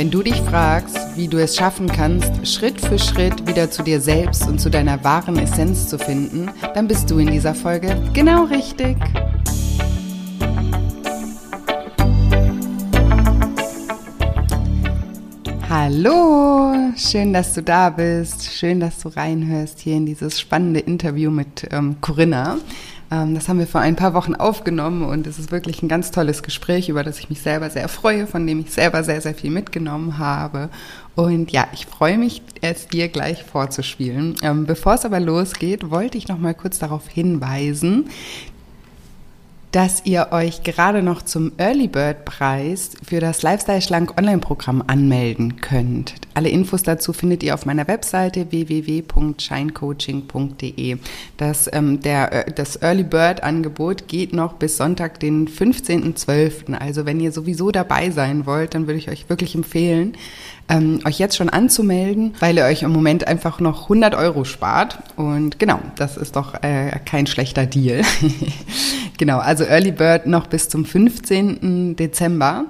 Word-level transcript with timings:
Wenn 0.00 0.10
du 0.10 0.22
dich 0.22 0.40
fragst, 0.40 0.96
wie 1.14 1.28
du 1.28 1.36
es 1.36 1.56
schaffen 1.56 1.86
kannst, 1.86 2.48
Schritt 2.48 2.80
für 2.80 2.98
Schritt 2.98 3.46
wieder 3.46 3.70
zu 3.70 3.82
dir 3.82 4.00
selbst 4.00 4.48
und 4.48 4.58
zu 4.58 4.70
deiner 4.70 5.04
wahren 5.04 5.38
Essenz 5.38 5.88
zu 5.88 5.98
finden, 5.98 6.48
dann 6.72 6.88
bist 6.88 7.10
du 7.10 7.18
in 7.18 7.30
dieser 7.30 7.54
Folge 7.54 8.02
genau 8.14 8.44
richtig. 8.44 8.96
Hallo, 15.68 16.74
schön, 16.96 17.34
dass 17.34 17.52
du 17.52 17.62
da 17.62 17.90
bist. 17.90 18.50
Schön, 18.50 18.80
dass 18.80 19.00
du 19.00 19.10
reinhörst 19.10 19.80
hier 19.80 19.96
in 19.96 20.06
dieses 20.06 20.40
spannende 20.40 20.80
Interview 20.80 21.30
mit 21.30 21.68
ähm, 21.70 21.96
Corinna. 22.00 22.56
Ähm, 23.10 23.34
das 23.34 23.48
haben 23.48 23.58
wir 23.58 23.66
vor 23.66 23.80
ein 23.80 23.96
paar 23.96 24.14
Wochen 24.14 24.34
aufgenommen 24.34 25.02
und 25.02 25.26
es 25.26 25.38
ist 25.38 25.50
wirklich 25.50 25.82
ein 25.82 25.88
ganz 25.88 26.10
tolles 26.10 26.42
Gespräch, 26.42 26.88
über 26.88 27.02
das 27.02 27.18
ich 27.18 27.28
mich 27.28 27.42
selber 27.42 27.70
sehr 27.70 27.88
freue, 27.88 28.26
von 28.26 28.46
dem 28.46 28.60
ich 28.60 28.72
selber 28.72 29.02
sehr, 29.04 29.20
sehr 29.20 29.34
viel 29.34 29.50
mitgenommen 29.50 30.18
habe. 30.18 30.70
Und 31.16 31.50
ja, 31.50 31.66
ich 31.72 31.86
freue 31.86 32.16
mich, 32.16 32.42
es 32.60 32.86
dir 32.86 33.08
gleich 33.08 33.42
vorzuspielen. 33.42 34.36
Ähm, 34.42 34.64
bevor 34.64 34.94
es 34.94 35.04
aber 35.04 35.20
losgeht, 35.20 35.90
wollte 35.90 36.16
ich 36.16 36.28
noch 36.28 36.38
mal 36.38 36.54
kurz 36.54 36.78
darauf 36.78 37.08
hinweisen, 37.08 38.08
dass 39.72 40.02
ihr 40.04 40.28
euch 40.32 40.62
gerade 40.62 41.02
noch 41.02 41.22
zum 41.22 41.52
Early 41.56 41.88
Bird 41.88 42.24
Preis 42.24 42.90
für 43.06 43.20
das 43.20 43.42
Lifestyle 43.42 43.80
Schlank 43.80 44.18
Online 44.18 44.38
Programm 44.38 44.82
anmelden 44.86 45.60
könnt. 45.60 46.14
Alle 46.34 46.48
Infos 46.48 46.82
dazu 46.82 47.12
findet 47.12 47.42
ihr 47.42 47.54
auf 47.54 47.66
meiner 47.66 47.86
Webseite 47.86 48.50
www.shinecoaching.de. 48.50 50.96
Das, 51.36 51.70
ähm, 51.72 52.00
der, 52.00 52.48
äh, 52.48 52.52
das 52.52 52.76
Early 52.76 53.04
Bird 53.04 53.42
Angebot 53.42 54.08
geht 54.08 54.32
noch 54.32 54.54
bis 54.54 54.76
Sonntag, 54.76 55.20
den 55.20 55.48
15.12. 55.48 56.74
Also 56.74 57.06
wenn 57.06 57.20
ihr 57.20 57.30
sowieso 57.30 57.70
dabei 57.70 58.10
sein 58.10 58.46
wollt, 58.46 58.74
dann 58.74 58.86
würde 58.86 58.98
ich 58.98 59.10
euch 59.10 59.28
wirklich 59.28 59.54
empfehlen, 59.54 60.14
ähm, 60.68 61.00
euch 61.04 61.18
jetzt 61.18 61.36
schon 61.36 61.48
anzumelden, 61.48 62.34
weil 62.40 62.56
ihr 62.56 62.64
euch 62.64 62.82
im 62.82 62.92
Moment 62.92 63.26
einfach 63.26 63.60
noch 63.60 63.84
100 63.84 64.14
Euro 64.14 64.44
spart. 64.44 64.98
Und 65.16 65.58
genau, 65.58 65.80
das 65.96 66.16
ist 66.16 66.36
doch 66.36 66.54
äh, 66.62 66.90
kein 67.04 67.26
schlechter 67.26 67.66
Deal. 67.66 68.02
genau, 69.20 69.38
also 69.38 69.64
Early 69.64 69.92
Bird 69.92 70.26
noch 70.26 70.48
bis 70.48 70.68
zum 70.68 70.84
15. 70.84 71.94
Dezember. 71.94 72.64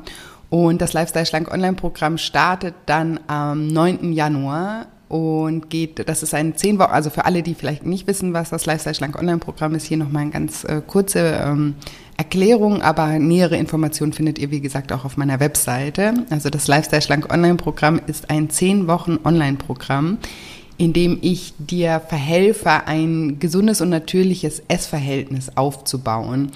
Und 0.51 0.83
das 0.83 0.93
Lifestyle 0.93 1.25
Schlank 1.25 1.51
Online-Programm 1.51 2.19
startet 2.19 2.75
dann 2.87 3.21
am 3.29 3.69
9. 3.69 4.13
Januar 4.13 4.89
und 5.09 5.71
geht, 5.71 6.09
das 6.09 6.25
ist 6.25 6.35
ein 6.35 6.57
zehn 6.57 6.79
Wochen, 6.81 6.91
also 6.91 7.09
für 7.09 7.25
alle, 7.25 7.43
die 7.43 7.55
vielleicht 7.55 7.87
nicht 7.87 8.09
wissen, 8.09 8.33
was 8.33 8.51
das 8.51 8.67
Lifestyle 8.67 8.95
Schlank 8.95 9.17
Online-Programm 9.17 9.77
ist, 9.77 9.87
hier 9.87 9.97
nochmal 9.97 10.23
eine 10.23 10.33
ganz 10.33 10.65
äh, 10.65 10.83
kurze 10.85 11.41
ähm, 11.45 11.75
Erklärung, 12.17 12.83
aber 12.83 13.19
nähere 13.21 13.57
Informationen 13.57 14.13
findet 14.13 14.41
ihr, 14.41 14.51
wie 14.51 14.61
gesagt, 14.61 14.93
auch 14.93 15.05
auf 15.05 15.17
meiner 15.17 15.39
Webseite. 15.39 16.15
Also 16.31 16.51
das 16.51 16.67
Lifestyle 16.67 17.03
Schlank 17.03 17.33
Online-Programm 17.33 18.01
ist 18.09 18.29
ein 18.29 18.51
zehn 18.51 18.89
Wochen 18.89 19.19
Online-Programm, 19.25 20.19
in 20.81 20.95
dem 20.95 21.19
ich 21.21 21.53
dir 21.59 22.01
verhelfe, 22.01 22.87
ein 22.87 23.39
gesundes 23.39 23.83
und 23.83 23.91
natürliches 23.91 24.63
Essverhältnis 24.67 25.55
aufzubauen. 25.55 26.53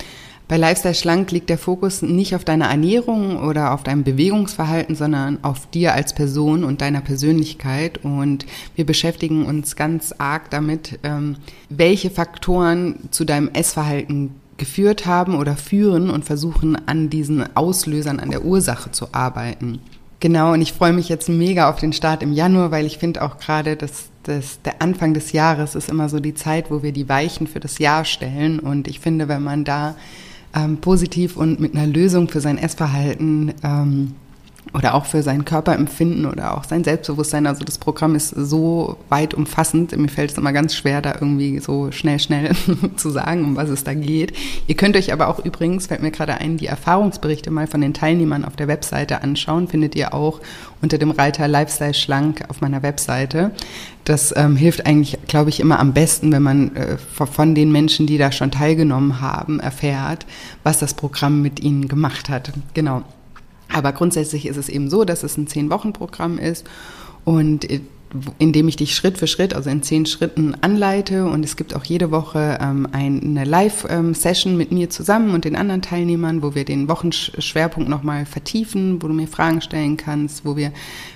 Bei 0.48 0.56
Lifestyle 0.56 0.94
Schlank 0.94 1.30
liegt 1.30 1.50
der 1.50 1.58
Fokus 1.58 2.00
nicht 2.00 2.34
auf 2.34 2.42
deiner 2.42 2.70
Ernährung 2.70 3.36
oder 3.36 3.74
auf 3.74 3.82
deinem 3.82 4.02
Bewegungsverhalten, 4.02 4.96
sondern 4.96 5.44
auf 5.44 5.68
dir 5.68 5.92
als 5.92 6.14
Person 6.14 6.64
und 6.64 6.80
deiner 6.80 7.02
Persönlichkeit. 7.02 8.02
Und 8.02 8.46
wir 8.74 8.86
beschäftigen 8.86 9.44
uns 9.44 9.76
ganz 9.76 10.14
arg 10.16 10.48
damit, 10.48 10.98
ähm, 11.02 11.36
welche 11.68 12.08
Faktoren 12.08 13.10
zu 13.10 13.26
deinem 13.26 13.50
Essverhalten 13.50 14.30
geführt 14.56 15.04
haben 15.04 15.36
oder 15.36 15.54
führen 15.54 16.08
und 16.08 16.24
versuchen 16.24 16.78
an 16.88 17.10
diesen 17.10 17.54
Auslösern, 17.54 18.20
an 18.20 18.30
der 18.30 18.46
Ursache 18.46 18.90
zu 18.90 19.08
arbeiten. 19.12 19.80
Genau, 20.24 20.54
und 20.54 20.62
ich 20.62 20.72
freue 20.72 20.94
mich 20.94 21.10
jetzt 21.10 21.28
mega 21.28 21.68
auf 21.68 21.76
den 21.76 21.92
Start 21.92 22.22
im 22.22 22.32
Januar, 22.32 22.70
weil 22.70 22.86
ich 22.86 22.96
finde 22.96 23.20
auch 23.20 23.36
gerade, 23.36 23.76
dass, 23.76 24.08
dass 24.24 24.60
der 24.62 24.82
Anfang 24.82 25.14
des 25.14 25.32
Jahres 25.32 25.74
ist 25.74 25.88
immer 25.88 26.08
so 26.08 26.20
die 26.20 26.34
Zeit, 26.34 26.70
wo 26.70 26.82
wir 26.82 26.92
die 26.92 27.08
Weichen 27.08 27.46
für 27.46 27.60
das 27.60 27.78
Jahr 27.78 28.04
stellen. 28.04 28.58
Und 28.58 28.88
ich 28.88 29.00
finde, 29.00 29.28
wenn 29.28 29.42
man 29.42 29.64
da 29.64 29.94
ähm, 30.54 30.78
positiv 30.78 31.36
und 31.36 31.60
mit 31.60 31.74
einer 31.74 31.86
Lösung 31.86 32.28
für 32.28 32.40
sein 32.40 32.58
Essverhalten 32.58 33.54
ähm, 33.62 34.14
oder 34.72 34.94
auch 34.94 35.04
für 35.04 35.22
sein 35.22 35.44
Körperempfinden 35.44 36.26
oder 36.26 36.56
auch 36.56 36.64
sein 36.64 36.84
Selbstbewusstsein. 36.84 37.46
Also 37.46 37.64
das 37.64 37.78
Programm 37.78 38.14
ist 38.14 38.30
so 38.30 38.96
weit 39.08 39.34
umfassend. 39.34 39.96
Mir 39.96 40.08
fällt 40.08 40.32
es 40.32 40.38
immer 40.38 40.52
ganz 40.52 40.74
schwer, 40.74 41.02
da 41.02 41.14
irgendwie 41.14 41.58
so 41.58 41.92
schnell, 41.92 42.18
schnell 42.18 42.52
zu 42.96 43.10
sagen, 43.10 43.44
um 43.44 43.56
was 43.56 43.68
es 43.68 43.84
da 43.84 43.94
geht. 43.94 44.32
Ihr 44.66 44.74
könnt 44.74 44.96
euch 44.96 45.12
aber 45.12 45.28
auch 45.28 45.44
übrigens, 45.44 45.88
fällt 45.88 46.02
mir 46.02 46.10
gerade 46.10 46.34
ein, 46.34 46.56
die 46.56 46.66
Erfahrungsberichte 46.66 47.50
mal 47.50 47.66
von 47.66 47.82
den 47.82 47.94
Teilnehmern 47.94 48.44
auf 48.44 48.56
der 48.56 48.68
Webseite 48.68 49.22
anschauen. 49.22 49.68
Findet 49.68 49.94
ihr 49.94 50.14
auch 50.14 50.40
unter 50.80 50.98
dem 50.98 51.10
Reiter 51.10 51.46
Lifestyle 51.46 51.94
Schlank 51.94 52.44
auf 52.48 52.60
meiner 52.60 52.82
Webseite. 52.82 53.52
Das 54.04 54.34
ähm, 54.36 54.56
hilft 54.56 54.84
eigentlich, 54.84 55.18
glaube 55.26 55.48
ich, 55.50 55.60
immer 55.60 55.80
am 55.80 55.94
besten, 55.94 56.30
wenn 56.30 56.42
man 56.42 56.76
äh, 56.76 56.98
von 56.98 57.54
den 57.54 57.72
Menschen, 57.72 58.06
die 58.06 58.18
da 58.18 58.32
schon 58.32 58.50
teilgenommen 58.50 59.20
haben, 59.20 59.60
erfährt, 59.60 60.26
was 60.62 60.78
das 60.78 60.94
Programm 60.94 61.40
mit 61.40 61.60
ihnen 61.60 61.88
gemacht 61.88 62.28
hat. 62.28 62.52
Genau. 62.74 63.02
Aber 63.72 63.92
grundsätzlich 63.92 64.46
ist 64.46 64.58
es 64.58 64.68
eben 64.68 64.90
so, 64.90 65.04
dass 65.04 65.22
es 65.22 65.36
ein 65.36 65.46
Zehn-Wochen-Programm 65.46 66.38
ist 66.38 66.66
und 67.24 67.66
äh, 68.14 68.18
in 68.38 68.52
dem 68.52 68.68
ich 68.68 68.76
dich 68.76 68.94
Schritt 68.94 69.18
für 69.18 69.26
Schritt, 69.26 69.54
also 69.54 69.70
in 69.70 69.82
zehn 69.82 70.06
Schritten 70.06 70.54
anleite. 70.60 71.26
Und 71.26 71.44
es 71.44 71.56
gibt 71.56 71.74
auch 71.74 71.84
jede 71.84 72.10
Woche 72.10 72.58
ähm, 72.60 72.88
eine 72.92 73.44
Live-Session 73.44 74.52
ähm, 74.52 74.58
mit 74.58 74.72
mir 74.72 74.90
zusammen 74.90 75.34
und 75.34 75.44
den 75.44 75.56
anderen 75.56 75.82
Teilnehmern, 75.82 76.42
wo 76.42 76.54
wir 76.54 76.64
den 76.64 76.88
Wochenschwerpunkt 76.88 77.88
nochmal 77.88 78.26
vertiefen, 78.26 79.02
wo 79.02 79.08
du 79.08 79.14
mir 79.14 79.28
Fragen 79.28 79.60
stellen 79.60 79.96
kannst, 79.96 80.44
wo 80.44 80.56
wir, 80.56 80.72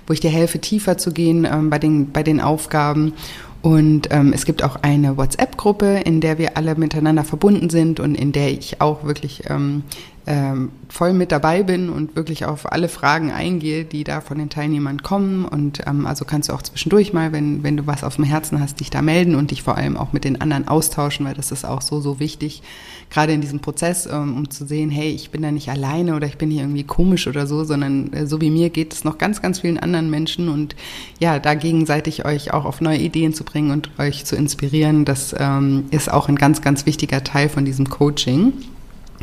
wo 0.07 0.13
ich 0.13 0.21
dir 0.21 0.31
helfe, 0.31 0.59
tiefer 0.59 0.99
zu 0.99 1.13
gehen 1.13 1.47
ähm, 1.51 1.71
bei 1.71 1.79
den, 1.79 2.13
bei 2.13 2.23
den 2.23 2.41
Aufgaben. 2.41 3.13
Und 3.61 4.09
ähm, 4.11 4.33
es 4.33 4.45
gibt 4.45 4.63
auch 4.63 4.77
eine 4.83 5.17
WhatsApp-Gruppe, 5.17 6.03
in 6.05 6.21
der 6.21 6.39
wir 6.39 6.57
alle 6.57 6.77
miteinander 6.77 7.25
verbunden 7.25 7.71
sind 7.71 7.99
und 7.99 8.15
in 8.15 8.31
der 8.31 8.53
ich 8.53 8.81
auch 8.81 9.05
wirklich 9.05 9.43
ähm, 9.49 9.83
ähm, 10.29 10.73
voll 10.91 11.15
mit 11.15 11.33
dabei 11.33 11.63
bin 11.63 11.89
und 11.89 12.15
wirklich 12.15 12.45
auf 12.45 12.71
alle 12.71 12.91
Fragen 12.91 13.33
eingehe, 13.33 13.87
die 13.87 14.05
da 14.05 14.21
von 14.21 14.37
den 14.37 14.51
Teilnehmern 14.51 15.03
kommen. 15.03 15.47
Und 15.47 15.81
ähm, 15.87 16.07
also 16.07 16.27
kannst 16.27 16.51
du 16.51 16.53
auch 16.53 16.61
zwischendurch 16.61 17.15
mal, 17.15 17.33
wenn, 17.33 17.63
wenn 17.63 17.79
du 17.79 17.87
was 17.87 18.05
auf 18.05 18.17
dem 18.17 18.25
Herzen 18.25 18.61
hast, 18.61 18.81
dich 18.81 18.91
da 18.91 19.01
melden 19.01 19.35
und 19.35 19.51
dich 19.51 19.63
vor 19.63 19.79
allem 19.79 19.97
auch 19.97 20.13
mit 20.13 20.25
den 20.25 20.39
anderen 20.43 20.69
austauschen, 20.69 21.25
weil 21.25 21.33
das 21.33 21.51
ist 21.51 21.65
auch 21.65 21.81
so, 21.81 22.01
so 22.01 22.21
wichtig, 22.21 22.63
gerade 23.09 23.33
in 23.33 23.41
diesem 23.41 23.61
Prozess, 23.61 24.05
ähm, 24.05 24.37
um 24.37 24.51
zu 24.51 24.67
sehen, 24.67 24.91
hey, 24.91 25.11
ich 25.11 25.31
bin 25.31 25.41
da 25.41 25.51
nicht 25.51 25.71
alleine 25.71 26.15
oder 26.15 26.27
ich 26.27 26.37
bin 26.37 26.51
hier 26.51 26.61
irgendwie 26.61 26.85
komisch 26.85 27.27
oder 27.27 27.47
so, 27.47 27.65
sondern 27.65 28.13
äh, 28.13 28.27
so 28.27 28.39
wie 28.43 28.51
mir 28.51 28.69
geht 28.69 28.93
es 28.93 29.05
noch 29.05 29.17
ganz, 29.17 29.41
ganz 29.41 29.61
vielen 29.61 29.79
anderen 29.79 30.11
Menschen 30.11 30.51
und 30.51 30.77
ja, 31.21 31.39
da 31.39 31.55
gegenseitig 31.55 32.27
euch 32.27 32.53
auch 32.53 32.67
auf 32.67 32.83
neue 32.83 32.99
Ideen 32.99 33.33
zu 33.33 33.45
bringen 33.45 33.71
und 33.71 33.89
euch 33.99 34.27
zu 34.27 34.37
inspirieren, 34.37 35.07
das 35.07 35.35
ähm, 35.39 35.87
ist 35.91 36.13
auch 36.13 36.29
ein 36.29 36.37
ganz, 36.37 36.61
ganz 36.61 36.85
wichtiger 36.85 37.25
Teil 37.25 37.49
von 37.49 37.65
diesem 37.65 37.89
Coaching. 37.89 38.53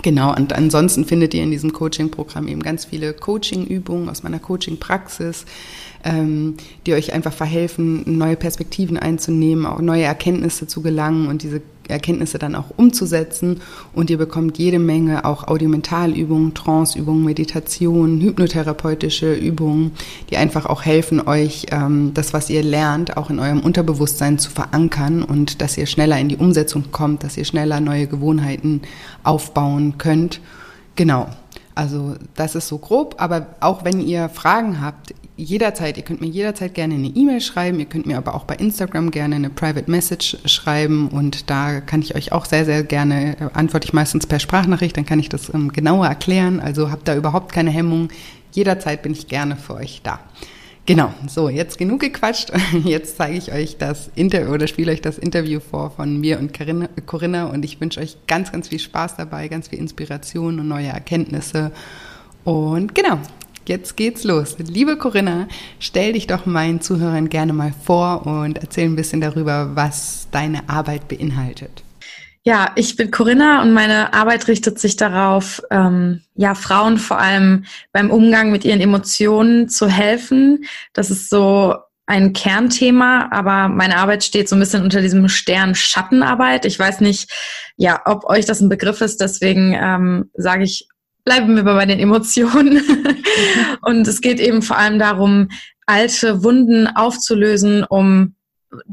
Genau, 0.01 0.36
und 0.36 0.53
ansonsten 0.53 1.06
findet 1.06 1.33
ihr 1.33 1.44
in 1.44 1.51
diesem 1.51 1.71
Coaching-Programm 1.71 2.47
eben 2.47 2.62
ganz 2.62 2.86
viele 2.86 3.13
Coaching-Übungen 3.13 4.09
aus 4.09 4.24
meiner 4.24 4.39
Coaching-Praxis, 4.39 5.45
ähm, 6.03 6.56
die 6.86 6.94
euch 6.94 7.13
einfach 7.13 7.33
verhelfen, 7.33 8.18
neue 8.18 8.36
Perspektiven 8.36 8.97
einzunehmen, 8.97 9.65
auch 9.65 9.80
neue 9.80 10.03
Erkenntnisse 10.03 10.68
zu 10.68 10.81
gelangen 10.81 11.27
und 11.27 11.44
diese 11.44 11.62
Erkenntnisse 11.89 12.39
dann 12.39 12.55
auch 12.55 12.71
umzusetzen. 12.77 13.61
Und 13.93 14.09
ihr 14.09 14.17
bekommt 14.17 14.57
jede 14.57 14.79
Menge 14.79 15.25
auch 15.25 15.47
Audiomentalübungen, 15.47 16.53
Tranceübungen, 16.53 17.23
Meditationen, 17.23 18.21
hypnotherapeutische 18.21 19.33
Übungen, 19.33 19.91
die 20.29 20.37
einfach 20.37 20.65
auch 20.65 20.83
helfen, 20.83 21.27
euch 21.27 21.67
ähm, 21.71 22.11
das, 22.13 22.33
was 22.33 22.49
ihr 22.49 22.63
lernt, 22.63 23.17
auch 23.17 23.29
in 23.29 23.39
eurem 23.39 23.59
Unterbewusstsein 23.59 24.39
zu 24.39 24.49
verankern 24.49 25.23
und 25.23 25.61
dass 25.61 25.77
ihr 25.77 25.85
schneller 25.85 26.19
in 26.19 26.29
die 26.29 26.37
Umsetzung 26.37 26.91
kommt, 26.91 27.23
dass 27.23 27.37
ihr 27.37 27.45
schneller 27.45 27.79
neue 27.79 28.07
Gewohnheiten 28.07 28.81
aufbauen 29.23 29.97
könnt. 29.97 30.41
Genau. 30.95 31.27
Also 31.75 32.15
das 32.35 32.55
ist 32.55 32.69
so 32.69 32.77
grob, 32.77 33.15
aber 33.17 33.47
auch 33.59 33.83
wenn 33.83 33.99
ihr 33.99 34.29
Fragen 34.29 34.81
habt, 34.81 35.13
jederzeit, 35.37 35.97
ihr 35.97 36.03
könnt 36.03 36.21
mir 36.21 36.27
jederzeit 36.27 36.73
gerne 36.73 36.95
eine 36.95 37.07
E-Mail 37.07 37.41
schreiben, 37.41 37.79
ihr 37.79 37.85
könnt 37.85 38.05
mir 38.05 38.17
aber 38.17 38.35
auch 38.35 38.45
bei 38.45 38.55
Instagram 38.55 39.11
gerne 39.11 39.35
eine 39.35 39.49
Private 39.49 39.89
Message 39.89 40.37
schreiben 40.45 41.09
und 41.09 41.49
da 41.49 41.81
kann 41.81 42.01
ich 42.01 42.15
euch 42.15 42.31
auch 42.31 42.45
sehr, 42.45 42.65
sehr 42.65 42.83
gerne, 42.83 43.37
äh, 43.39 43.49
antworte 43.53 43.85
ich 43.85 43.93
meistens 43.93 44.27
per 44.27 44.39
Sprachnachricht, 44.39 44.95
dann 44.95 45.05
kann 45.05 45.19
ich 45.19 45.29
das 45.29 45.53
ähm, 45.53 45.73
genauer 45.73 46.07
erklären, 46.07 46.59
also 46.59 46.91
habt 46.91 47.07
da 47.07 47.15
überhaupt 47.15 47.51
keine 47.51 47.71
Hemmung, 47.71 48.09
jederzeit 48.51 49.01
bin 49.01 49.11
ich 49.11 49.27
gerne 49.27 49.55
für 49.55 49.75
euch 49.75 50.01
da. 50.03 50.19
Genau, 50.87 51.11
so, 51.27 51.49
jetzt 51.49 51.79
genug 51.79 52.01
gequatscht. 52.01 52.51
Jetzt 52.83 53.17
zeige 53.17 53.35
ich 53.35 53.51
euch 53.51 53.77
das 53.77 54.11
Interview 54.13 54.53
oder 54.53 54.67
spiele 54.67 54.91
euch 54.91 55.01
das 55.01 55.17
Interview 55.17 55.59
vor 55.59 55.89
von 55.89 56.19
mir 56.19 56.37
und 56.37 56.55
Corinna 57.07 57.45
und 57.47 57.65
ich 57.65 57.81
wünsche 57.81 57.99
euch 57.99 58.17
ganz, 58.27 58.51
ganz 58.51 58.67
viel 58.67 58.77
Spaß 58.77 59.15
dabei, 59.15 59.47
ganz 59.47 59.69
viel 59.69 59.79
Inspiration 59.79 60.59
und 60.59 60.67
neue 60.67 60.89
Erkenntnisse. 60.89 61.71
Und 62.43 62.93
genau, 62.93 63.17
jetzt 63.69 63.97
geht's 63.97 64.23
los. 64.23 64.56
Liebe 64.59 64.97
Corinna, 64.97 65.47
stell 65.79 66.13
dich 66.13 66.27
doch 66.27 66.45
meinen 66.45 66.81
Zuhörern 66.81 67.29
gerne 67.29 67.53
mal 67.53 67.73
vor 67.83 68.25
und 68.25 68.57
erzähl 68.57 68.85
ein 68.85 68.95
bisschen 68.95 69.21
darüber, 69.21 69.75
was 69.75 70.27
deine 70.31 70.69
Arbeit 70.69 71.07
beinhaltet. 71.07 71.83
Ja, 72.47 72.71
ich 72.75 72.95
bin 72.95 73.09
Corinna 73.09 73.63
und 73.63 73.73
meine 73.73 74.13
Arbeit 74.13 74.47
richtet 74.47 74.77
sich 74.77 74.95
darauf, 74.95 75.63
ähm, 75.71 76.21
ja, 76.35 76.53
Frauen 76.53 77.00
vor 77.00 77.17
allem 77.17 77.65
beim 77.91 78.12
Umgang 78.12 78.51
mit 78.51 78.63
ihren 78.63 78.81
Emotionen 78.81 79.68
zu 79.68 79.88
helfen. 79.88 80.65
Das 80.94 81.09
ist 81.09 81.31
so 81.31 81.75
ein 82.06 82.33
Kernthema, 82.33 83.29
aber 83.31 83.68
meine 83.68 83.97
Arbeit 83.97 84.23
steht 84.23 84.47
so 84.47 84.56
ein 84.56 84.59
bisschen 84.59 84.83
unter 84.83 85.01
diesem 85.01 85.27
Stern 85.27 85.73
Schattenarbeit. 85.73 86.65
Ich 86.65 86.77
weiß 86.77 87.01
nicht, 87.01 87.31
ja, 87.77 88.00
ob 88.06 88.25
euch 88.25 88.45
das 88.45 88.61
ein 88.61 88.69
Begriff 88.69 89.01
ist, 89.01 89.21
deswegen 89.21 89.73
ähm, 89.73 90.29
sage 90.35 90.65
ich, 90.65 90.88
bleiben 91.25 91.56
wir 91.56 91.63
bei 91.63 91.86
den 91.86 92.00
Emotionen. 92.00 92.81
und 93.81 94.07
es 94.07 94.22
geht 94.22 94.39
eben 94.39 94.62
vor 94.62 94.77
allem 94.77 95.00
darum, 95.00 95.50
alte 95.86 96.44
Wunden 96.44 96.88
aufzulösen, 96.88 97.83
um 97.83 98.36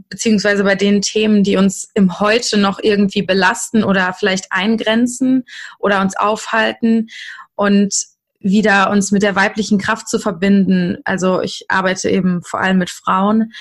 beziehungsweise 0.09 0.65
bei 0.65 0.75
den 0.75 1.03
Themen, 1.03 1.45
die 1.45 1.57
uns 1.57 1.89
im 1.95 2.21
Heute 2.21 2.59
noch 2.59 2.79
irgendwie 2.83 3.23
belasten 3.23 3.85
oder 3.85 4.13
vielleicht 4.13 4.47
eingrenzen 4.51 5.45
oder 5.79 6.01
uns 6.01 6.17
aufhalten 6.17 7.09
und 7.55 7.95
wieder 8.41 8.91
uns 8.91 9.13
mit 9.13 9.23
der 9.23 9.37
weiblichen 9.37 9.79
Kraft 9.79 10.09
zu 10.09 10.19
verbinden. 10.19 10.99
Also 11.05 11.41
ich 11.43 11.67
arbeite 11.69 12.11
eben 12.11 12.43
vor 12.43 12.61
allem 12.61 12.79
mit 12.79 12.91
Frauen 12.91 13.53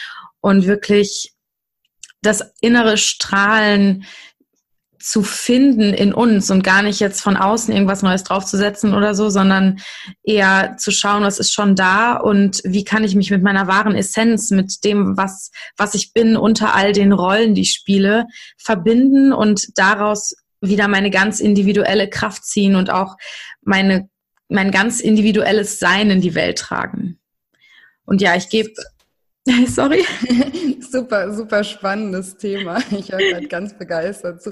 und 0.41 0.65
wirklich 0.65 1.33
das 2.21 2.53
innere 2.61 2.97
Strahlen 2.97 4.05
zu 5.03 5.23
finden 5.23 5.93
in 5.93 6.13
uns 6.13 6.51
und 6.51 6.63
gar 6.63 6.81
nicht 6.81 6.99
jetzt 6.99 7.21
von 7.21 7.37
außen 7.37 7.73
irgendwas 7.73 8.01
Neues 8.01 8.23
draufzusetzen 8.23 8.93
oder 8.93 9.15
so, 9.15 9.29
sondern 9.29 9.79
eher 10.23 10.75
zu 10.77 10.91
schauen, 10.91 11.23
was 11.23 11.39
ist 11.39 11.53
schon 11.53 11.75
da 11.75 12.15
und 12.15 12.61
wie 12.63 12.83
kann 12.83 13.03
ich 13.03 13.15
mich 13.15 13.31
mit 13.31 13.43
meiner 13.43 13.67
wahren 13.67 13.95
Essenz, 13.95 14.51
mit 14.51 14.83
dem, 14.83 15.17
was, 15.17 15.51
was 15.77 15.95
ich 15.95 16.13
bin, 16.13 16.37
unter 16.37 16.75
all 16.75 16.93
den 16.93 17.11
Rollen, 17.11 17.55
die 17.55 17.61
ich 17.61 17.73
spiele, 17.73 18.25
verbinden 18.57 19.33
und 19.33 19.77
daraus 19.77 20.35
wieder 20.61 20.87
meine 20.87 21.09
ganz 21.09 21.39
individuelle 21.39 22.09
Kraft 22.09 22.45
ziehen 22.45 22.75
und 22.75 22.91
auch 22.91 23.17
meine, 23.61 24.09
mein 24.47 24.71
ganz 24.71 24.99
individuelles 24.99 25.79
Sein 25.79 26.09
in 26.11 26.21
die 26.21 26.35
Welt 26.35 26.59
tragen. 26.59 27.19
Und 28.05 28.21
ja, 28.21 28.35
ich 28.35 28.49
gebe 28.49 28.71
Sorry. 29.67 30.03
super, 30.91 31.33
super 31.33 31.63
spannendes 31.63 32.37
Thema. 32.37 32.77
Ich 32.91 33.11
höre 33.11 33.17
gerade 33.17 33.47
ganz 33.49 33.75
begeistert 33.75 34.43
zu. 34.43 34.51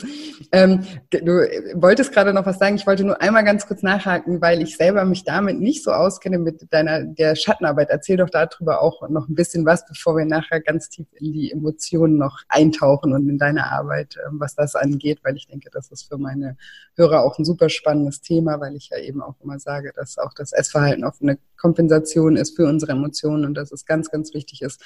Ähm, 0.51 0.83
du 1.12 1.45
wolltest 1.75 2.12
gerade 2.12 2.33
noch 2.33 2.45
was 2.47 2.57
sagen. 2.57 2.75
Ich 2.75 2.88
wollte 2.88 3.03
nur 3.03 3.21
einmal 3.21 3.44
ganz 3.44 3.68
kurz 3.68 3.83
nachhaken, 3.83 4.41
weil 4.41 4.63
ich 4.63 4.77
selber 4.77 5.06
mich 5.06 5.24
damit 5.25 5.59
nicht 5.59 5.83
so 5.83 5.91
auskenne 5.91 6.39
mit 6.39 6.74
deiner 6.74 7.03
der 7.03 7.36
Schattenarbeit. 7.36 7.89
Erzähl 7.91 8.18
doch 8.18 8.31
darüber 8.31 8.81
auch 8.81 9.07
noch 9.09 9.27
ein 9.27 9.36
bisschen 9.36 9.63
was, 9.63 9.86
bevor 9.86 10.18
wir 10.18 10.25
nachher 10.25 10.59
ganz 10.59 10.89
tief 10.89 11.07
in 11.13 11.33
die 11.33 11.51
Emotionen 11.51 12.18
noch 12.18 12.39
eintauchen 12.47 13.13
und 13.13 13.30
in 13.30 13.38
deine 13.38 13.71
Arbeit, 13.71 14.15
ähm, 14.25 14.39
was 14.39 14.56
das 14.56 14.75
angeht, 14.75 15.19
weil 15.24 15.36
ich 15.36 15.45
denke, 15.45 15.69
das 15.71 15.91
ist 15.91 16.07
für 16.07 16.18
meine 16.18 16.57
Hörer 16.95 17.24
auch 17.24 17.38
ein 17.38 17.45
super 17.45 17.69
spannendes 17.69 18.21
Thema, 18.21 18.59
weil 18.59 18.75
ich 18.75 18.89
ja 18.89 18.97
eben 18.97 19.21
auch 19.21 19.36
immer 19.44 19.59
sage, 19.59 19.91
dass 19.95 20.18
auch 20.18 20.33
das 20.33 20.51
Essverhalten 20.51 21.03
auf 21.03 21.21
eine 21.21 21.38
Kompensation 21.57 22.38
ist 22.38 22.56
für 22.56 22.65
unsere 22.65 22.94
Emotionen 22.94 23.45
und 23.45 23.53
dass 23.53 23.71
es 23.71 23.86
ganz, 23.86 24.09
ganz 24.09 24.33
wichtig 24.33 24.62
ist, 24.62 24.78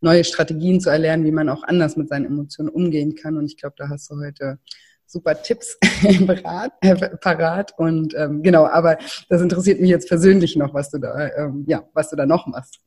neue 0.00 0.24
Strategien 0.24 0.80
zu 0.80 0.90
erlernen, 0.90 1.24
wie 1.24 1.32
man 1.32 1.48
auch 1.48 1.62
anders 1.64 1.96
mit 1.96 2.08
seinen 2.08 2.26
Emotionen 2.26 2.68
umgehen 2.68 3.14
kann. 3.14 3.36
Und 3.36 3.46
ich 3.46 3.56
glaube, 3.56 3.74
da 3.76 3.88
hast 3.88 4.10
du 4.10 4.16
heute 4.16 4.58
super 5.06 5.42
Tipps 5.42 5.78
parat, 6.26 6.72
äh, 6.80 7.16
parat. 7.16 7.72
Und 7.78 8.14
ähm, 8.16 8.42
genau, 8.42 8.66
aber 8.66 8.98
das 9.28 9.40
interessiert 9.40 9.80
mich 9.80 9.90
jetzt 9.90 10.08
persönlich 10.08 10.56
noch, 10.56 10.74
was 10.74 10.90
du 10.90 10.98
da, 10.98 11.28
ähm, 11.36 11.64
ja, 11.66 11.88
was 11.94 12.10
du 12.10 12.16
da 12.16 12.26
noch 12.26 12.46
machst. 12.46 12.80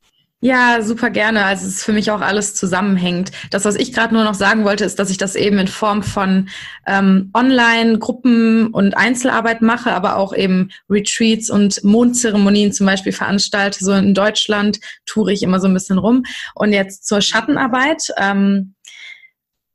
Ja, 0.44 0.82
super 0.82 1.10
gerne. 1.10 1.44
Also 1.44 1.68
es 1.68 1.76
ist 1.76 1.84
für 1.84 1.92
mich 1.92 2.10
auch 2.10 2.20
alles 2.20 2.56
zusammenhängt. 2.56 3.30
Das, 3.50 3.64
was 3.64 3.76
ich 3.76 3.92
gerade 3.92 4.12
nur 4.12 4.24
noch 4.24 4.34
sagen 4.34 4.64
wollte, 4.64 4.84
ist, 4.84 4.98
dass 4.98 5.08
ich 5.08 5.16
das 5.16 5.36
eben 5.36 5.56
in 5.60 5.68
Form 5.68 6.02
von 6.02 6.48
ähm, 6.84 7.30
Online-Gruppen 7.32 8.66
und 8.66 8.96
Einzelarbeit 8.96 9.62
mache, 9.62 9.92
aber 9.92 10.16
auch 10.16 10.34
eben 10.34 10.70
Retreats 10.90 11.48
und 11.48 11.84
Mondzeremonien 11.84 12.72
zum 12.72 12.86
Beispiel 12.86 13.12
veranstalte. 13.12 13.84
So 13.84 13.92
in 13.92 14.14
Deutschland 14.14 14.80
toure 15.06 15.32
ich 15.32 15.44
immer 15.44 15.60
so 15.60 15.68
ein 15.68 15.74
bisschen 15.74 15.98
rum. 15.98 16.24
Und 16.56 16.72
jetzt 16.72 17.06
zur 17.06 17.20
Schattenarbeit. 17.20 18.08
Ähm, 18.16 18.74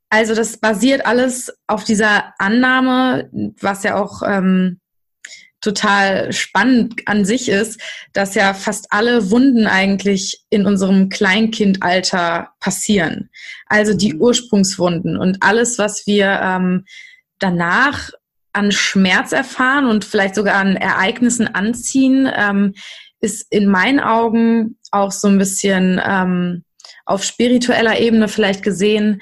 also 0.10 0.36
das 0.36 0.58
basiert 0.58 1.06
alles 1.06 1.50
auf 1.68 1.86
dieser 1.86 2.34
Annahme, 2.40 3.30
was 3.62 3.84
ja 3.84 3.96
auch 3.96 4.22
ähm, 4.22 4.82
total 5.62 6.32
spannend 6.34 7.02
an 7.06 7.26
sich 7.26 7.50
ist, 7.50 7.82
dass 8.14 8.36
ja 8.36 8.54
fast 8.54 8.88
alle 8.92 9.32
Wunden 9.32 9.66
eigentlich 9.66 10.46
in 10.50 10.66
unserem 10.66 11.10
Kleinkindalter 11.10 12.50
passieren. 12.60 13.30
Also 13.66 13.96
die 13.96 14.14
mhm. 14.14 14.22
Ursprungswunden 14.22 15.18
und 15.18 15.38
alles, 15.42 15.80
was 15.80 16.06
wir 16.06 16.40
ähm, 16.42 16.86
danach 17.40 18.12
an 18.54 18.72
Schmerz 18.72 19.32
erfahren 19.32 19.86
und 19.86 20.06
vielleicht 20.06 20.36
sogar 20.36 20.56
an 20.56 20.76
Ereignissen 20.76 21.48
anziehen, 21.48 22.30
ähm, 22.36 22.74
ist 23.20 23.52
in 23.52 23.68
meinen 23.68 24.00
Augen 24.00 24.78
auch 24.92 25.12
so 25.12 25.28
ein 25.28 25.38
bisschen 25.38 26.02
ähm, 26.04 26.64
auf 27.06 27.24
spiritueller 27.24 28.00
Ebene 28.00 28.28
vielleicht 28.28 28.64
gesehen, 28.64 29.22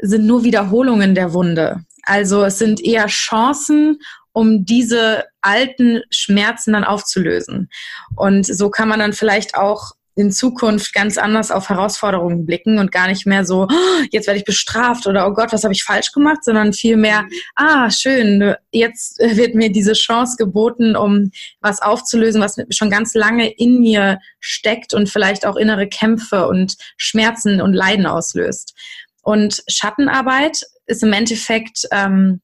sind 0.00 0.26
nur 0.26 0.44
Wiederholungen 0.44 1.14
der 1.14 1.32
Wunde. 1.32 1.84
Also 2.02 2.44
es 2.44 2.58
sind 2.58 2.82
eher 2.82 3.06
Chancen 3.06 3.98
um 4.32 4.64
diese 4.64 5.24
alten 5.40 6.02
Schmerzen 6.10 6.72
dann 6.72 6.84
aufzulösen. 6.84 7.68
Und 8.16 8.46
so 8.46 8.70
kann 8.70 8.88
man 8.88 9.00
dann 9.00 9.12
vielleicht 9.12 9.54
auch 9.54 9.92
in 10.16 10.30
Zukunft 10.30 10.92
ganz 10.92 11.18
anders 11.18 11.50
auf 11.50 11.68
Herausforderungen 11.68 12.44
blicken 12.44 12.78
und 12.78 12.92
gar 12.92 13.08
nicht 13.08 13.26
mehr 13.26 13.44
so, 13.44 13.68
oh, 13.70 14.02
jetzt 14.10 14.26
werde 14.26 14.38
ich 14.38 14.44
bestraft 14.44 15.06
oder 15.06 15.26
oh 15.26 15.32
Gott, 15.32 15.52
was 15.52 15.64
habe 15.64 15.72
ich 15.72 15.84
falsch 15.84 16.12
gemacht, 16.12 16.44
sondern 16.44 16.72
vielmehr, 16.72 17.26
ah, 17.54 17.90
schön, 17.90 18.54
jetzt 18.70 19.18
wird 19.18 19.54
mir 19.54 19.72
diese 19.72 19.94
Chance 19.94 20.36
geboten, 20.36 20.94
um 20.94 21.30
was 21.60 21.80
aufzulösen, 21.80 22.42
was 22.42 22.56
schon 22.70 22.90
ganz 22.90 23.14
lange 23.14 23.50
in 23.50 23.80
mir 23.80 24.18
steckt 24.40 24.94
und 24.94 25.08
vielleicht 25.08 25.46
auch 25.46 25.56
innere 25.56 25.88
Kämpfe 25.88 26.46
und 26.48 26.76
Schmerzen 26.96 27.60
und 27.60 27.72
Leiden 27.72 28.06
auslöst. 28.06 28.74
Und 29.22 29.62
Schattenarbeit 29.68 30.60
ist 30.86 31.02
im 31.02 31.12
Endeffekt 31.12 31.86
ähm, 31.92 32.40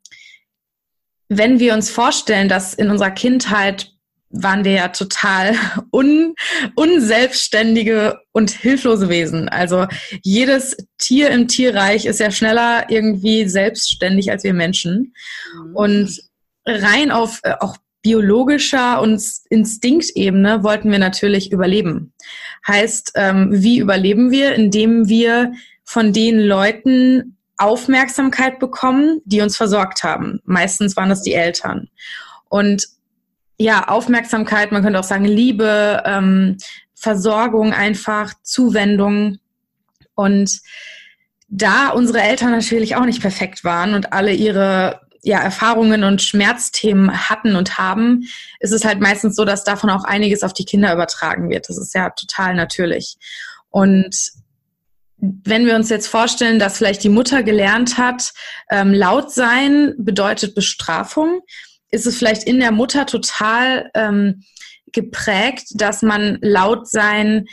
wenn 1.29 1.59
wir 1.59 1.75
uns 1.75 1.91
vorstellen, 1.91 2.49
dass 2.49 2.75
in 2.75 2.91
unserer 2.91 3.11
Kindheit 3.11 3.93
waren 4.31 4.65
wir 4.65 4.73
ja 4.73 4.89
total 4.89 5.55
un, 5.93 6.35
unselbstständige 6.75 8.21
und 8.33 8.51
hilflose 8.51 9.09
Wesen. 9.09 9.49
Also 9.49 9.87
jedes 10.23 10.77
Tier 10.99 11.31
im 11.31 11.49
Tierreich 11.49 12.07
ist 12.07 12.21
ja 12.21 12.31
schneller 12.31 12.91
irgendwie 12.91 13.49
selbstständig 13.49 14.31
als 14.31 14.45
wir 14.45 14.55
Menschen. 14.55 15.15
Mhm. 15.55 15.77
Und 15.77 16.21
rein 16.67 17.11
auf 17.11 17.41
äh, 17.45 17.55
auch 17.61 17.77
biologischer 18.03 19.01
und 19.01 19.21
Instinktebene 19.51 20.63
wollten 20.63 20.93
wir 20.93 21.01
natürlich 21.01 21.51
überleben. 21.51 22.13
Heißt, 22.67 23.13
ähm, 23.17 23.49
wie 23.51 23.79
überleben 23.79 24.31
wir? 24.31 24.55
Indem 24.55 25.09
wir 25.09 25.53
von 25.85 26.13
den 26.13 26.39
Leuten 26.39 27.36
Aufmerksamkeit 27.59 28.59
bekommen, 28.59 29.21
die 29.25 29.41
uns 29.41 29.57
versorgt 29.57 30.03
haben. 30.03 30.41
Meistens 30.45 30.97
waren 30.97 31.09
das 31.09 31.23
die 31.23 31.35
Eltern. 31.35 31.89
Und 32.49 32.87
ja, 33.59 33.89
Aufmerksamkeit, 33.89 34.73
man 34.73 34.83
könnte 34.83 35.01
auch 35.01 35.05
sagen 35.05 35.25
Liebe, 35.25 36.03
ähm, 36.05 36.59
Versorgung 36.95 37.73
einfach, 37.73 38.35
Zuwendung. 38.43 39.39
Und 40.15 40.61
da 41.49 41.91
unsere 41.91 42.21
Eltern 42.21 42.51
natürlich 42.51 42.97
auch 42.97 43.05
nicht 43.05 43.23
perfekt 43.23 43.65
waren 43.65 43.95
und 43.95 44.13
alle 44.13 44.33
ihre 44.33 45.01
ja, 45.23 45.41
Erfahrungen 45.41 46.05
und 46.05 46.23
Schmerzthemen 46.23 47.29
hatten 47.29 47.57
und 47.57 47.79
haben, 47.79 48.29
ist 48.61 48.73
es 48.73 48.85
halt 48.85 49.01
meistens 49.01 49.35
so, 49.35 49.45
dass 49.45 49.65
davon 49.65 49.91
auch 49.91 50.05
einiges 50.05 50.43
auf 50.43 50.53
die 50.53 50.65
Kinder 50.65 50.93
übertragen 50.93 51.49
wird. 51.49 51.69
Das 51.69 51.79
ist 51.79 51.95
ja 51.95 52.11
total 52.11 52.55
natürlich. 52.55 53.17
Und 53.71 54.15
wenn 55.19 55.67
wir 55.67 55.75
uns 55.75 55.89
jetzt 55.89 56.09
vorstellen, 56.09 56.59
dass 56.59 56.79
vielleicht 56.79 57.03
die 57.03 57.09
Mutter 57.09 57.43
gelernt 57.43 57.97
hat, 57.99 58.33
ähm, 58.71 58.93
laut 58.93 59.33
sein 59.33 59.95
bedeutet 59.99 60.55
Bestrafung, 60.55 61.41
ist 61.91 62.07
es 62.07 62.19
vielleicht 62.19 62.45
in 62.45 62.61
der 62.61 62.73
Mutter 62.73 63.07
total 63.07 63.91
ähm, 63.95 64.43
geprägt, 64.93 65.69
dass 65.75 66.03
man 66.03 66.39
laut 66.43 66.89
sein 66.89 67.47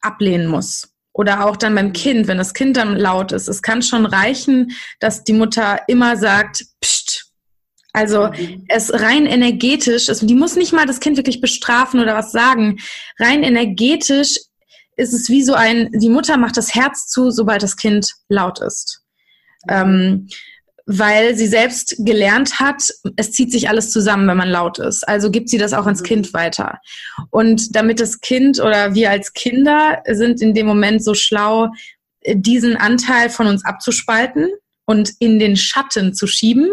ablehnen 0.00 0.46
muss. 0.46 0.88
Oder 1.12 1.46
auch 1.46 1.56
dann 1.56 1.74
beim 1.74 1.92
Kind, 1.92 2.26
wenn 2.26 2.38
das 2.38 2.54
Kind 2.54 2.76
dann 2.76 2.96
laut 2.96 3.32
ist. 3.32 3.48
Es 3.48 3.62
kann 3.62 3.82
schon 3.82 4.04
reichen, 4.04 4.72
dass 4.98 5.22
die 5.24 5.32
Mutter 5.32 5.80
immer 5.86 6.16
sagt, 6.16 6.64
Psst, 6.80 7.30
Also 7.92 8.30
es 8.68 8.92
rein 8.92 9.26
energetisch, 9.26 10.08
also 10.08 10.26
die 10.26 10.34
muss 10.34 10.56
nicht 10.56 10.72
mal 10.72 10.86
das 10.86 10.98
Kind 10.98 11.16
wirklich 11.16 11.40
bestrafen 11.40 12.00
oder 12.00 12.16
was 12.16 12.32
sagen. 12.32 12.80
Rein 13.18 13.44
energetisch 13.44 14.40
ist 14.96 15.12
es 15.12 15.28
wie 15.28 15.42
so 15.42 15.54
ein, 15.54 15.90
die 15.92 16.08
Mutter 16.08 16.36
macht 16.36 16.56
das 16.56 16.74
Herz 16.74 17.08
zu, 17.08 17.30
sobald 17.30 17.62
das 17.62 17.76
Kind 17.76 18.12
laut 18.28 18.60
ist. 18.60 19.02
Ähm, 19.68 20.28
weil 20.86 21.34
sie 21.34 21.46
selbst 21.46 21.96
gelernt 21.98 22.60
hat, 22.60 22.90
es 23.16 23.32
zieht 23.32 23.50
sich 23.50 23.68
alles 23.68 23.90
zusammen, 23.90 24.28
wenn 24.28 24.36
man 24.36 24.50
laut 24.50 24.78
ist. 24.78 25.06
Also 25.08 25.30
gibt 25.30 25.48
sie 25.48 25.56
das 25.56 25.72
auch 25.72 25.86
ans 25.86 26.02
mhm. 26.02 26.06
Kind 26.06 26.34
weiter. 26.34 26.78
Und 27.30 27.74
damit 27.74 28.00
das 28.00 28.20
Kind 28.20 28.60
oder 28.60 28.94
wir 28.94 29.10
als 29.10 29.32
Kinder 29.32 30.02
sind 30.06 30.42
in 30.42 30.52
dem 30.52 30.66
Moment 30.66 31.02
so 31.02 31.14
schlau, 31.14 31.70
diesen 32.26 32.76
Anteil 32.76 33.30
von 33.30 33.46
uns 33.46 33.64
abzuspalten 33.64 34.48
und 34.86 35.12
in 35.18 35.38
den 35.38 35.56
Schatten 35.56 36.12
zu 36.12 36.26
schieben. 36.26 36.70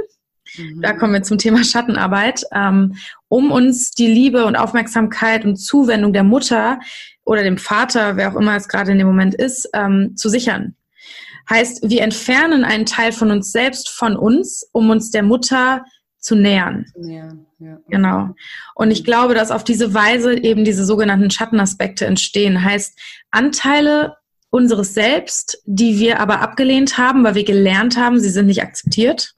Mhm. 0.57 0.81
Da 0.81 0.93
kommen 0.93 1.13
wir 1.13 1.23
zum 1.23 1.37
Thema 1.37 1.63
Schattenarbeit, 1.63 2.43
ähm, 2.53 2.95
um 3.29 3.51
uns 3.51 3.91
die 3.91 4.07
Liebe 4.07 4.45
und 4.45 4.57
Aufmerksamkeit 4.57 5.45
und 5.45 5.55
Zuwendung 5.55 6.11
der 6.11 6.23
Mutter 6.23 6.79
oder 7.23 7.43
dem 7.43 7.57
Vater, 7.57 8.17
wer 8.17 8.31
auch 8.31 8.35
immer 8.35 8.55
es 8.55 8.67
gerade 8.67 8.91
in 8.91 8.97
dem 8.97 9.07
Moment 9.07 9.35
ist, 9.35 9.69
ähm, 9.73 10.15
zu 10.15 10.29
sichern. 10.29 10.75
Heißt, 11.49 11.89
wir 11.89 12.01
entfernen 12.01 12.63
einen 12.63 12.85
Teil 12.85 13.11
von 13.11 13.31
uns 13.31 13.51
selbst 13.51 13.89
von 13.89 14.15
uns, 14.15 14.67
um 14.71 14.89
uns 14.89 15.11
der 15.11 15.23
Mutter 15.23 15.83
zu 16.19 16.35
nähern. 16.35 16.85
Ja, 16.95 17.29
ja. 17.59 17.77
Genau. 17.89 18.29
Und 18.75 18.91
ich 18.91 19.03
glaube, 19.03 19.33
dass 19.33 19.51
auf 19.51 19.63
diese 19.63 19.93
Weise 19.93 20.37
eben 20.37 20.63
diese 20.63 20.85
sogenannten 20.85 21.31
Schattenaspekte 21.31 22.05
entstehen. 22.05 22.63
Heißt, 22.63 22.97
Anteile 23.31 24.15
unseres 24.49 24.93
Selbst, 24.93 25.61
die 25.65 25.99
wir 25.99 26.19
aber 26.19 26.41
abgelehnt 26.41 26.97
haben, 26.97 27.23
weil 27.23 27.35
wir 27.35 27.45
gelernt 27.45 27.97
haben, 27.97 28.19
sie 28.19 28.29
sind 28.29 28.47
nicht 28.47 28.61
akzeptiert. 28.61 29.33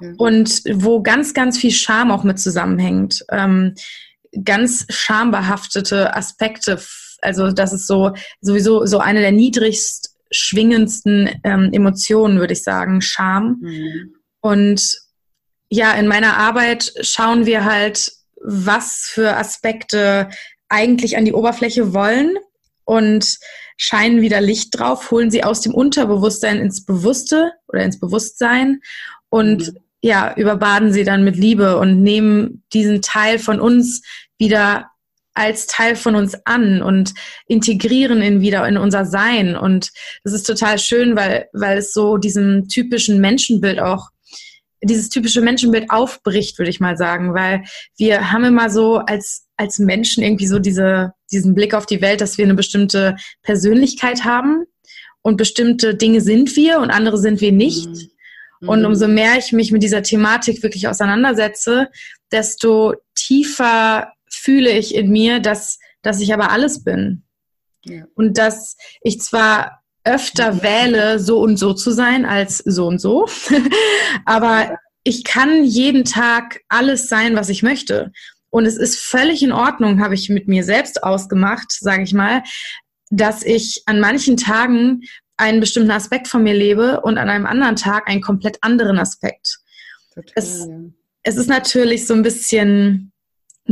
Ja. 0.00 0.12
Und 0.16 0.62
wo 0.72 1.02
ganz, 1.02 1.34
ganz 1.34 1.58
viel 1.58 1.72
Scham 1.72 2.10
auch 2.10 2.24
mit 2.24 2.38
zusammenhängt. 2.38 3.24
Ähm, 3.30 3.74
ganz 4.44 4.86
schambehaftete 4.88 6.14
Aspekte. 6.14 6.80
Also 7.20 7.50
das 7.50 7.72
ist 7.72 7.86
so 7.86 8.12
sowieso 8.40 8.86
so 8.86 8.98
eine 8.98 9.20
der 9.20 9.32
niedrigst 9.32 10.16
schwingendsten 10.30 11.28
ähm, 11.44 11.70
Emotionen, 11.72 12.38
würde 12.38 12.52
ich 12.52 12.62
sagen, 12.62 13.00
Scham. 13.00 13.58
Mhm. 13.60 14.14
Und 14.40 14.98
ja, 15.68 15.92
in 15.92 16.06
meiner 16.06 16.36
Arbeit 16.36 16.92
schauen 17.00 17.46
wir 17.46 17.64
halt, 17.64 18.12
was 18.42 19.08
für 19.12 19.36
Aspekte 19.36 20.28
eigentlich 20.68 21.16
an 21.16 21.24
die 21.24 21.32
Oberfläche 21.32 21.92
wollen 21.92 22.36
und 22.84 23.38
scheinen 23.76 24.20
wieder 24.20 24.40
Licht 24.40 24.78
drauf, 24.78 25.10
holen 25.10 25.30
sie 25.30 25.44
aus 25.44 25.60
dem 25.60 25.74
Unterbewusstsein 25.74 26.58
ins 26.58 26.84
Bewusste 26.84 27.52
oder 27.68 27.82
ins 27.82 27.98
Bewusstsein 27.98 28.80
und 29.28 29.68
mhm. 29.68 29.78
Ja, 30.02 30.34
überbaden 30.36 30.92
sie 30.92 31.04
dann 31.04 31.24
mit 31.24 31.36
Liebe 31.36 31.76
und 31.78 32.02
nehmen 32.02 32.62
diesen 32.72 33.02
Teil 33.02 33.38
von 33.38 33.60
uns 33.60 34.02
wieder 34.38 34.90
als 35.34 35.66
Teil 35.66 35.96
von 35.96 36.16
uns 36.16 36.34
an 36.44 36.82
und 36.82 37.14
integrieren 37.46 38.22
ihn 38.22 38.40
wieder 38.40 38.66
in 38.66 38.76
unser 38.76 39.04
Sein. 39.04 39.56
Und 39.56 39.90
das 40.24 40.32
ist 40.32 40.46
total 40.46 40.78
schön, 40.78 41.16
weil, 41.16 41.48
weil 41.52 41.78
es 41.78 41.92
so 41.92 42.16
diesem 42.16 42.68
typischen 42.68 43.20
Menschenbild 43.20 43.80
auch, 43.80 44.08
dieses 44.82 45.10
typische 45.10 45.42
Menschenbild 45.42 45.90
aufbricht, 45.90 46.58
würde 46.58 46.70
ich 46.70 46.80
mal 46.80 46.96
sagen, 46.96 47.34
weil 47.34 47.64
wir 47.96 48.32
haben 48.32 48.44
immer 48.44 48.70
so 48.70 48.96
als, 48.96 49.46
als 49.56 49.78
Menschen 49.78 50.22
irgendwie 50.22 50.46
so 50.46 50.58
diese, 50.58 51.12
diesen 51.30 51.54
Blick 51.54 51.74
auf 51.74 51.86
die 51.86 52.00
Welt, 52.00 52.20
dass 52.20 52.38
wir 52.38 52.44
eine 52.44 52.54
bestimmte 52.54 53.16
Persönlichkeit 53.42 54.24
haben 54.24 54.64
und 55.22 55.36
bestimmte 55.36 55.94
Dinge 55.94 56.22
sind 56.22 56.56
wir 56.56 56.80
und 56.80 56.90
andere 56.90 57.18
sind 57.18 57.40
wir 57.40 57.52
nicht. 57.52 57.88
Mhm. 57.88 58.10
Und 58.68 58.84
umso 58.84 59.08
mehr 59.08 59.38
ich 59.38 59.52
mich 59.52 59.72
mit 59.72 59.82
dieser 59.82 60.02
Thematik 60.02 60.62
wirklich 60.62 60.86
auseinandersetze, 60.86 61.88
desto 62.30 62.94
tiefer 63.14 64.12
fühle 64.30 64.70
ich 64.70 64.94
in 64.94 65.10
mir, 65.10 65.40
dass, 65.40 65.78
dass 66.02 66.20
ich 66.20 66.34
aber 66.34 66.50
alles 66.50 66.84
bin. 66.84 67.22
Ja. 67.84 68.04
Und 68.14 68.36
dass 68.36 68.76
ich 69.02 69.20
zwar 69.20 69.82
öfter 70.04 70.52
ja. 70.52 70.62
wähle, 70.62 71.18
so 71.18 71.40
und 71.40 71.56
so 71.56 71.72
zu 71.72 71.90
sein, 71.90 72.24
als 72.24 72.58
so 72.58 72.86
und 72.86 73.00
so, 73.00 73.26
aber 74.24 74.76
ich 75.02 75.24
kann 75.24 75.64
jeden 75.64 76.04
Tag 76.04 76.60
alles 76.68 77.08
sein, 77.08 77.36
was 77.36 77.48
ich 77.48 77.62
möchte. 77.62 78.12
Und 78.50 78.66
es 78.66 78.76
ist 78.76 78.98
völlig 78.98 79.42
in 79.42 79.52
Ordnung, 79.52 80.00
habe 80.02 80.14
ich 80.14 80.28
mit 80.28 80.48
mir 80.48 80.64
selbst 80.64 81.02
ausgemacht, 81.02 81.72
sage 81.72 82.02
ich 82.02 82.12
mal, 82.12 82.42
dass 83.10 83.42
ich 83.42 83.82
an 83.86 84.00
manchen 84.00 84.36
Tagen 84.36 85.02
einen 85.40 85.60
bestimmten 85.60 85.90
Aspekt 85.90 86.28
von 86.28 86.42
mir 86.42 86.54
lebe 86.54 87.00
und 87.00 87.18
an 87.18 87.28
einem 87.28 87.46
anderen 87.46 87.76
Tag 87.76 88.08
einen 88.08 88.20
komplett 88.20 88.58
anderen 88.62 88.98
Aspekt. 88.98 89.58
Total, 90.14 90.32
es, 90.36 90.66
ja. 90.68 90.76
es 91.22 91.36
ist 91.36 91.48
natürlich 91.48 92.06
so 92.06 92.14
ein 92.14 92.22
bisschen 92.22 93.12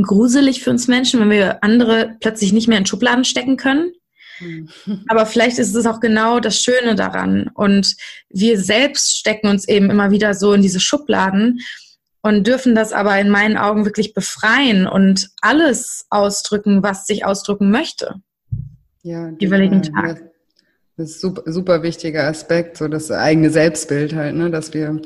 gruselig 0.01 0.63
für 0.63 0.69
uns 0.69 0.87
Menschen, 0.87 1.19
wenn 1.19 1.29
wir 1.29 1.63
andere 1.63 2.15
plötzlich 2.19 2.53
nicht 2.53 2.67
mehr 2.67 2.77
in 2.77 2.85
Schubladen 2.85 3.25
stecken 3.25 3.57
können. 3.57 3.91
Hm. 4.39 4.69
Aber 5.07 5.25
vielleicht 5.25 5.59
ist 5.59 5.75
es 5.75 5.85
auch 5.85 5.99
genau 5.99 6.39
das 6.39 6.61
Schöne 6.61 6.95
daran. 6.95 7.49
Und 7.53 7.95
wir 8.29 8.59
selbst 8.59 9.17
stecken 9.17 9.47
uns 9.47 9.67
eben 9.67 9.89
immer 9.89 10.11
wieder 10.11 10.33
so 10.33 10.53
in 10.53 10.61
diese 10.61 10.79
Schubladen 10.79 11.59
und 12.21 12.47
dürfen 12.47 12.75
das 12.75 12.93
aber 12.93 13.19
in 13.19 13.29
meinen 13.29 13.57
Augen 13.57 13.85
wirklich 13.85 14.13
befreien 14.13 14.87
und 14.87 15.29
alles 15.41 16.05
ausdrücken, 16.09 16.83
was 16.83 17.05
sich 17.05 17.25
ausdrücken 17.25 17.71
möchte. 17.71 18.15
Ja, 19.03 19.31
jeweiligen 19.39 19.83
Tag. 19.83 20.23
Das 20.99 21.11
ist 21.11 21.21
super, 21.21 21.49
super 21.49 21.81
wichtiger 21.81 22.27
Aspekt, 22.27 22.75
so 22.75 22.89
das 22.89 23.09
eigene 23.09 23.49
Selbstbild 23.51 24.13
halt, 24.13 24.35
ne, 24.35 24.51
dass 24.51 24.73
wir 24.73 25.01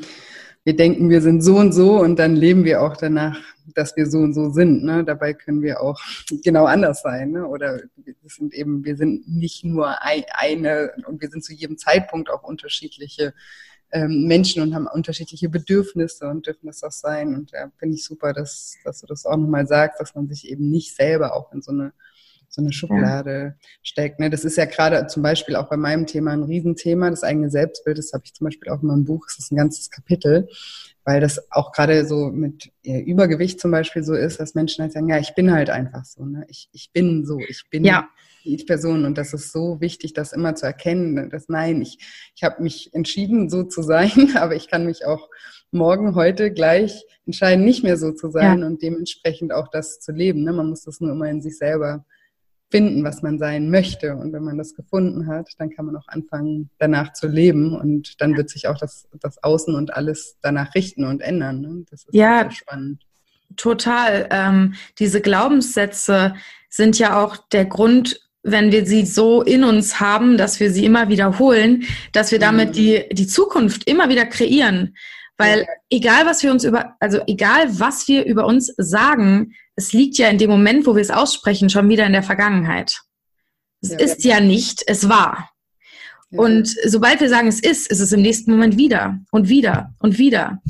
wir 0.64 0.74
denken, 0.74 1.08
wir 1.08 1.20
sind 1.20 1.42
so 1.42 1.56
und 1.56 1.72
so 1.72 2.00
und 2.00 2.18
dann 2.18 2.34
leben 2.34 2.64
wir 2.64 2.82
auch 2.82 2.96
danach, 2.96 3.38
dass 3.74 3.96
wir 3.96 4.06
so 4.06 4.18
und 4.18 4.34
so 4.34 4.50
sind. 4.50 4.82
Ne? 4.82 5.04
Dabei 5.04 5.34
können 5.34 5.62
wir 5.62 5.80
auch 5.80 6.00
genau 6.42 6.64
anders 6.64 7.02
sein. 7.02 7.32
Ne? 7.32 7.46
Oder 7.46 7.82
wir 7.96 8.14
sind 8.24 8.52
eben, 8.54 8.84
wir 8.84 8.96
sind 8.96 9.28
nicht 9.28 9.64
nur 9.64 10.02
eine 10.02 10.90
und 11.06 11.20
wir 11.20 11.28
sind 11.28 11.44
zu 11.44 11.52
jedem 11.52 11.78
Zeitpunkt 11.78 12.28
auch 12.30 12.42
unterschiedliche 12.42 13.34
ähm, 13.92 14.26
Menschen 14.26 14.62
und 14.62 14.74
haben 14.74 14.86
unterschiedliche 14.86 15.48
Bedürfnisse 15.48 16.26
und 16.26 16.46
dürfen 16.46 16.66
das 16.66 16.82
auch 16.82 16.92
sein. 16.92 17.34
Und 17.36 17.52
ja, 17.52 17.70
finde 17.76 17.94
ich 17.94 18.04
super, 18.04 18.32
dass, 18.32 18.74
dass 18.84 19.00
du 19.00 19.06
das 19.06 19.26
auch 19.26 19.36
nochmal 19.36 19.68
sagst, 19.68 20.00
dass 20.00 20.14
man 20.16 20.28
sich 20.28 20.48
eben 20.48 20.70
nicht 20.70 20.96
selber 20.96 21.36
auch 21.36 21.52
in 21.52 21.62
so 21.62 21.70
eine 21.70 21.92
so 22.54 22.62
eine 22.62 22.72
Schublade 22.72 23.56
ja. 23.58 23.68
steckt. 23.82 24.20
Ne? 24.20 24.30
Das 24.30 24.44
ist 24.44 24.56
ja 24.56 24.64
gerade 24.64 25.06
zum 25.08 25.22
Beispiel 25.22 25.56
auch 25.56 25.68
bei 25.68 25.76
meinem 25.76 26.06
Thema 26.06 26.30
ein 26.30 26.44
Riesenthema, 26.44 27.10
das 27.10 27.24
eigene 27.24 27.50
Selbstbild. 27.50 27.98
Das 27.98 28.12
habe 28.12 28.22
ich 28.24 28.32
zum 28.32 28.44
Beispiel 28.44 28.70
auch 28.70 28.80
in 28.80 28.88
meinem 28.88 29.04
Buch, 29.04 29.26
das 29.26 29.38
ist 29.38 29.50
ein 29.50 29.56
ganzes 29.56 29.90
Kapitel, 29.90 30.48
weil 31.04 31.20
das 31.20 31.50
auch 31.50 31.72
gerade 31.72 32.06
so 32.06 32.30
mit 32.30 32.70
ja, 32.82 33.00
Übergewicht 33.00 33.60
zum 33.60 33.72
Beispiel 33.72 34.04
so 34.04 34.14
ist, 34.14 34.38
dass 34.38 34.54
Menschen 34.54 34.82
halt 34.82 34.92
sagen, 34.92 35.08
ja, 35.08 35.18
ich 35.18 35.34
bin 35.34 35.52
halt 35.52 35.68
einfach 35.68 36.04
so, 36.04 36.24
ne? 36.24 36.46
ich, 36.48 36.68
ich 36.72 36.92
bin 36.92 37.26
so, 37.26 37.40
ich 37.40 37.64
bin 37.70 37.84
ja. 37.84 38.08
die 38.44 38.56
Person 38.58 39.04
und 39.04 39.18
das 39.18 39.34
ist 39.34 39.50
so 39.50 39.80
wichtig, 39.80 40.12
das 40.14 40.32
immer 40.32 40.54
zu 40.54 40.66
erkennen, 40.66 41.14
ne? 41.14 41.28
dass 41.28 41.48
nein, 41.48 41.82
ich, 41.82 41.98
ich 42.36 42.44
habe 42.44 42.62
mich 42.62 42.94
entschieden, 42.94 43.50
so 43.50 43.64
zu 43.64 43.82
sein, 43.82 44.12
aber 44.36 44.54
ich 44.54 44.68
kann 44.68 44.86
mich 44.86 45.04
auch 45.04 45.28
morgen, 45.72 46.14
heute 46.14 46.52
gleich 46.52 47.04
entscheiden, 47.26 47.64
nicht 47.64 47.82
mehr 47.82 47.96
so 47.96 48.12
zu 48.12 48.30
sein 48.30 48.60
ja. 48.60 48.66
und 48.66 48.80
dementsprechend 48.80 49.52
auch 49.52 49.66
das 49.66 49.98
zu 49.98 50.12
leben. 50.12 50.44
Ne? 50.44 50.52
Man 50.52 50.68
muss 50.68 50.84
das 50.84 51.00
nur 51.00 51.10
immer 51.10 51.28
in 51.28 51.42
sich 51.42 51.58
selber 51.58 52.04
finden, 52.74 53.04
was 53.04 53.22
man 53.22 53.38
sein 53.38 53.70
möchte. 53.70 54.16
Und 54.16 54.32
wenn 54.32 54.42
man 54.42 54.58
das 54.58 54.74
gefunden 54.74 55.28
hat, 55.28 55.48
dann 55.58 55.70
kann 55.70 55.86
man 55.86 55.94
auch 55.94 56.08
anfangen, 56.08 56.70
danach 56.78 57.12
zu 57.12 57.28
leben. 57.28 57.72
Und 57.72 58.20
dann 58.20 58.36
wird 58.36 58.50
sich 58.50 58.66
auch 58.66 58.76
das, 58.76 59.06
das 59.20 59.40
Außen 59.44 59.76
und 59.76 59.94
alles 59.94 60.38
danach 60.42 60.74
richten 60.74 61.04
und 61.04 61.20
ändern. 61.20 61.60
Ne? 61.60 61.84
Das 61.88 62.00
ist 62.00 62.08
ja 62.12 62.50
spannend. 62.50 63.00
Total. 63.54 64.26
Ähm, 64.32 64.74
diese 64.98 65.20
Glaubenssätze 65.20 66.34
sind 66.68 66.98
ja 66.98 67.22
auch 67.22 67.36
der 67.36 67.66
Grund, 67.66 68.20
wenn 68.42 68.72
wir 68.72 68.84
sie 68.86 69.06
so 69.06 69.42
in 69.42 69.62
uns 69.62 70.00
haben, 70.00 70.36
dass 70.36 70.58
wir 70.58 70.72
sie 70.72 70.84
immer 70.84 71.08
wiederholen, 71.08 71.84
dass 72.10 72.32
wir 72.32 72.40
damit 72.40 72.70
mhm. 72.70 72.72
die, 72.72 73.04
die 73.12 73.28
Zukunft 73.28 73.88
immer 73.88 74.08
wieder 74.08 74.26
kreieren. 74.26 74.96
Weil 75.36 75.66
egal 75.90 76.26
was 76.26 76.42
wir 76.42 76.52
uns 76.52 76.64
über, 76.64 76.94
also 77.00 77.20
egal 77.26 77.80
was 77.80 78.06
wir 78.06 78.24
über 78.24 78.46
uns 78.46 78.72
sagen, 78.76 79.54
es 79.74 79.92
liegt 79.92 80.16
ja 80.16 80.28
in 80.28 80.38
dem 80.38 80.50
Moment, 80.50 80.86
wo 80.86 80.94
wir 80.94 81.02
es 81.02 81.10
aussprechen, 81.10 81.70
schon 81.70 81.88
wieder 81.88 82.06
in 82.06 82.12
der 82.12 82.22
Vergangenheit. 82.22 83.00
Es 83.80 83.90
ja, 83.90 83.98
ist 83.98 84.24
ja. 84.24 84.34
ja 84.34 84.40
nicht, 84.40 84.84
es 84.86 85.08
war. 85.08 85.50
Ja. 86.30 86.40
Und 86.40 86.68
sobald 86.86 87.20
wir 87.20 87.28
sagen, 87.28 87.48
es 87.48 87.60
ist, 87.60 87.90
ist 87.90 88.00
es 88.00 88.12
im 88.12 88.22
nächsten 88.22 88.52
Moment 88.52 88.76
wieder 88.76 89.18
und 89.32 89.48
wieder 89.48 89.92
und 89.98 90.18
wieder. 90.18 90.62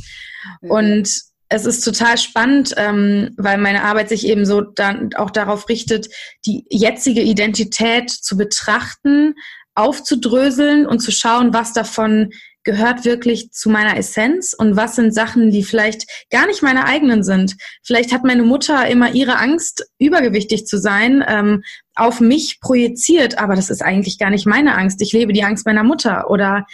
Und 0.60 1.08
es 1.48 1.66
ist 1.66 1.82
total 1.82 2.18
spannend, 2.18 2.74
ähm, 2.76 3.30
weil 3.36 3.58
meine 3.58 3.84
Arbeit 3.84 4.08
sich 4.08 4.26
eben 4.26 4.44
so 4.46 4.60
dann 4.60 5.10
auch 5.14 5.30
darauf 5.30 5.68
richtet, 5.68 6.08
die 6.46 6.64
jetzige 6.70 7.22
Identität 7.22 8.10
zu 8.10 8.36
betrachten, 8.36 9.34
aufzudröseln 9.74 10.86
und 10.86 11.00
zu 11.00 11.12
schauen, 11.12 11.52
was 11.52 11.72
davon 11.72 12.30
gehört 12.64 13.04
wirklich 13.04 13.52
zu 13.52 13.70
meiner 13.70 13.96
Essenz 13.96 14.54
und 14.54 14.76
was 14.76 14.96
sind 14.96 15.14
Sachen, 15.14 15.50
die 15.50 15.62
vielleicht 15.62 16.06
gar 16.30 16.46
nicht 16.46 16.62
meine 16.62 16.86
eigenen 16.86 17.22
sind. 17.22 17.56
Vielleicht 17.82 18.12
hat 18.12 18.24
meine 18.24 18.42
Mutter 18.42 18.88
immer 18.88 19.14
ihre 19.14 19.36
Angst, 19.36 19.86
übergewichtig 19.98 20.66
zu 20.66 20.78
sein, 20.78 21.24
ähm, 21.26 21.62
auf 21.94 22.20
mich 22.20 22.58
projiziert, 22.60 23.38
aber 23.38 23.54
das 23.54 23.70
ist 23.70 23.82
eigentlich 23.82 24.18
gar 24.18 24.30
nicht 24.30 24.46
meine 24.46 24.76
Angst. 24.76 25.00
Ich 25.00 25.12
lebe 25.12 25.32
die 25.32 25.44
Angst 25.44 25.64
meiner 25.66 25.84
Mutter 25.84 26.28
oder 26.28 26.66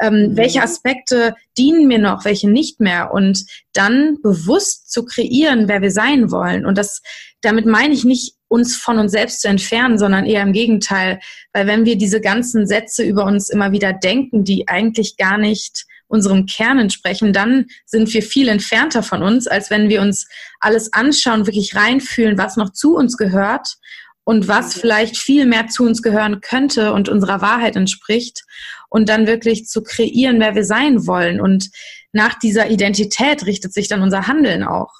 ähm, 0.00 0.14
mhm. 0.14 0.36
welche 0.36 0.62
Aspekte 0.62 1.34
dienen 1.56 1.86
mir 1.86 1.98
noch, 1.98 2.24
welche 2.24 2.50
nicht 2.50 2.80
mehr 2.80 3.12
und 3.12 3.46
dann 3.72 4.18
bewusst 4.22 4.92
zu 4.92 5.04
kreieren, 5.04 5.68
wer 5.68 5.80
wir 5.80 5.90
sein 5.90 6.30
wollen. 6.30 6.66
Und 6.66 6.76
das, 6.76 7.00
damit 7.40 7.64
meine 7.66 7.94
ich 7.94 8.04
nicht 8.04 8.35
uns 8.48 8.76
von 8.76 8.98
uns 8.98 9.12
selbst 9.12 9.40
zu 9.40 9.48
entfernen, 9.48 9.98
sondern 9.98 10.24
eher 10.24 10.42
im 10.42 10.52
Gegenteil. 10.52 11.20
Weil 11.52 11.66
wenn 11.66 11.84
wir 11.84 11.96
diese 11.96 12.20
ganzen 12.20 12.66
Sätze 12.66 13.02
über 13.04 13.24
uns 13.24 13.48
immer 13.48 13.72
wieder 13.72 13.92
denken, 13.92 14.44
die 14.44 14.68
eigentlich 14.68 15.16
gar 15.16 15.38
nicht 15.38 15.84
unserem 16.08 16.46
Kern 16.46 16.78
entsprechen, 16.78 17.32
dann 17.32 17.66
sind 17.84 18.12
wir 18.14 18.22
viel 18.22 18.48
entfernter 18.48 19.02
von 19.02 19.22
uns, 19.22 19.46
als 19.48 19.70
wenn 19.70 19.88
wir 19.88 20.00
uns 20.00 20.28
alles 20.60 20.92
anschauen, 20.92 21.46
wirklich 21.46 21.74
reinfühlen, 21.74 22.38
was 22.38 22.56
noch 22.56 22.70
zu 22.70 22.94
uns 22.94 23.16
gehört 23.16 23.76
und 24.24 24.48
was 24.48 24.74
vielleicht 24.74 25.16
viel 25.16 25.46
mehr 25.46 25.68
zu 25.68 25.84
uns 25.84 26.02
gehören 26.02 26.40
könnte 26.40 26.92
und 26.92 27.08
unserer 27.08 27.40
Wahrheit 27.40 27.76
entspricht 27.76 28.44
und 28.88 29.08
dann 29.08 29.26
wirklich 29.26 29.66
zu 29.66 29.82
kreieren, 29.82 30.40
wer 30.40 30.54
wir 30.54 30.64
sein 30.64 31.06
wollen. 31.06 31.40
Und 31.40 31.70
nach 32.12 32.38
dieser 32.38 32.70
Identität 32.70 33.46
richtet 33.46 33.72
sich 33.72 33.88
dann 33.88 34.02
unser 34.02 34.26
Handeln 34.26 34.64
auch. 34.64 34.92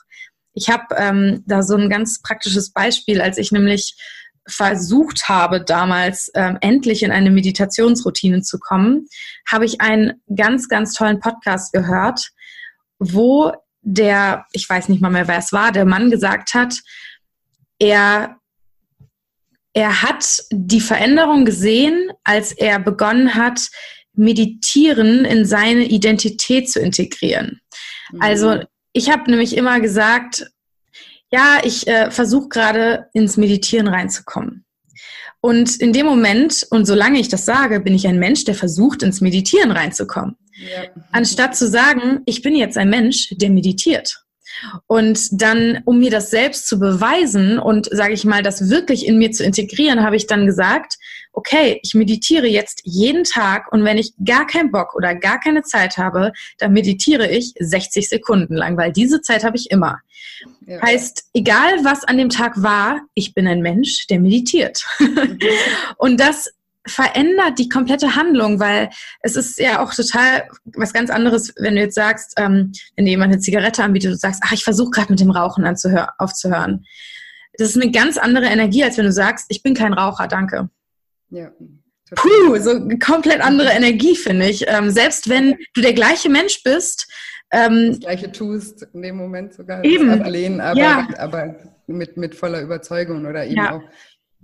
Ich 0.56 0.70
habe 0.70 0.96
ähm, 0.96 1.44
da 1.46 1.62
so 1.62 1.76
ein 1.76 1.90
ganz 1.90 2.22
praktisches 2.22 2.72
Beispiel, 2.72 3.20
als 3.20 3.36
ich 3.36 3.52
nämlich 3.52 3.94
versucht 4.48 5.28
habe, 5.28 5.62
damals 5.62 6.30
ähm, 6.34 6.56
endlich 6.62 7.02
in 7.02 7.10
eine 7.10 7.30
Meditationsroutine 7.30 8.40
zu 8.40 8.58
kommen, 8.58 9.06
habe 9.50 9.66
ich 9.66 9.80
einen 9.80 10.22
ganz, 10.34 10.68
ganz 10.68 10.94
tollen 10.94 11.20
Podcast 11.20 11.72
gehört, 11.72 12.30
wo 12.98 13.52
der, 13.82 14.46
ich 14.52 14.68
weiß 14.68 14.88
nicht 14.88 15.02
mal 15.02 15.10
mehr, 15.10 15.28
wer 15.28 15.38
es 15.38 15.52
war, 15.52 15.72
der 15.72 15.84
Mann 15.84 16.10
gesagt 16.10 16.54
hat, 16.54 16.74
er 17.78 18.36
er 19.74 20.00
hat 20.00 20.42
die 20.50 20.80
Veränderung 20.80 21.44
gesehen, 21.44 22.10
als 22.24 22.52
er 22.52 22.78
begonnen 22.78 23.34
hat, 23.34 23.68
Meditieren 24.14 25.26
in 25.26 25.44
seine 25.44 25.84
Identität 25.84 26.70
zu 26.70 26.80
integrieren. 26.80 27.60
Mhm. 28.10 28.22
Also 28.22 28.62
ich 28.96 29.10
habe 29.10 29.30
nämlich 29.30 29.54
immer 29.56 29.78
gesagt, 29.80 30.50
ja, 31.30 31.58
ich 31.62 31.86
äh, 31.86 32.10
versuche 32.10 32.48
gerade 32.48 33.08
ins 33.12 33.36
Meditieren 33.36 33.88
reinzukommen. 33.88 34.64
Und 35.42 35.76
in 35.76 35.92
dem 35.92 36.06
Moment, 36.06 36.66
und 36.70 36.86
solange 36.86 37.20
ich 37.20 37.28
das 37.28 37.44
sage, 37.44 37.80
bin 37.80 37.94
ich 37.94 38.06
ein 38.06 38.18
Mensch, 38.18 38.44
der 38.44 38.54
versucht, 38.54 39.02
ins 39.02 39.20
Meditieren 39.20 39.70
reinzukommen. 39.70 40.36
Ja. 40.54 40.84
Anstatt 41.12 41.54
zu 41.54 41.68
sagen, 41.68 42.22
ich 42.24 42.40
bin 42.40 42.56
jetzt 42.56 42.78
ein 42.78 42.88
Mensch, 42.88 43.34
der 43.36 43.50
meditiert. 43.50 44.24
Und 44.86 45.42
dann, 45.42 45.82
um 45.84 45.98
mir 45.98 46.10
das 46.10 46.30
selbst 46.30 46.66
zu 46.66 46.78
beweisen 46.78 47.58
und, 47.58 47.88
sage 47.92 48.14
ich 48.14 48.24
mal, 48.24 48.42
das 48.42 48.70
wirklich 48.70 49.06
in 49.06 49.18
mir 49.18 49.30
zu 49.30 49.44
integrieren, 49.44 50.02
habe 50.02 50.16
ich 50.16 50.26
dann 50.26 50.46
gesagt, 50.46 50.96
okay, 51.36 51.78
ich 51.82 51.94
meditiere 51.94 52.46
jetzt 52.46 52.80
jeden 52.84 53.22
Tag 53.22 53.70
und 53.70 53.84
wenn 53.84 53.98
ich 53.98 54.14
gar 54.24 54.46
keinen 54.46 54.72
Bock 54.72 54.94
oder 54.94 55.14
gar 55.14 55.38
keine 55.38 55.62
Zeit 55.62 55.98
habe, 55.98 56.32
dann 56.58 56.72
meditiere 56.72 57.28
ich 57.28 57.52
60 57.58 58.08
Sekunden 58.08 58.56
lang, 58.56 58.76
weil 58.78 58.90
diese 58.90 59.20
Zeit 59.20 59.44
habe 59.44 59.56
ich 59.56 59.70
immer. 59.70 60.00
Ja. 60.66 60.80
Heißt, 60.80 61.26
egal 61.34 61.84
was 61.84 62.04
an 62.04 62.16
dem 62.16 62.30
Tag 62.30 62.62
war, 62.62 63.02
ich 63.14 63.34
bin 63.34 63.46
ein 63.46 63.60
Mensch, 63.60 64.06
der 64.06 64.18
meditiert. 64.18 64.84
Mhm. 64.98 65.38
und 65.98 66.18
das 66.18 66.50
verändert 66.86 67.58
die 67.58 67.68
komplette 67.68 68.14
Handlung, 68.14 68.58
weil 68.58 68.88
es 69.20 69.36
ist 69.36 69.58
ja 69.58 69.82
auch 69.82 69.92
total 69.92 70.48
was 70.74 70.92
ganz 70.92 71.10
anderes, 71.10 71.52
wenn 71.58 71.74
du 71.74 71.82
jetzt 71.82 71.96
sagst, 71.96 72.34
ähm, 72.38 72.72
wenn 72.94 73.04
dir 73.04 73.10
jemand 73.10 73.32
eine 73.32 73.42
Zigarette 73.42 73.84
anbietet, 73.84 74.12
du 74.12 74.16
sagst, 74.16 74.40
ach, 74.44 74.52
ich 74.52 74.64
versuche 74.64 74.90
gerade 74.90 75.12
mit 75.12 75.20
dem 75.20 75.30
Rauchen 75.30 75.66
aufzuhören. 75.66 76.86
Das 77.58 77.70
ist 77.70 77.82
eine 77.82 77.90
ganz 77.90 78.16
andere 78.16 78.46
Energie, 78.46 78.84
als 78.84 78.96
wenn 78.96 79.04
du 79.06 79.12
sagst, 79.12 79.46
ich 79.48 79.62
bin 79.62 79.74
kein 79.74 79.92
Raucher, 79.92 80.28
danke. 80.28 80.70
Ja. 81.30 81.52
Puh, 82.14 82.56
so 82.58 82.70
eine 82.70 82.98
komplett 82.98 83.40
andere 83.40 83.70
Energie, 83.70 84.14
finde 84.14 84.48
ich. 84.48 84.64
Ähm, 84.68 84.90
selbst 84.90 85.28
wenn 85.28 85.56
du 85.74 85.80
der 85.80 85.92
gleiche 85.92 86.28
Mensch 86.28 86.62
bist. 86.62 87.10
Ähm, 87.50 87.88
das 87.90 88.00
gleiche 88.00 88.30
tust, 88.30 88.86
in 88.92 89.02
dem 89.02 89.16
Moment 89.16 89.54
sogar 89.54 89.84
eben. 89.84 90.10
ablehnen, 90.10 90.60
aber, 90.60 90.78
ja. 90.78 91.08
aber 91.18 91.56
mit, 91.86 92.16
mit 92.16 92.34
voller 92.34 92.60
Überzeugung 92.60 93.26
oder 93.26 93.44
eben 93.44 93.56
ja. 93.56 93.76
auch, 93.76 93.82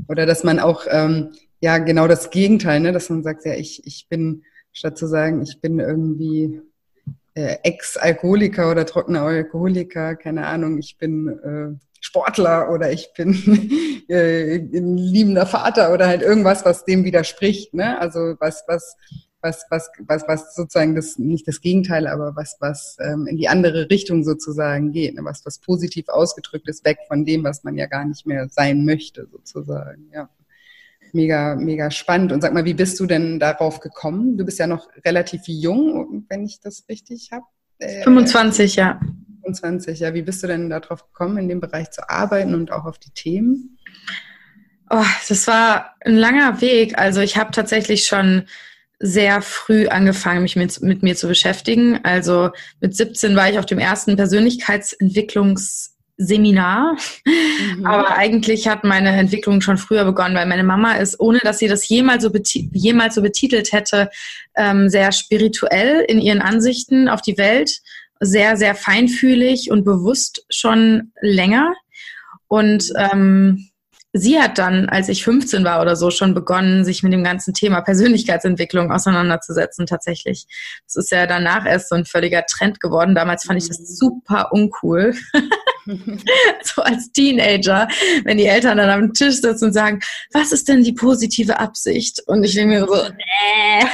oder 0.09 0.27
dass 0.27 0.45
man 0.45 0.59
auch 0.59 0.87
ähm, 0.89 1.33
ja 1.61 1.79
genau 1.79 2.09
das 2.09 2.31
Gegenteil, 2.31 2.81
ne? 2.81 2.93
dass 2.93 3.11
man 3.11 3.23
sagt, 3.23 3.45
ja, 3.45 3.55
ich, 3.55 3.87
ich 3.87 4.09
bin, 4.09 4.45
statt 4.73 4.99
zu 4.99 5.07
sagen, 5.07 5.43
ich 5.43 5.61
bin 5.61 5.79
irgendwie 5.79 6.61
äh, 7.35 7.57
Ex-Alkoholiker 7.63 8.71
oder 8.71 8.87
trockener 8.87 9.23
Alkoholiker, 9.23 10.17
keine 10.17 10.47
Ahnung, 10.47 10.79
ich 10.79 10.99
bin 10.99 11.29
äh, 11.29 11.92
Sportler 12.03 12.71
oder 12.71 12.93
ich 12.93 13.13
bin 13.17 14.05
äh, 14.09 14.57
ein 14.57 14.99
liebender 14.99 15.47
Vater 15.47 15.95
oder 15.95 16.07
halt 16.09 16.21
irgendwas, 16.21 16.65
was 16.65 16.85
dem 16.85 17.05
widerspricht, 17.05 17.73
ne? 17.73 17.99
Also 18.01 18.35
was, 18.41 18.65
was, 18.67 18.97
was, 19.41 19.65
was, 19.71 19.89
was, 20.01 20.25
was 20.27 20.55
sozusagen 20.55 20.95
das, 20.95 21.17
nicht 21.17 21.47
das 21.47 21.61
Gegenteil, 21.61 22.07
aber 22.09 22.37
was, 22.37 22.57
was 22.61 22.97
ähm, 23.01 23.27
in 23.27 23.37
die 23.37 23.49
andere 23.49 23.89
Richtung 23.89 24.25
sozusagen 24.25 24.93
geht, 24.93 25.15
ne? 25.15 25.25
was, 25.25 25.47
was 25.47 25.59
positiv 25.61 26.09
ausgedrückt 26.09 26.69
ist, 26.69 26.85
weg 26.85 26.99
von 27.07 27.25
dem, 27.25 27.45
was 27.45 27.65
man 27.65 27.77
ja 27.77 27.87
gar 27.87 28.05
nicht 28.05 28.27
mehr 28.27 28.49
sein 28.51 28.85
möchte, 28.85 29.29
sozusagen, 29.31 30.11
ja 30.13 30.29
mega, 31.13 31.55
mega 31.55 31.91
spannend. 31.91 32.33
Und 32.33 32.41
sag 32.41 32.55
mal, 32.55 32.65
wie 32.65 32.75
bist 32.75 32.99
du 32.99 33.07
denn 33.07 33.39
darauf 33.39 33.81
gekommen? 33.81 34.37
Du 34.37 34.45
bist 34.45 34.59
ja 34.59 34.67
noch 34.67 34.89
relativ 35.05 35.43
jung, 35.47 36.25
wenn 36.29 36.45
ich 36.45 36.61
das 36.61 36.85
richtig 36.89 37.31
habe. 37.33 37.45
Äh, 37.79 38.03
25, 38.03 38.77
ja. 38.77 39.01
25, 39.43 40.01
ja. 40.01 40.15
Wie 40.15 40.23
bist 40.23 40.43
du 40.43 40.47
denn 40.47 40.71
darauf 40.71 41.07
gekommen, 41.07 41.39
in 41.39 41.49
dem 41.49 41.61
Bereich 41.61 41.91
zu 41.91 42.09
arbeiten 42.09 42.55
und 42.55 42.73
auch 42.73 42.85
auf 42.85 42.99
die 42.99 43.11
Themen? 43.11 43.79
Oh, 44.91 45.05
das 45.29 45.47
war 45.47 45.95
ein 46.01 46.17
langer 46.17 46.61
Weg. 46.61 46.99
Also 46.99 47.21
ich 47.21 47.37
habe 47.37 47.51
tatsächlich 47.51 48.07
schon 48.07 48.45
sehr 48.99 49.43
früh 49.43 49.89
angefangen, 49.89 50.43
mich 50.43 50.55
mit, 50.55 50.81
mit 50.81 51.03
mir 51.03 51.17
zu 51.17 51.27
beschäftigen. 51.27 52.01
Also 52.05 52.51
mit 52.81 52.95
17 52.95 53.35
war 53.35 53.51
ich 53.51 53.59
auf 53.59 53.67
dem 53.67 53.79
ersten 53.79 54.17
Persönlichkeitsentwicklungs 54.17 55.93
Seminar. 56.19 56.97
Mhm. 57.25 57.87
Aber 57.87 58.17
eigentlich 58.17 58.69
hat 58.69 58.85
meine 58.85 59.11
Entwicklung 59.11 59.61
schon 59.61 59.79
früher 59.79 60.05
begonnen, 60.05 60.35
weil 60.35 60.47
meine 60.47 60.65
Mama 60.65 60.95
ist, 60.95 61.19
ohne 61.21 61.39
dass 61.41 61.59
sie 61.59 61.69
das 61.69 61.89
jemals 61.89 62.23
so, 62.23 62.31
jemals 62.73 63.15
so 63.15 63.23
betitelt 63.23 63.73
hätte, 63.73 64.11
ähm, 64.57 64.89
sehr 64.89 65.13
spirituell 65.13 66.05
in 66.07 66.21
ihren 66.21 66.43
Ansichten 66.43 67.09
auf 67.09 67.23
die 67.23 67.39
Welt, 67.39 67.81
sehr, 68.23 68.57
sehr 68.57 68.75
feinfühlig 68.75 69.71
und 69.71 69.85
bewusst 69.85 70.47
schon 70.49 71.13
länger. 71.21 71.75
Und 72.47 72.93
ähm, 72.97 73.69
sie 74.13 74.39
hat 74.39 74.59
dann, 74.59 74.89
als 74.89 75.09
ich 75.09 75.25
15 75.25 75.65
war 75.65 75.81
oder 75.83 75.97
so, 75.97 76.11
schon 76.11 76.35
begonnen, 76.35 76.85
sich 76.85 77.03
mit 77.03 77.13
dem 77.13 77.25
ganzen 77.25 77.53
Thema 77.53 77.81
Persönlichkeitsentwicklung 77.81 78.93
auseinanderzusetzen, 78.93 79.87
tatsächlich. 79.87 80.47
Das 80.87 80.97
ist 80.97 81.11
ja 81.11 81.27
danach 81.27 81.67
erst 81.67 81.89
so 81.89 81.97
ein 81.97 82.05
völliger 82.05 82.45
Trend 82.47 82.81
geworden. 82.81 83.15
Damals 83.15 83.45
fand 83.45 83.61
ich 83.61 83.69
das 83.69 83.81
mhm. 83.81 83.85
super 83.87 84.53
uncool. 84.53 85.15
so 86.65 86.83
als 86.83 87.13
Teenager, 87.13 87.89
wenn 88.25 88.39
die 88.39 88.47
Eltern 88.47 88.79
dann 88.79 88.91
am 88.91 89.13
Tisch 89.13 89.41
sitzen 89.41 89.67
und 89.67 89.73
sagen, 89.73 90.01
was 90.33 90.53
ist 90.53 90.69
denn 90.69 90.85
die 90.85 90.93
positive 90.93 91.59
Absicht? 91.59 92.23
Und 92.27 92.45
ich 92.45 92.55
denke 92.55 92.81
mir 92.81 92.87
so, 92.87 92.95
äh. 92.95 93.85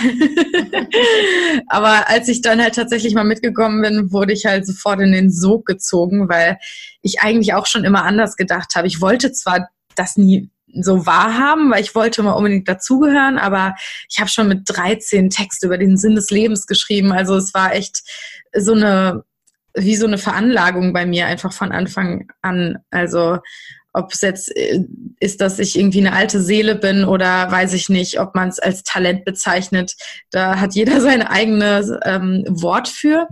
Aber 1.68 2.09
als 2.09 2.29
ich 2.29 2.42
dann 2.42 2.61
halt 2.61 2.74
tatsächlich 2.74 3.14
mal 3.14 3.24
mitgekommen 3.24 3.83
bin, 3.83 4.12
wurde 4.12 4.33
ich 4.33 4.46
halt 4.46 4.66
sofort 4.66 5.01
in 5.01 5.12
den 5.12 5.31
Sog 5.31 5.66
gezogen, 5.66 6.29
weil 6.29 6.59
ich 7.03 7.20
eigentlich 7.20 7.55
auch 7.55 7.66
schon 7.66 7.85
immer 7.85 8.05
anders 8.05 8.37
gedacht 8.37 8.74
habe. 8.74 8.87
Ich 8.87 9.01
wollte 9.01 9.33
zwar 9.33 9.68
das 9.94 10.16
nie 10.16 10.51
so 10.81 11.07
wahrhaben, 11.07 11.70
weil 11.70 11.83
ich 11.83 11.94
wollte 11.94 12.22
mal 12.22 12.33
unbedingt 12.33 12.68
dazugehören, 12.68 13.38
aber 13.38 13.74
ich 14.09 14.18
habe 14.18 14.29
schon 14.29 14.48
mit 14.48 14.62
13 14.66 15.31
Texte 15.31 15.66
über 15.66 15.79
den 15.79 15.96
Sinn 15.96 16.14
des 16.14 16.31
Lebens 16.31 16.66
geschrieben. 16.66 17.12
Also 17.12 17.37
es 17.37 17.55
war 17.55 17.74
echt 17.74 18.03
so 18.55 18.74
eine, 18.74 19.24
wie 19.78 19.96
so 19.96 20.06
eine 20.06 20.18
Veranlagung 20.18 20.92
bei 20.92 21.06
mir 21.06 21.26
einfach 21.26 21.52
von 21.52 21.72
Anfang 21.72 22.28
an. 22.42 22.78
Also 22.90 23.38
ob 23.92 24.12
es 24.12 24.20
jetzt 24.20 24.56
äh, 24.56 24.84
ist, 25.20 25.40
dass 25.40 25.58
ich 25.58 25.78
irgendwie 25.78 26.00
eine 26.00 26.12
alte 26.12 26.40
Seele 26.40 26.74
bin 26.74 27.04
oder 27.04 27.50
weiß 27.50 27.72
ich 27.72 27.88
nicht, 27.88 28.20
ob 28.20 28.34
man 28.34 28.48
es 28.48 28.58
als 28.58 28.82
Talent 28.82 29.24
bezeichnet. 29.24 29.94
Da 30.30 30.60
hat 30.60 30.74
jeder 30.74 31.00
sein 31.02 31.22
eigenes 31.22 31.90
ähm, 32.04 32.44
Wort 32.48 32.88
für. 32.88 33.28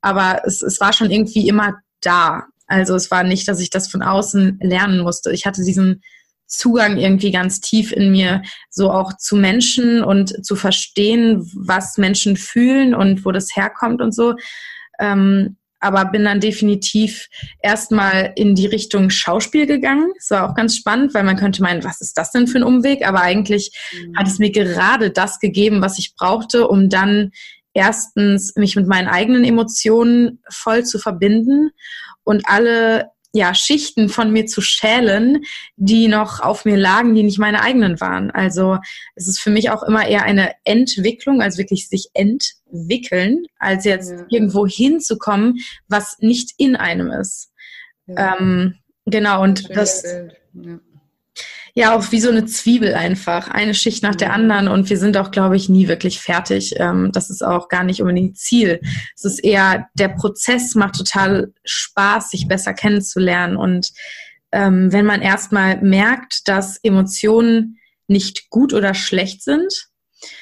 Aber 0.00 0.42
es, 0.44 0.62
es 0.62 0.80
war 0.80 0.92
schon 0.92 1.10
irgendwie 1.10 1.48
immer 1.48 1.74
da. 2.00 2.44
Also 2.66 2.94
es 2.94 3.10
war 3.10 3.22
nicht, 3.22 3.48
dass 3.48 3.60
ich 3.60 3.70
das 3.70 3.88
von 3.88 4.02
außen 4.02 4.58
lernen 4.62 5.00
musste. 5.00 5.32
Ich 5.32 5.46
hatte 5.46 5.64
diesen 5.64 6.02
Zugang 6.46 6.98
irgendwie 6.98 7.30
ganz 7.30 7.60
tief 7.60 7.92
in 7.92 8.10
mir, 8.10 8.42
so 8.68 8.90
auch 8.90 9.16
zu 9.16 9.36
Menschen 9.36 10.04
und 10.04 10.44
zu 10.44 10.54
verstehen, 10.54 11.50
was 11.54 11.96
Menschen 11.96 12.36
fühlen 12.36 12.94
und 12.94 13.24
wo 13.24 13.32
das 13.32 13.56
herkommt 13.56 14.02
und 14.02 14.14
so. 14.14 14.34
Ähm, 14.98 15.56
aber 15.82 16.04
bin 16.06 16.24
dann 16.24 16.40
definitiv 16.40 17.28
erstmal 17.60 18.32
in 18.36 18.54
die 18.54 18.66
Richtung 18.66 19.10
Schauspiel 19.10 19.66
gegangen. 19.66 20.12
Das 20.16 20.30
war 20.30 20.48
auch 20.48 20.54
ganz 20.54 20.76
spannend, 20.76 21.12
weil 21.12 21.24
man 21.24 21.36
könnte 21.36 21.60
meinen, 21.60 21.84
was 21.84 22.00
ist 22.00 22.16
das 22.16 22.30
denn 22.30 22.46
für 22.46 22.58
ein 22.58 22.64
Umweg? 22.64 23.06
Aber 23.06 23.20
eigentlich 23.20 23.72
mhm. 23.92 24.16
hat 24.16 24.28
es 24.28 24.38
mir 24.38 24.50
gerade 24.50 25.10
das 25.10 25.40
gegeben, 25.40 25.82
was 25.82 25.98
ich 25.98 26.14
brauchte, 26.14 26.68
um 26.68 26.88
dann 26.88 27.32
erstens 27.74 28.54
mich 28.56 28.76
mit 28.76 28.86
meinen 28.86 29.08
eigenen 29.08 29.44
Emotionen 29.44 30.40
voll 30.48 30.84
zu 30.84 30.98
verbinden 30.98 31.70
und 32.24 32.42
alle 32.46 33.11
ja, 33.32 33.54
Schichten 33.54 34.08
von 34.08 34.30
mir 34.30 34.46
zu 34.46 34.60
schälen, 34.60 35.42
die 35.76 36.08
noch 36.08 36.40
auf 36.40 36.64
mir 36.64 36.76
lagen, 36.76 37.14
die 37.14 37.22
nicht 37.22 37.38
meine 37.38 37.62
eigenen 37.62 38.00
waren. 38.00 38.30
Also 38.30 38.78
es 39.14 39.26
ist 39.26 39.40
für 39.40 39.50
mich 39.50 39.70
auch 39.70 39.82
immer 39.82 40.06
eher 40.06 40.24
eine 40.24 40.52
Entwicklung, 40.64 41.40
also 41.40 41.58
wirklich 41.58 41.88
sich 41.88 42.10
entwickeln, 42.14 43.44
als 43.58 43.84
jetzt 43.84 44.10
ja. 44.10 44.26
irgendwo 44.28 44.66
hinzukommen, 44.66 45.60
was 45.88 46.18
nicht 46.18 46.52
in 46.58 46.76
einem 46.76 47.10
ist. 47.10 47.52
Ja. 48.06 48.36
Ähm, 48.38 48.74
genau, 49.06 49.42
und 49.42 49.74
das, 49.74 50.02
ja 50.04 50.78
ja 51.74 51.96
auch 51.96 52.12
wie 52.12 52.20
so 52.20 52.28
eine 52.28 52.44
Zwiebel 52.44 52.94
einfach, 52.94 53.48
eine 53.48 53.74
Schicht 53.74 54.02
nach 54.02 54.14
der 54.14 54.32
anderen 54.32 54.68
und 54.68 54.90
wir 54.90 54.98
sind 54.98 55.16
auch, 55.16 55.30
glaube 55.30 55.56
ich, 55.56 55.68
nie 55.68 55.88
wirklich 55.88 56.20
fertig. 56.20 56.74
Ähm, 56.76 57.10
das 57.12 57.30
ist 57.30 57.42
auch 57.42 57.68
gar 57.68 57.84
nicht 57.84 58.02
unbedingt 58.02 58.36
Ziel. 58.36 58.80
Es 59.16 59.24
ist 59.24 59.38
eher, 59.38 59.88
der 59.94 60.08
Prozess 60.08 60.74
macht 60.74 60.96
total 60.96 61.52
Spaß, 61.64 62.30
sich 62.30 62.46
besser 62.46 62.74
kennenzulernen 62.74 63.56
und 63.56 63.88
ähm, 64.52 64.92
wenn 64.92 65.06
man 65.06 65.22
erstmal 65.22 65.80
merkt, 65.80 66.46
dass 66.46 66.78
Emotionen 66.82 67.78
nicht 68.06 68.50
gut 68.50 68.74
oder 68.74 68.92
schlecht 68.92 69.42
sind, 69.42 69.88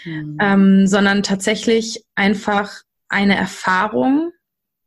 mhm. 0.05 0.37
ähm, 0.41 0.87
sondern 0.89 1.23
tatsächlich 1.23 2.05
einfach 2.17 2.73
eine 3.09 3.37
Erfahrung, 3.37 4.33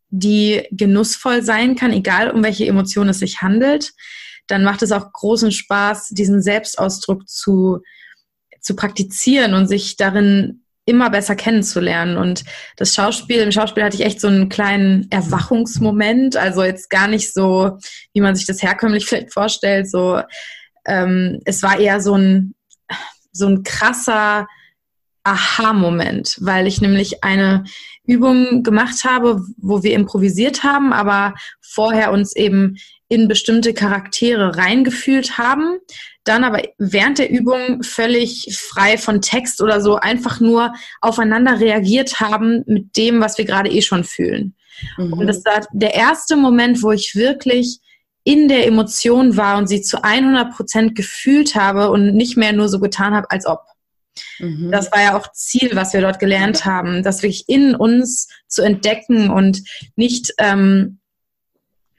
die 0.09 0.67
genussvoll 0.71 1.41
sein 1.41 1.75
kann, 1.75 1.93
egal 1.93 2.31
um 2.31 2.43
welche 2.43 2.67
Emotion 2.67 3.09
es 3.09 3.19
sich 3.19 3.41
handelt, 3.41 3.93
dann 4.47 4.63
macht 4.63 4.81
es 4.81 4.91
auch 4.91 5.11
großen 5.11 5.51
Spaß, 5.51 6.09
diesen 6.09 6.41
Selbstausdruck 6.41 7.27
zu, 7.27 7.81
zu 8.59 8.75
praktizieren 8.75 9.53
und 9.53 9.67
sich 9.67 9.97
darin 9.97 10.63
immer 10.85 11.09
besser 11.09 11.35
kennenzulernen. 11.35 12.17
Und 12.17 12.43
das 12.75 12.93
Schauspiel, 12.93 13.39
im 13.39 13.51
Schauspiel 13.51 13.83
hatte 13.83 13.95
ich 13.95 14.05
echt 14.05 14.19
so 14.19 14.27
einen 14.27 14.49
kleinen 14.49 15.07
Erwachungsmoment, 15.11 16.35
also 16.35 16.63
jetzt 16.63 16.89
gar 16.89 17.07
nicht 17.07 17.33
so, 17.33 17.77
wie 18.13 18.21
man 18.21 18.35
sich 18.35 18.45
das 18.45 18.61
herkömmlich 18.61 19.05
vielleicht 19.07 19.33
vorstellt, 19.33 19.89
so, 19.89 20.21
ähm, 20.85 21.39
es 21.45 21.63
war 21.63 21.79
eher 21.79 22.01
so 22.01 22.15
ein, 22.15 22.55
so 23.31 23.47
ein 23.47 23.63
krasser 23.63 24.47
Aha-Moment, 25.23 26.37
weil 26.41 26.67
ich 26.67 26.81
nämlich 26.81 27.23
eine 27.23 27.63
Übung 28.05 28.61
gemacht 28.63 29.05
habe, 29.05 29.41
wo 29.57 29.81
wir 29.81 29.93
improvisiert 29.93 30.63
haben, 30.63 30.91
aber 30.91 31.33
vorher 31.61 32.11
uns 32.11 32.35
eben 32.35 32.75
in 33.07 33.27
bestimmte 33.27 33.73
Charaktere 33.73 34.57
reingefühlt 34.57 35.37
haben, 35.37 35.77
dann 36.23 36.43
aber 36.43 36.61
während 36.77 37.19
der 37.19 37.29
Übung 37.29 37.83
völlig 37.83 38.57
frei 38.57 38.97
von 38.97 39.21
Text 39.21 39.61
oder 39.61 39.81
so 39.81 39.97
einfach 39.97 40.39
nur 40.39 40.73
aufeinander 41.01 41.59
reagiert 41.59 42.19
haben 42.19 42.63
mit 42.65 42.95
dem, 42.97 43.19
was 43.19 43.37
wir 43.37 43.45
gerade 43.45 43.69
eh 43.69 43.81
schon 43.81 44.03
fühlen. 44.03 44.55
Mhm. 44.97 45.13
Und 45.13 45.27
das 45.27 45.43
war 45.45 45.65
der 45.73 45.93
erste 45.93 46.35
Moment, 46.35 46.81
wo 46.81 46.91
ich 46.91 47.15
wirklich 47.15 47.79
in 48.23 48.47
der 48.47 48.65
Emotion 48.67 49.35
war 49.35 49.57
und 49.57 49.67
sie 49.67 49.81
zu 49.81 50.01
100 50.01 50.55
Prozent 50.55 50.95
gefühlt 50.95 51.55
habe 51.55 51.91
und 51.91 52.15
nicht 52.15 52.37
mehr 52.37 52.53
nur 52.53 52.69
so 52.69 52.79
getan 52.79 53.13
habe, 53.13 53.29
als 53.29 53.45
ob. 53.45 53.59
Mhm. 54.39 54.71
Das 54.71 54.91
war 54.91 55.01
ja 55.01 55.17
auch 55.17 55.31
Ziel, 55.33 55.71
was 55.73 55.93
wir 55.93 56.01
dort 56.01 56.19
gelernt 56.19 56.65
haben, 56.65 57.03
das 57.03 57.21
wirklich 57.21 57.45
in 57.47 57.75
uns 57.75 58.29
zu 58.47 58.61
entdecken 58.61 59.29
und 59.29 59.61
nicht 59.95 60.33
ähm, 60.37 60.99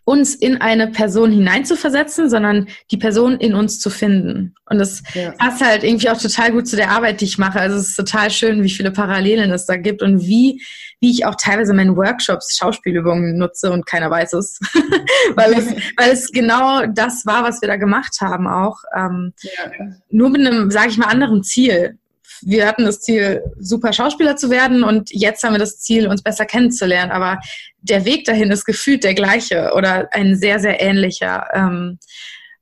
uns 0.05 0.35
in 0.35 0.61
eine 0.61 0.89
Person 0.89 1.33
hineinzuversetzen, 1.33 2.29
sondern 2.29 2.69
die 2.91 2.99
Person 2.99 3.39
in 3.39 3.55
uns 3.55 3.81
zu 3.81 3.89
finden. 3.89 4.55
Und 4.69 4.79
das 4.79 5.03
ja. 5.15 5.33
passt 5.33 5.65
halt 5.65 5.83
irgendwie 5.83 6.11
auch 6.11 6.21
total 6.21 6.53
gut 6.53 6.69
zu 6.69 6.77
der 6.77 6.91
Arbeit, 6.91 7.21
die 7.21 7.25
ich 7.25 7.39
mache. 7.39 7.59
Also 7.59 7.77
es 7.77 7.89
ist 7.89 7.97
total 7.97 8.31
schön, 8.31 8.63
wie 8.63 8.71
viele 8.71 8.91
Parallelen 8.91 9.51
es 9.51 9.65
da 9.65 9.77
gibt 9.77 10.03
und 10.03 10.21
wie, 10.21 10.63
wie 11.01 11.11
ich 11.11 11.25
auch 11.25 11.37
teilweise 11.37 11.71
in 11.71 11.79
meinen 11.79 11.97
Workshops 11.97 12.57
Schauspielübungen 12.57 13.39
nutze 13.39 13.73
und 13.73 13.87
keiner 13.87 14.11
weiß 14.11 14.35
es. 14.35 14.59
weil, 15.35 15.55
es 15.55 15.69
weil 15.97 16.11
es 16.11 16.31
genau 16.31 16.87
das 16.87 17.25
war, 17.25 17.43
was 17.43 17.63
wir 17.63 17.69
da 17.69 17.77
gemacht 17.77 18.17
haben 18.21 18.47
auch. 18.47 18.77
Ähm, 18.95 19.33
ja. 19.41 19.71
Nur 20.11 20.29
mit 20.29 20.47
einem, 20.47 20.71
sage 20.71 20.91
ich 20.91 20.99
mal, 20.99 21.07
anderen 21.07 21.43
Ziel 21.43 21.99
wir 22.43 22.67
hatten 22.67 22.85
das 22.85 23.01
Ziel, 23.01 23.43
super 23.59 23.93
Schauspieler 23.93 24.37
zu 24.37 24.51
werden 24.51 24.85
und 24.85 25.11
jetzt 25.13 25.43
haben 25.43 25.55
wir 25.55 25.59
das 25.59 25.79
Ziel, 25.81 26.09
uns 26.09 26.23
besser 26.23 26.47
kennenzulernen. 26.47 27.13
Aber 27.13 27.41
der 27.81 28.05
Weg 28.05 28.25
dahin 28.25 28.51
ist 28.51 28.65
gefühlt 28.65 29.05
der 29.05 29.15
gleiche 29.15 29.73
oder 29.75 30.09
ein 30.13 30.37
sehr, 30.37 30.61
sehr 30.61 30.81
ähnlicher. 30.81 31.47
Ähm, 31.55 31.99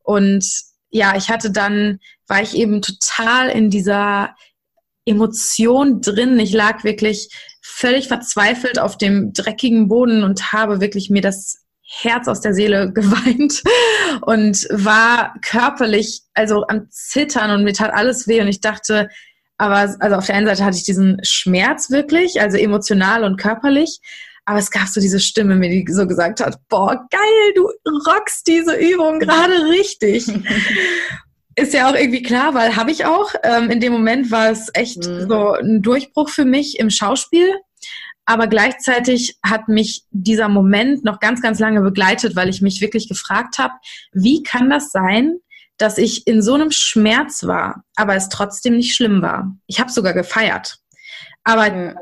und 0.02 0.44
ja, 0.90 1.16
ich 1.16 1.30
hatte 1.30 1.50
dann, 1.50 1.98
war 2.26 2.42
ich 2.42 2.54
eben 2.56 2.82
total 2.82 3.48
in 3.48 3.70
dieser 3.70 4.34
Emotion 5.04 6.00
drin. 6.00 6.38
Ich 6.38 6.52
lag 6.52 6.84
wirklich 6.84 7.28
völlig 7.62 8.08
verzweifelt 8.08 8.78
auf 8.78 8.98
dem 8.98 9.32
dreckigen 9.32 9.88
Boden 9.88 10.22
und 10.22 10.52
habe 10.52 10.80
wirklich 10.80 11.10
mir 11.10 11.22
das 11.22 11.62
Herz 11.82 12.28
aus 12.28 12.40
der 12.40 12.54
Seele 12.54 12.92
geweint 12.94 13.62
und 14.22 14.66
war 14.70 15.34
körperlich, 15.42 16.22
also 16.34 16.66
am 16.68 16.88
Zittern 16.90 17.50
und 17.50 17.64
mir 17.64 17.72
tat 17.74 17.92
alles 17.92 18.28
weh 18.28 18.40
und 18.40 18.48
ich 18.48 18.60
dachte, 18.60 19.08
aber 19.62 19.94
also 20.00 20.16
auf 20.16 20.26
der 20.26 20.34
einen 20.34 20.48
Seite 20.48 20.64
hatte 20.64 20.76
ich 20.76 20.82
diesen 20.82 21.20
Schmerz 21.22 21.88
wirklich, 21.88 22.40
also 22.40 22.58
emotional 22.58 23.22
und 23.22 23.36
körperlich. 23.36 24.00
Aber 24.44 24.58
es 24.58 24.72
gab 24.72 24.88
so 24.88 25.00
diese 25.00 25.20
Stimme, 25.20 25.54
mir 25.54 25.70
die 25.70 25.86
so 25.88 26.04
gesagt 26.08 26.40
hat, 26.40 26.58
boah, 26.68 27.06
geil, 27.10 27.52
du 27.54 27.68
rockst 28.08 28.44
diese 28.48 28.74
Übung 28.74 29.20
gerade 29.20 29.68
richtig. 29.70 30.26
Ist 31.54 31.74
ja 31.74 31.88
auch 31.88 31.94
irgendwie 31.94 32.24
klar, 32.24 32.54
weil 32.54 32.74
habe 32.74 32.90
ich 32.90 33.04
auch. 33.04 33.32
Ähm, 33.44 33.70
in 33.70 33.78
dem 33.78 33.92
Moment 33.92 34.32
war 34.32 34.50
es 34.50 34.68
echt 34.74 35.06
mhm. 35.06 35.28
so 35.28 35.52
ein 35.52 35.80
Durchbruch 35.80 36.28
für 36.28 36.44
mich 36.44 36.80
im 36.80 36.90
Schauspiel. 36.90 37.54
Aber 38.24 38.48
gleichzeitig 38.48 39.38
hat 39.44 39.68
mich 39.68 40.02
dieser 40.10 40.48
Moment 40.48 41.04
noch 41.04 41.20
ganz, 41.20 41.40
ganz 41.40 41.60
lange 41.60 41.82
begleitet, 41.82 42.34
weil 42.34 42.48
ich 42.48 42.62
mich 42.62 42.80
wirklich 42.80 43.08
gefragt 43.08 43.58
habe, 43.58 43.74
wie 44.12 44.42
kann 44.42 44.70
das 44.70 44.90
sein, 44.90 45.38
dass 45.78 45.98
ich 45.98 46.26
in 46.26 46.42
so 46.42 46.54
einem 46.54 46.70
Schmerz 46.70 47.44
war, 47.44 47.84
aber 47.96 48.14
es 48.14 48.28
trotzdem 48.28 48.76
nicht 48.76 48.94
schlimm 48.94 49.22
war. 49.22 49.56
Ich 49.66 49.80
habe 49.80 49.90
sogar 49.90 50.12
gefeiert. 50.12 50.78
Aber 51.44 51.66
ja. 51.66 51.94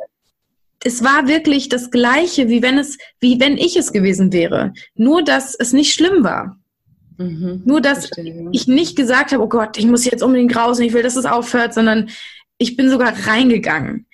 es 0.85 1.03
war 1.03 1.29
wirklich 1.29 1.69
das 1.69 1.91
Gleiche, 1.91 2.49
wie 2.49 2.63
wenn 2.63 2.79
es, 2.79 2.99
wie 3.21 3.41
wenn 3.41 3.57
ich 3.57 3.77
es 3.77 3.93
gewesen 3.93 4.33
wäre. 4.33 4.73
Nur, 4.95 5.23
dass 5.23 5.55
es 5.55 5.73
nicht 5.73 5.95
schlimm 5.95 6.25
war. 6.25 6.61
Mhm, 7.21 7.63
Nur, 7.67 7.83
dass 7.83 8.07
verstehe. 8.07 8.49
ich 8.53 8.67
nicht 8.67 8.97
gesagt 8.97 9.33
habe, 9.33 9.43
oh 9.43 9.49
Gott, 9.49 9.77
ich 9.77 9.87
muss 9.87 10.07
jetzt 10.07 10.23
unbedingt 10.23 10.57
raus 10.57 10.79
und 10.79 10.87
ich 10.87 10.95
will, 10.95 11.03
dass 11.03 11.17
es 11.17 11.27
aufhört, 11.27 11.75
sondern 11.75 12.09
ich 12.57 12.77
bin 12.77 12.89
sogar 12.89 13.15
reingegangen. 13.27 14.07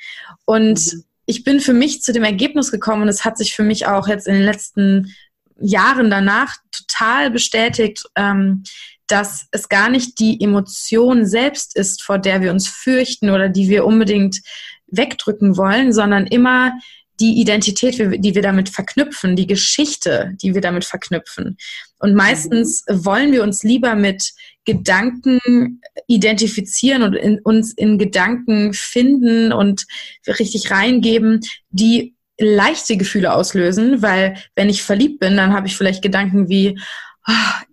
Und 0.45 0.93
mhm. 0.93 1.05
ich 1.25 1.45
bin 1.45 1.61
für 1.61 1.73
mich 1.73 2.03
zu 2.03 2.13
dem 2.13 2.25
Ergebnis 2.25 2.73
gekommen 2.73 3.03
und 3.03 3.09
es 3.09 3.25
hat 3.25 3.39
sich 3.39 3.55
für 3.55 3.63
mich 3.63 3.87
auch 3.87 4.09
jetzt 4.09 4.27
in 4.27 4.35
den 4.35 4.43
letzten 4.43 5.15
Jahren 5.61 6.11
danach 6.11 6.57
total 6.73 7.31
bestätigt, 7.31 8.03
ähm, 8.17 8.65
dass 9.07 9.47
es 9.53 9.69
gar 9.69 9.89
nicht 9.89 10.19
die 10.19 10.41
Emotion 10.43 11.27
selbst 11.27 11.77
ist, 11.77 12.03
vor 12.03 12.19
der 12.19 12.41
wir 12.41 12.51
uns 12.51 12.69
fürchten 12.69 13.31
oder 13.31 13.49
die 13.49 13.69
wir 13.69 13.85
unbedingt 13.85 14.41
wegdrücken 14.89 15.57
wollen, 15.57 15.93
sondern 15.93 16.27
immer 16.27 16.73
die 17.21 17.41
Identität, 17.41 17.99
die 17.99 18.35
wir 18.35 18.43
damit 18.43 18.69
verknüpfen, 18.69 19.37
die 19.37 19.47
Geschichte, 19.47 20.33
die 20.43 20.55
wir 20.55 20.61
damit 20.61 20.85
verknüpfen. 20.85 21.57
Und 21.99 22.15
meistens 22.15 22.85
wollen 22.89 23.33
wir 23.33 23.43
uns 23.43 23.63
lieber 23.63 23.95
mit 23.95 24.33
Gedanken 24.67 25.81
identifizieren 26.09 27.03
und 27.03 27.15
in, 27.15 27.39
uns 27.39 27.73
in 27.73 27.99
Gedanken 27.99 28.75
finden 28.75 29.53
und 29.53 29.87
richtig 30.27 30.71
reingeben, 30.71 31.41
die 31.71 32.15
leichte 32.39 32.99
Gefühle 32.99 33.33
auslösen, 33.33 34.03
weil 34.03 34.37
wenn 34.55 34.69
ich 34.69 34.83
verliebt 34.83 35.21
bin, 35.21 35.39
dann 35.39 35.55
habe 35.55 35.69
ich 35.69 35.77
vielleicht 35.77 36.03
Gedanken 36.03 36.51
wie, 36.51 36.79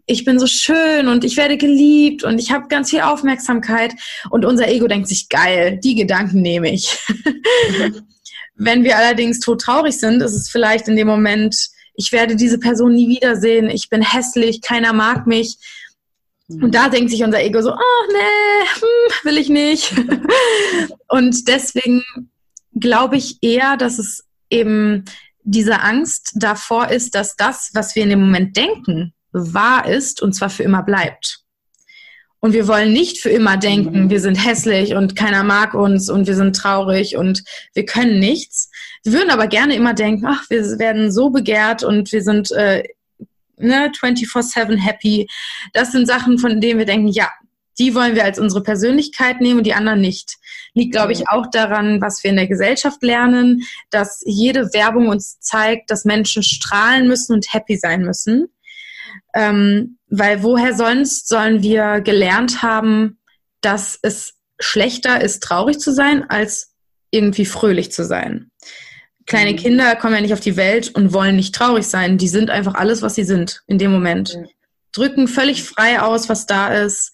ich 0.06 0.26
bin 0.26 0.40
so 0.40 0.48
schön 0.48 1.08
und 1.08 1.24
ich 1.24 1.38
werde 1.38 1.58
geliebt 1.58 2.24
und 2.24 2.40
ich 2.40 2.52
habe 2.52 2.68
ganz 2.68 2.90
viel 2.90 3.02
Aufmerksamkeit 3.02 3.94
und 4.30 4.46
unser 4.46 4.68
Ego 4.68 4.88
denkt 4.88 5.08
sich, 5.08 5.30
geil, 5.30 5.80
die 5.82 5.96
Gedanken 5.96 6.42
nehme 6.42 6.72
ich. 6.72 6.98
Mhm. 7.78 8.08
Wenn 8.56 8.84
wir 8.84 8.98
allerdings 8.98 9.40
tot 9.40 9.62
traurig 9.62 9.98
sind, 9.98 10.22
ist 10.22 10.34
es 10.34 10.50
vielleicht 10.50 10.88
in 10.88 10.96
dem 10.96 11.08
Moment, 11.08 11.70
ich 11.96 12.12
werde 12.12 12.36
diese 12.36 12.60
Person 12.60 12.94
nie 12.94 13.08
wiedersehen, 13.08 13.70
ich 13.70 13.90
bin 13.90 14.04
hässlich, 14.04 14.62
keiner 14.62 14.94
mag 14.94 15.26
mich. 15.26 15.58
Und 16.48 16.76
da 16.76 16.90
denkt 16.90 17.10
sich 17.10 17.24
unser 17.24 17.42
Ego 17.42 17.62
so, 17.62 17.72
oh 17.72 18.12
nee, 18.12 18.68
hm, 18.76 19.26
will 19.26 19.38
ich 19.40 19.50
nicht. 19.50 19.94
und 21.08 21.48
deswegen 21.48 22.04
glaube 22.80 23.18
ich 23.18 23.38
eher, 23.42 23.76
dass 23.78 23.98
es 23.98 24.26
eben 24.52 25.06
diese 25.44 25.82
Angst 25.82 26.34
davor 26.36 26.90
ist, 26.90 27.16
dass 27.16 27.36
das, 27.36 27.72
was 27.74 27.96
wir 27.96 28.04
in 28.04 28.10
dem 28.10 28.22
Moment 28.22 28.56
denken, 28.56 29.14
wahr 29.34 29.88
ist 29.90 30.22
und 30.22 30.34
zwar 30.34 30.50
für 30.50 30.64
immer 30.64 30.84
bleibt. 30.84 31.44
Und 32.40 32.52
wir 32.52 32.68
wollen 32.68 32.92
nicht 32.92 33.20
für 33.20 33.30
immer 33.30 33.56
denken, 33.56 34.10
wir 34.10 34.20
sind 34.20 34.36
hässlich 34.36 34.96
und 34.96 35.16
keiner 35.16 35.44
mag 35.44 35.74
uns 35.74 36.10
und 36.10 36.28
wir 36.28 36.36
sind 36.36 36.56
traurig 36.56 37.16
und 37.16 37.42
wir 37.74 37.86
können 37.86 38.20
nichts. 38.20 38.70
Wir 39.04 39.14
würden 39.14 39.30
aber 39.30 39.48
gerne 39.48 39.76
immer 39.76 39.94
denken, 39.94 40.26
ach, 40.28 40.50
wir 40.50 40.62
werden 40.78 41.10
so 41.10 41.30
begehrt 41.30 41.84
und 41.84 42.12
wir 42.12 42.22
sind 42.22 42.52
äh, 42.52 42.84
ne, 43.58 43.92
24-7 43.98 44.78
happy. 44.78 45.28
Das 45.72 45.94
sind 45.94 46.06
Sachen, 46.06 46.38
von 46.38 46.60
denen 46.60 46.80
wir 46.80 46.86
denken, 46.86 47.08
ja, 47.08 47.30
die 47.80 47.96
wollen 47.96 48.16
wir 48.16 48.24
als 48.24 48.40
unsere 48.40 48.62
Persönlichkeit 48.62 49.42
nehmen 49.42 49.60
und 49.60 49.66
die 49.66 49.74
anderen 49.74 50.02
nicht. 50.02 50.38
Liegt, 50.74 50.92
glaube 50.92 51.14
ich, 51.14 51.30
auch 51.30 51.48
daran, 51.50 52.02
was 52.02 52.24
wir 52.24 52.32
in 52.32 52.36
der 52.36 52.48
Gesellschaft 52.48 53.02
lernen, 53.04 53.64
dass 53.90 54.22
jede 54.26 54.74
Werbung 54.74 55.08
uns 55.08 55.40
zeigt, 55.40 55.90
dass 55.90 56.06
Menschen 56.06 56.44
strahlen 56.44 57.08
müssen 57.08 57.34
und 57.34 57.54
happy 57.54 57.78
sein 57.78 58.02
müssen. 58.02 58.48
Ähm, 59.34 59.98
weil 60.08 60.44
woher 60.44 60.76
sonst 60.76 61.28
sollen 61.28 61.64
wir 61.64 62.02
gelernt 62.02 62.62
haben, 62.62 63.20
dass 63.62 63.98
es 64.02 64.36
schlechter 64.60 65.22
ist, 65.22 65.42
traurig 65.42 65.80
zu 65.80 65.92
sein, 65.92 66.30
als 66.30 66.74
irgendwie 67.12 67.46
fröhlich 67.46 67.92
zu 67.92 68.06
sein. 68.06 68.52
Kleine 69.26 69.54
mhm. 69.54 69.58
Kinder 69.58 69.96
kommen 69.96 70.16
ja 70.16 70.22
nicht 70.22 70.34
auf 70.34 70.40
die 70.40 70.58
Welt 70.58 70.94
und 70.96 71.14
wollen 71.14 71.36
nicht 71.36 71.56
traurig 71.56 71.86
sein. 71.86 72.18
Die 72.18 72.28
sind 72.28 72.50
einfach 72.50 72.76
alles, 72.76 73.02
was 73.02 73.16
sie 73.16 73.24
sind 73.24 73.62
in 73.68 73.78
dem 73.78 73.92
Moment. 73.92 74.34
Ja. 74.34 74.44
Drücken 74.92 75.28
völlig 75.28 75.64
frei 75.64 76.02
aus, 76.02 76.30
was 76.30 76.46
da 76.46 76.74
ist. 76.74 77.12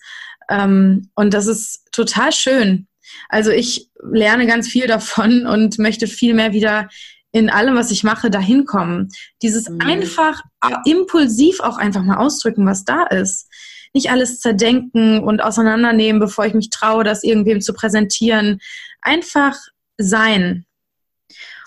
Ähm, 0.50 1.10
und 1.16 1.34
das 1.34 1.48
ist 1.48 1.88
total 1.92 2.32
schön. 2.32 2.88
Also 3.30 3.52
ich 3.52 3.90
lerne 4.12 4.48
ganz 4.48 4.68
viel 4.68 4.88
davon 4.88 5.46
und 5.46 5.80
möchte 5.80 6.08
viel 6.08 6.34
mehr 6.34 6.52
wieder 6.54 6.90
in 7.32 7.50
allem, 7.50 7.76
was 7.76 7.92
ich 7.92 8.04
mache, 8.04 8.30
dahin 8.30 8.66
kommen. 8.66 9.10
Dieses 9.42 9.70
mhm. 9.70 9.82
einfach 9.82 10.42
impulsiv 10.86 11.60
auch 11.60 11.78
einfach 11.78 12.04
mal 12.04 12.18
ausdrücken, 12.18 12.66
was 12.66 12.86
da 12.86 13.04
ist. 13.04 13.48
Nicht 13.94 14.12
alles 14.12 14.40
zerdenken 14.40 15.24
und 15.24 15.42
auseinandernehmen, 15.42 16.20
bevor 16.20 16.46
ich 16.46 16.54
mich 16.54 16.70
traue, 16.70 17.04
das 17.04 17.24
irgendwem 17.24 17.62
zu 17.62 17.74
präsentieren. 17.74 18.60
Einfach 19.02 19.58
sein. 19.98 20.66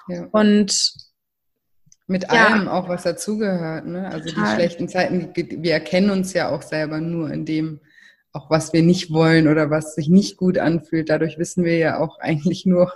Ja. 0.09 0.27
Und 0.33 0.95
mit 2.07 2.25
ja. 2.25 2.47
allem 2.47 2.69
auch, 2.69 2.89
was 2.89 3.05
dazugehört. 3.05 3.87
Ne? 3.87 4.09
Also 4.09 4.29
Total. 4.29 4.45
die 4.45 4.55
schlechten 4.55 4.89
Zeiten, 4.89 5.33
wir 5.35 5.73
erkennen 5.73 6.11
uns 6.11 6.33
ja 6.33 6.51
auch 6.51 6.63
selber 6.63 7.01
nur 7.01 7.31
in 7.31 7.45
dem, 7.45 7.81
auch 8.33 8.49
was 8.49 8.73
wir 8.73 8.83
nicht 8.83 9.13
wollen 9.13 9.47
oder 9.47 9.71
was 9.71 9.95
sich 9.95 10.09
nicht 10.09 10.37
gut 10.37 10.57
anfühlt. 10.59 11.11
Dadurch 11.11 11.39
wissen 11.39 11.65
wir 11.65 11.77
ja 11.77 11.99
auch 12.01 12.19
eigentlich 12.19 12.65
nur, 12.65 12.93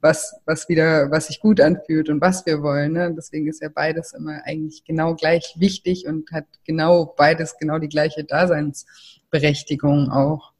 was, 0.00 0.34
was 0.44 0.68
wieder, 0.68 1.10
was 1.10 1.28
sich 1.28 1.40
gut 1.40 1.60
anfühlt 1.60 2.08
und 2.08 2.20
was 2.20 2.44
wir 2.44 2.62
wollen. 2.62 2.92
Ne? 2.92 3.14
Deswegen 3.16 3.46
ist 3.46 3.62
ja 3.62 3.68
beides 3.72 4.12
immer 4.12 4.42
eigentlich 4.44 4.84
genau 4.84 5.14
gleich 5.14 5.54
wichtig 5.56 6.06
und 6.06 6.30
hat 6.32 6.46
genau 6.64 7.14
beides 7.16 7.56
genau 7.58 7.78
die 7.78 7.88
gleiche 7.88 8.24
Daseinsberechtigung 8.24 10.10
auch. 10.10 10.52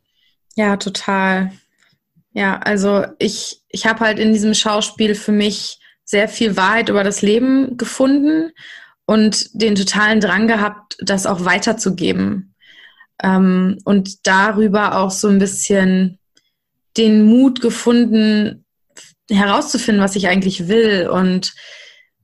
Ja, 0.54 0.76
total. 0.76 1.50
Ja, 2.32 2.58
also 2.61 3.04
ich, 3.18 3.62
ich 3.68 3.87
habe 3.87 4.00
halt 4.00 4.18
in 4.18 4.32
diesem 4.32 4.54
Schauspiel 4.54 5.16
für 5.16 5.32
mich 5.32 5.80
sehr 6.04 6.28
viel 6.28 6.56
Wahrheit 6.56 6.88
über 6.88 7.02
das 7.02 7.22
Leben 7.22 7.76
gefunden 7.76 8.52
und 9.06 9.61
den 9.61 9.74
totalen 9.74 10.20
Drang 10.20 10.46
gehabt, 10.46 10.96
das 11.00 11.26
auch 11.26 11.44
weiterzugeben. 11.44 12.52
Ähm, 13.22 13.78
und 13.85 14.26
darüber 14.26 14.98
auch 14.98 15.11
so 15.11 15.28
ein 15.28 15.38
bisschen 15.38 16.18
den 16.96 17.24
Mut 17.24 17.61
gefunden, 17.61 18.64
herauszufinden, 19.30 20.02
was 20.02 20.16
ich 20.16 20.28
eigentlich 20.28 20.68
will. 20.68 21.08
Und 21.08 21.54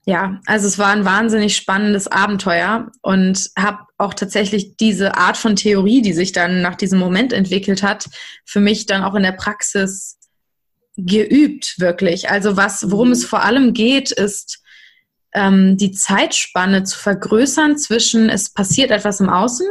ja, 0.05 0.39
also 0.45 0.67
es 0.67 0.77
war 0.77 0.87
ein 0.87 1.05
wahnsinnig 1.05 1.55
spannendes 1.55 2.07
Abenteuer 2.07 2.91
und 3.01 3.49
habe 3.57 3.79
auch 3.97 4.13
tatsächlich 4.13 4.77
diese 4.77 5.15
Art 5.15 5.37
von 5.37 5.55
Theorie, 5.55 6.01
die 6.01 6.13
sich 6.13 6.31
dann 6.31 6.61
nach 6.61 6.75
diesem 6.75 6.99
Moment 6.99 7.33
entwickelt 7.33 7.83
hat, 7.83 8.07
für 8.45 8.59
mich 8.59 8.85
dann 8.85 9.03
auch 9.03 9.15
in 9.15 9.23
der 9.23 9.33
Praxis 9.33 10.17
geübt, 10.97 11.75
wirklich. 11.77 12.29
Also 12.29 12.57
was, 12.57 12.91
worum 12.91 13.11
es 13.11 13.25
vor 13.25 13.43
allem 13.43 13.73
geht, 13.73 14.11
ist 14.11 14.61
ähm, 15.33 15.77
die 15.77 15.91
Zeitspanne 15.91 16.83
zu 16.83 16.97
vergrößern 16.97 17.77
zwischen 17.77 18.29
es 18.29 18.51
passiert 18.51 18.91
etwas 18.91 19.19
im 19.19 19.29
Außen 19.29 19.67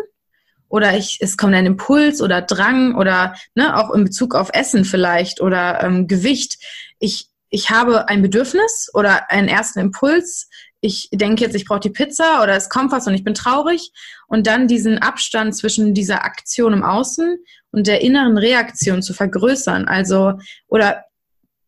oder 0.69 0.97
ich, 0.97 1.19
es 1.21 1.37
kommt 1.37 1.55
ein 1.55 1.67
Impuls 1.67 2.21
oder 2.21 2.43
Drang 2.43 2.95
oder 2.95 3.35
ne, 3.55 3.77
auch 3.77 3.93
in 3.93 4.05
Bezug 4.05 4.35
auf 4.35 4.51
Essen 4.53 4.85
vielleicht 4.85 5.41
oder 5.41 5.83
ähm, 5.83 6.07
Gewicht. 6.07 6.59
Ich, 6.99 7.29
ich 7.51 7.71
habe 7.71 8.09
ein 8.09 8.23
Bedürfnis 8.23 8.91
oder 8.93 9.31
einen 9.31 9.49
ersten 9.49 9.81
Impuls. 9.81 10.49
Ich 10.81 11.09
denke 11.13 11.45
jetzt, 11.45 11.57
ich 11.57 11.65
brauche 11.65 11.81
die 11.81 11.91
Pizza 11.91 12.43
oder 12.43 12.55
es 12.55 12.69
kommt 12.69 12.93
was 12.93 13.07
und 13.07 13.15
ich 13.15 13.25
bin 13.25 13.35
traurig. 13.35 13.91
Und 14.29 14.47
dann 14.47 14.69
diesen 14.69 14.99
Abstand 14.99 15.57
zwischen 15.57 15.95
dieser 15.95 16.25
Aktion 16.25 16.73
im 16.73 16.85
Außen 16.85 17.39
und 17.71 17.87
der 17.87 18.03
inneren 18.03 18.39
Reaktion 18.39 19.03
zu 19.03 19.15
vergrößern. 19.15 19.89
Also, 19.89 20.35
oder 20.69 21.05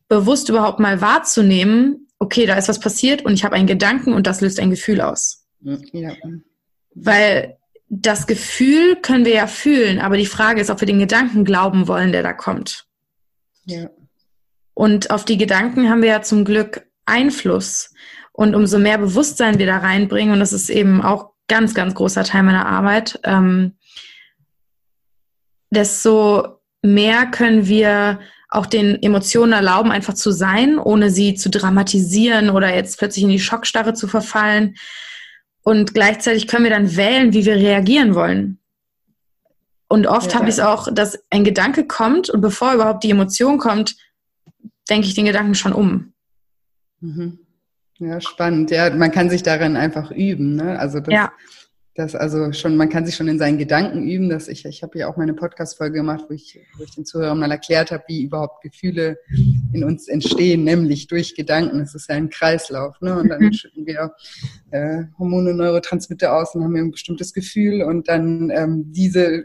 bewusst 0.08 0.48
überhaupt 0.48 0.78
mal 0.78 1.00
wahrzunehmen, 1.00 2.08
okay, 2.18 2.44
da 2.44 2.54
ist 2.54 2.68
was 2.68 2.80
passiert 2.80 3.24
und 3.24 3.32
ich 3.32 3.44
habe 3.44 3.56
einen 3.56 3.66
Gedanken 3.66 4.12
und 4.12 4.26
das 4.26 4.42
löst 4.42 4.60
ein 4.60 4.70
Gefühl 4.70 5.00
aus. 5.00 5.46
Ja. 5.60 6.12
Weil 6.94 7.56
das 7.92 8.28
Gefühl 8.28 8.96
können 8.96 9.24
wir 9.24 9.34
ja 9.34 9.46
fühlen, 9.48 9.98
aber 9.98 10.16
die 10.16 10.26
Frage 10.26 10.60
ist, 10.60 10.70
ob 10.70 10.80
wir 10.80 10.86
den 10.86 11.00
Gedanken 11.00 11.44
glauben 11.44 11.88
wollen, 11.88 12.12
der 12.12 12.22
da 12.22 12.32
kommt. 12.32 12.86
Ja. 13.64 13.90
Und 14.74 15.10
auf 15.10 15.24
die 15.24 15.36
Gedanken 15.36 15.90
haben 15.90 16.00
wir 16.00 16.08
ja 16.08 16.22
zum 16.22 16.44
Glück 16.44 16.86
Einfluss. 17.04 17.92
Und 18.32 18.54
umso 18.54 18.78
mehr 18.78 18.96
Bewusstsein 18.96 19.58
wir 19.58 19.66
da 19.66 19.78
reinbringen, 19.78 20.32
und 20.32 20.40
das 20.40 20.52
ist 20.52 20.70
eben 20.70 21.02
auch 21.02 21.32
ganz, 21.48 21.74
ganz 21.74 21.94
großer 21.94 22.22
Teil 22.22 22.44
meiner 22.44 22.66
Arbeit, 22.66 23.18
ähm, 23.24 23.76
desto 25.70 26.60
mehr 26.82 27.26
können 27.26 27.66
wir 27.66 28.20
auch 28.48 28.66
den 28.66 29.02
Emotionen 29.02 29.52
erlauben, 29.52 29.90
einfach 29.90 30.14
zu 30.14 30.30
sein, 30.30 30.78
ohne 30.78 31.10
sie 31.10 31.34
zu 31.34 31.50
dramatisieren 31.50 32.50
oder 32.50 32.74
jetzt 32.74 32.98
plötzlich 32.98 33.24
in 33.24 33.30
die 33.30 33.40
Schockstarre 33.40 33.94
zu 33.94 34.06
verfallen. 34.06 34.76
Und 35.62 35.94
gleichzeitig 35.94 36.46
können 36.48 36.64
wir 36.64 36.70
dann 36.70 36.96
wählen, 36.96 37.32
wie 37.32 37.44
wir 37.44 37.56
reagieren 37.56 38.14
wollen. 38.14 38.58
Und 39.88 40.06
oft 40.06 40.32
ja. 40.32 40.38
habe 40.38 40.48
ich 40.48 40.54
es 40.54 40.60
auch, 40.60 40.88
dass 40.92 41.18
ein 41.30 41.44
Gedanke 41.44 41.86
kommt 41.86 42.30
und 42.30 42.40
bevor 42.40 42.74
überhaupt 42.74 43.02
die 43.02 43.10
Emotion 43.10 43.58
kommt, 43.58 43.96
denke 44.88 45.06
ich 45.06 45.14
den 45.14 45.24
Gedanken 45.26 45.54
schon 45.54 45.72
um. 45.72 46.12
Mhm. 47.00 47.38
Ja, 47.98 48.20
spannend. 48.20 48.70
Ja, 48.70 48.88
man 48.90 49.10
kann 49.10 49.28
sich 49.28 49.42
darin 49.42 49.76
einfach 49.76 50.10
üben. 50.10 50.56
Ne? 50.56 50.78
Also 50.78 51.00
das, 51.00 51.12
ja. 51.12 51.32
Das 52.00 52.14
also 52.14 52.50
schon, 52.52 52.76
man 52.76 52.88
kann 52.88 53.04
sich 53.04 53.14
schon 53.14 53.28
in 53.28 53.38
seinen 53.38 53.58
Gedanken 53.58 54.08
üben. 54.08 54.28
Dass 54.28 54.48
ich, 54.48 54.64
ich 54.64 54.82
habe 54.82 54.98
ja 54.98 55.08
auch 55.08 55.16
meine 55.16 55.34
Podcast-Folge 55.34 55.98
gemacht, 55.98 56.24
wo 56.28 56.34
ich, 56.34 56.58
wo 56.78 56.84
ich 56.84 56.94
den 56.94 57.04
Zuhörern 57.04 57.38
mal 57.38 57.50
erklärt 57.50 57.90
habe, 57.90 58.02
wie 58.08 58.24
überhaupt 58.24 58.62
Gefühle 58.62 59.18
in 59.72 59.84
uns 59.84 60.08
entstehen, 60.08 60.64
nämlich 60.64 61.06
durch 61.06 61.34
Gedanken. 61.34 61.80
Es 61.80 61.94
ist 61.94 62.08
ja 62.08 62.16
ein 62.16 62.30
Kreislauf. 62.30 63.00
Ne? 63.00 63.18
Und 63.18 63.28
dann 63.28 63.42
mhm. 63.42 63.52
schütten 63.52 63.86
wir 63.86 64.12
äh, 64.70 65.04
Hormone, 65.18 65.54
Neurotransmitter 65.54 66.34
aus 66.34 66.54
und 66.54 66.64
haben 66.64 66.74
ein 66.74 66.90
bestimmtes 66.90 67.34
Gefühl 67.34 67.82
und 67.82 68.08
dann 68.08 68.50
ähm, 68.50 68.84
diese 68.92 69.44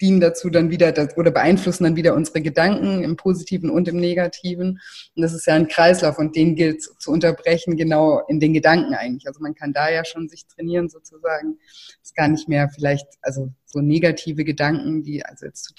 dienen 0.00 0.20
dazu 0.20 0.50
dann 0.50 0.70
wieder 0.70 0.92
das, 0.92 1.16
oder 1.16 1.30
beeinflussen 1.30 1.84
dann 1.84 1.96
wieder 1.96 2.14
unsere 2.14 2.40
Gedanken 2.40 3.02
im 3.02 3.16
Positiven 3.16 3.70
und 3.70 3.88
im 3.88 3.96
Negativen. 3.96 4.80
Und 5.14 5.22
das 5.22 5.32
ist 5.32 5.46
ja 5.46 5.54
ein 5.54 5.68
Kreislauf 5.68 6.18
und 6.18 6.36
den 6.36 6.54
gilt 6.56 6.82
zu 6.82 7.10
unterbrechen, 7.10 7.76
genau 7.76 8.20
in 8.28 8.40
den 8.40 8.52
Gedanken 8.52 8.94
eigentlich. 8.94 9.26
Also 9.26 9.40
man 9.40 9.54
kann 9.54 9.72
da 9.72 9.90
ja 9.90 10.04
schon 10.04 10.28
sich 10.28 10.46
trainieren 10.46 10.88
sozusagen. 10.88 11.58
ist 12.02 12.16
gar 12.16 12.28
nicht 12.28 12.48
mehr 12.48 12.68
vielleicht, 12.68 13.06
also 13.22 13.52
so 13.66 13.80
negative 13.80 14.44
Gedanken, 14.44 15.02
die 15.02 15.24
also 15.24 15.46
jetzt 15.46 15.74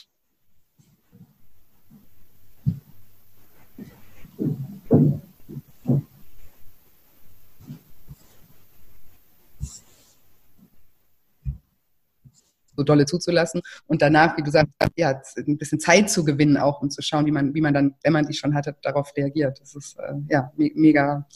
dolle 12.84 13.06
zuzulassen 13.06 13.62
und 13.88 14.02
danach, 14.02 14.38
wie 14.38 14.44
du 14.44 14.52
sagst, 14.52 14.72
ja, 14.96 15.22
ein 15.38 15.58
bisschen 15.58 15.80
Zeit 15.80 16.10
zu 16.10 16.24
gewinnen 16.24 16.58
auch, 16.58 16.82
um 16.82 16.90
zu 16.90 17.02
schauen, 17.02 17.26
wie 17.26 17.32
man, 17.32 17.54
wie 17.54 17.62
man 17.62 17.74
dann, 17.74 17.96
wenn 18.04 18.14
man 18.14 18.26
die 18.26 18.34
schon 18.34 18.54
hatte, 18.54 18.76
darauf 18.82 19.12
reagiert. 19.16 19.60
Das 19.60 19.76
ist 19.76 19.98
äh, 20.00 20.14
ja 20.30 20.52
me 20.56 20.72
mega, 20.76 21.28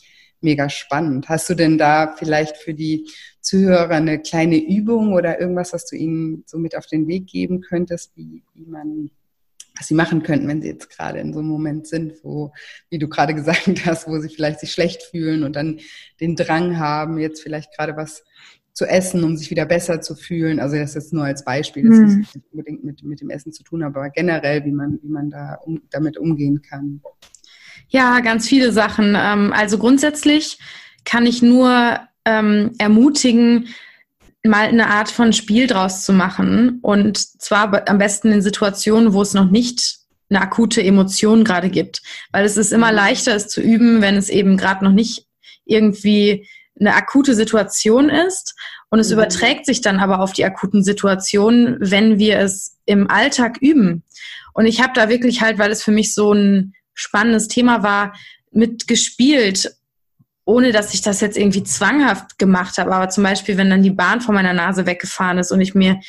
mega 0.41 0.69
spannend. 0.69 1.29
Hast 1.29 1.49
du 1.49 1.55
denn 1.55 1.77
da 1.77 2.15
vielleicht 2.17 2.57
für 2.57 2.73
die 2.73 3.09
Zuhörer 3.41 3.95
eine 3.95 4.19
kleine 4.19 4.57
Übung 4.57 5.13
oder 5.13 5.39
irgendwas, 5.39 5.73
was 5.73 5.85
du 5.85 5.95
ihnen 5.95 6.43
so 6.45 6.57
mit 6.57 6.75
auf 6.75 6.87
den 6.87 7.07
Weg 7.07 7.27
geben 7.27 7.61
könntest, 7.61 8.15
wie, 8.15 8.43
wie 8.53 8.65
man 8.65 9.11
was 9.77 9.87
sie 9.87 9.93
machen 9.93 10.23
könnten, 10.23 10.47
wenn 10.47 10.61
sie 10.61 10.69
jetzt 10.69 10.89
gerade 10.89 11.19
in 11.19 11.33
so 11.33 11.39
einem 11.39 11.49
Moment 11.49 11.87
sind, 11.87 12.23
wo, 12.23 12.53
wie 12.89 12.97
du 12.97 13.09
gerade 13.09 13.35
gesagt 13.35 13.67
hast, 13.85 14.07
wo 14.07 14.19
sie 14.19 14.29
vielleicht 14.29 14.59
sich 14.59 14.71
schlecht 14.71 15.03
fühlen 15.03 15.43
und 15.43 15.55
dann 15.55 15.79
den 16.19 16.35
Drang 16.35 16.79
haben, 16.79 17.19
jetzt 17.19 17.43
vielleicht 17.43 17.75
gerade 17.75 17.97
was 17.97 18.23
zu 18.75 18.85
essen, 18.85 19.23
um 19.23 19.37
sich 19.37 19.49
wieder 19.49 19.65
besser 19.65 20.01
zu 20.01 20.15
fühlen. 20.15 20.59
Also 20.59 20.75
das 20.75 20.95
ist 20.97 21.13
nur 21.13 21.23
als 21.23 21.45
Beispiel, 21.45 21.87
das 21.87 21.97
mhm. 21.97 22.17
nicht 22.19 22.35
unbedingt 22.51 22.83
mit, 22.83 23.03
mit 23.03 23.21
dem 23.21 23.29
Essen 23.29 23.53
zu 23.53 23.63
tun, 23.63 23.81
aber 23.81 24.09
generell, 24.09 24.65
wie 24.65 24.73
man, 24.73 24.99
wie 25.01 25.07
man 25.07 25.29
da 25.29 25.55
um, 25.63 25.81
damit 25.89 26.17
umgehen 26.17 26.61
kann. 26.61 27.01
Ja, 27.87 28.19
ganz 28.19 28.49
viele 28.49 28.73
Sachen. 28.73 29.15
Ähm, 29.17 29.53
also 29.53 29.77
grundsätzlich 29.77 30.59
kann 31.05 31.25
ich 31.25 31.41
nur 31.41 31.99
ähm, 32.25 32.71
ermutigen, 32.77 33.69
mal 34.43 34.67
eine 34.67 34.87
Art 34.87 35.09
von 35.09 35.31
Spiel 35.31 35.67
draus 35.67 36.03
zu 36.03 36.11
machen. 36.11 36.79
Und 36.81 37.17
zwar 37.17 37.87
am 37.87 37.97
besten 37.97 38.31
in 38.33 38.41
Situationen, 38.41 39.13
wo 39.13 39.21
es 39.21 39.33
noch 39.33 39.49
nicht 39.49 39.99
eine 40.29 40.41
akute 40.41 40.83
Emotion 40.83 41.45
gerade 41.45 41.69
gibt. 41.69 42.01
Weil 42.33 42.43
es 42.43 42.57
ist 42.57 42.73
immer 42.73 42.91
mhm. 42.91 42.97
leichter, 42.97 43.35
es 43.35 43.47
zu 43.47 43.61
üben, 43.61 44.01
wenn 44.01 44.15
es 44.15 44.29
eben 44.29 44.57
gerade 44.57 44.83
noch 44.83 44.91
nicht 44.91 45.27
irgendwie 45.63 46.45
eine 46.79 46.95
akute 46.95 47.35
Situation 47.35 48.09
ist 48.09 48.55
und 48.89 48.99
es 48.99 49.09
mhm. 49.09 49.13
überträgt 49.13 49.65
sich 49.65 49.81
dann 49.81 49.99
aber 49.99 50.19
auf 50.19 50.33
die 50.33 50.45
akuten 50.45 50.83
Situationen, 50.83 51.77
wenn 51.79 52.19
wir 52.19 52.39
es 52.39 52.77
im 52.85 53.09
Alltag 53.09 53.57
üben. 53.61 54.03
Und 54.53 54.65
ich 54.65 54.81
habe 54.81 54.93
da 54.93 55.09
wirklich 55.09 55.41
halt, 55.41 55.57
weil 55.57 55.71
es 55.71 55.83
für 55.83 55.91
mich 55.91 56.13
so 56.13 56.33
ein 56.33 56.73
spannendes 56.93 57.47
Thema 57.47 57.83
war, 57.83 58.13
mitgespielt, 58.51 59.75
ohne 60.45 60.71
dass 60.71 60.93
ich 60.93 61.01
das 61.01 61.21
jetzt 61.21 61.37
irgendwie 61.37 61.63
zwanghaft 61.63 62.37
gemacht 62.37 62.77
habe. 62.77 62.93
Aber 62.93 63.09
zum 63.09 63.23
Beispiel, 63.23 63.57
wenn 63.57 63.69
dann 63.69 63.83
die 63.83 63.91
Bahn 63.91 64.21
vor 64.21 64.33
meiner 64.33 64.53
Nase 64.53 64.85
weggefahren 64.85 65.39
ist 65.39 65.51
und 65.51 65.61
ich 65.61 65.75
mir 65.75 65.99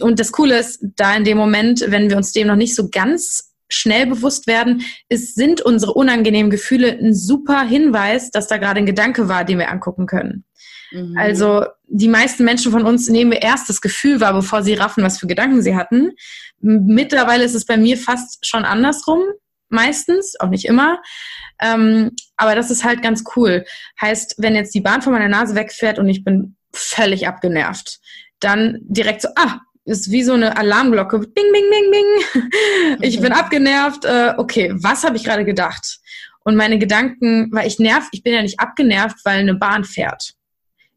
und 0.00 0.18
das 0.18 0.32
Coole 0.32 0.58
ist, 0.58 0.80
da 0.96 1.14
in 1.14 1.24
dem 1.24 1.36
Moment, 1.36 1.84
wenn 1.88 2.08
wir 2.08 2.16
uns 2.16 2.32
dem 2.32 2.46
noch 2.46 2.56
nicht 2.56 2.74
so 2.74 2.88
ganz 2.88 3.53
schnell 3.68 4.06
bewusst 4.06 4.46
werden, 4.46 4.82
ist, 5.08 5.34
sind 5.34 5.60
unsere 5.60 5.94
unangenehmen 5.94 6.50
Gefühle 6.50 6.88
ein 6.90 7.14
super 7.14 7.62
Hinweis, 7.62 8.30
dass 8.30 8.46
da 8.46 8.58
gerade 8.58 8.78
ein 8.78 8.86
Gedanke 8.86 9.28
war, 9.28 9.44
den 9.44 9.58
wir 9.58 9.70
angucken 9.70 10.06
können. 10.06 10.44
Mhm. 10.92 11.16
Also 11.16 11.66
die 11.86 12.08
meisten 12.08 12.44
Menschen 12.44 12.72
von 12.72 12.84
uns 12.84 13.08
nehmen 13.08 13.32
erst 13.32 13.68
das 13.68 13.80
Gefühl 13.80 14.20
wahr, 14.20 14.32
bevor 14.32 14.62
sie 14.62 14.74
raffen, 14.74 15.04
was 15.04 15.18
für 15.18 15.26
Gedanken 15.26 15.62
sie 15.62 15.76
hatten. 15.76 16.12
Mittlerweile 16.60 17.44
ist 17.44 17.54
es 17.54 17.66
bei 17.66 17.76
mir 17.76 17.96
fast 17.96 18.46
schon 18.46 18.64
andersrum, 18.64 19.20
meistens, 19.68 20.38
auch 20.40 20.48
nicht 20.48 20.66
immer. 20.66 21.00
Ähm, 21.60 22.12
aber 22.36 22.54
das 22.54 22.70
ist 22.70 22.84
halt 22.84 23.02
ganz 23.02 23.24
cool. 23.36 23.64
Heißt, 24.00 24.36
wenn 24.38 24.54
jetzt 24.54 24.74
die 24.74 24.80
Bahn 24.80 25.02
von 25.02 25.12
meiner 25.12 25.28
Nase 25.28 25.54
wegfährt 25.54 25.98
und 25.98 26.08
ich 26.08 26.24
bin 26.24 26.56
völlig 26.72 27.26
abgenervt, 27.28 28.00
dann 28.40 28.78
direkt 28.82 29.22
so, 29.22 29.28
ah, 29.36 29.60
ist 29.84 30.10
wie 30.10 30.22
so 30.22 30.32
eine 30.32 30.56
Alarmglocke. 30.56 31.18
Bing, 31.18 31.52
bing, 31.52 31.70
bing, 31.70 31.90
bing. 31.90 32.50
Ich 33.02 33.20
bin 33.20 33.32
abgenervt. 33.32 34.04
Äh, 34.04 34.34
okay, 34.36 34.72
was 34.74 35.04
habe 35.04 35.16
ich 35.16 35.24
gerade 35.24 35.44
gedacht? 35.44 35.98
Und 36.44 36.56
meine 36.56 36.78
Gedanken, 36.78 37.50
weil 37.52 37.66
ich 37.66 37.78
nerv, 37.78 38.08
ich 38.12 38.22
bin 38.22 38.34
ja 38.34 38.42
nicht 38.42 38.60
abgenervt, 38.60 39.18
weil 39.24 39.40
eine 39.40 39.54
Bahn 39.54 39.84
fährt. 39.84 40.34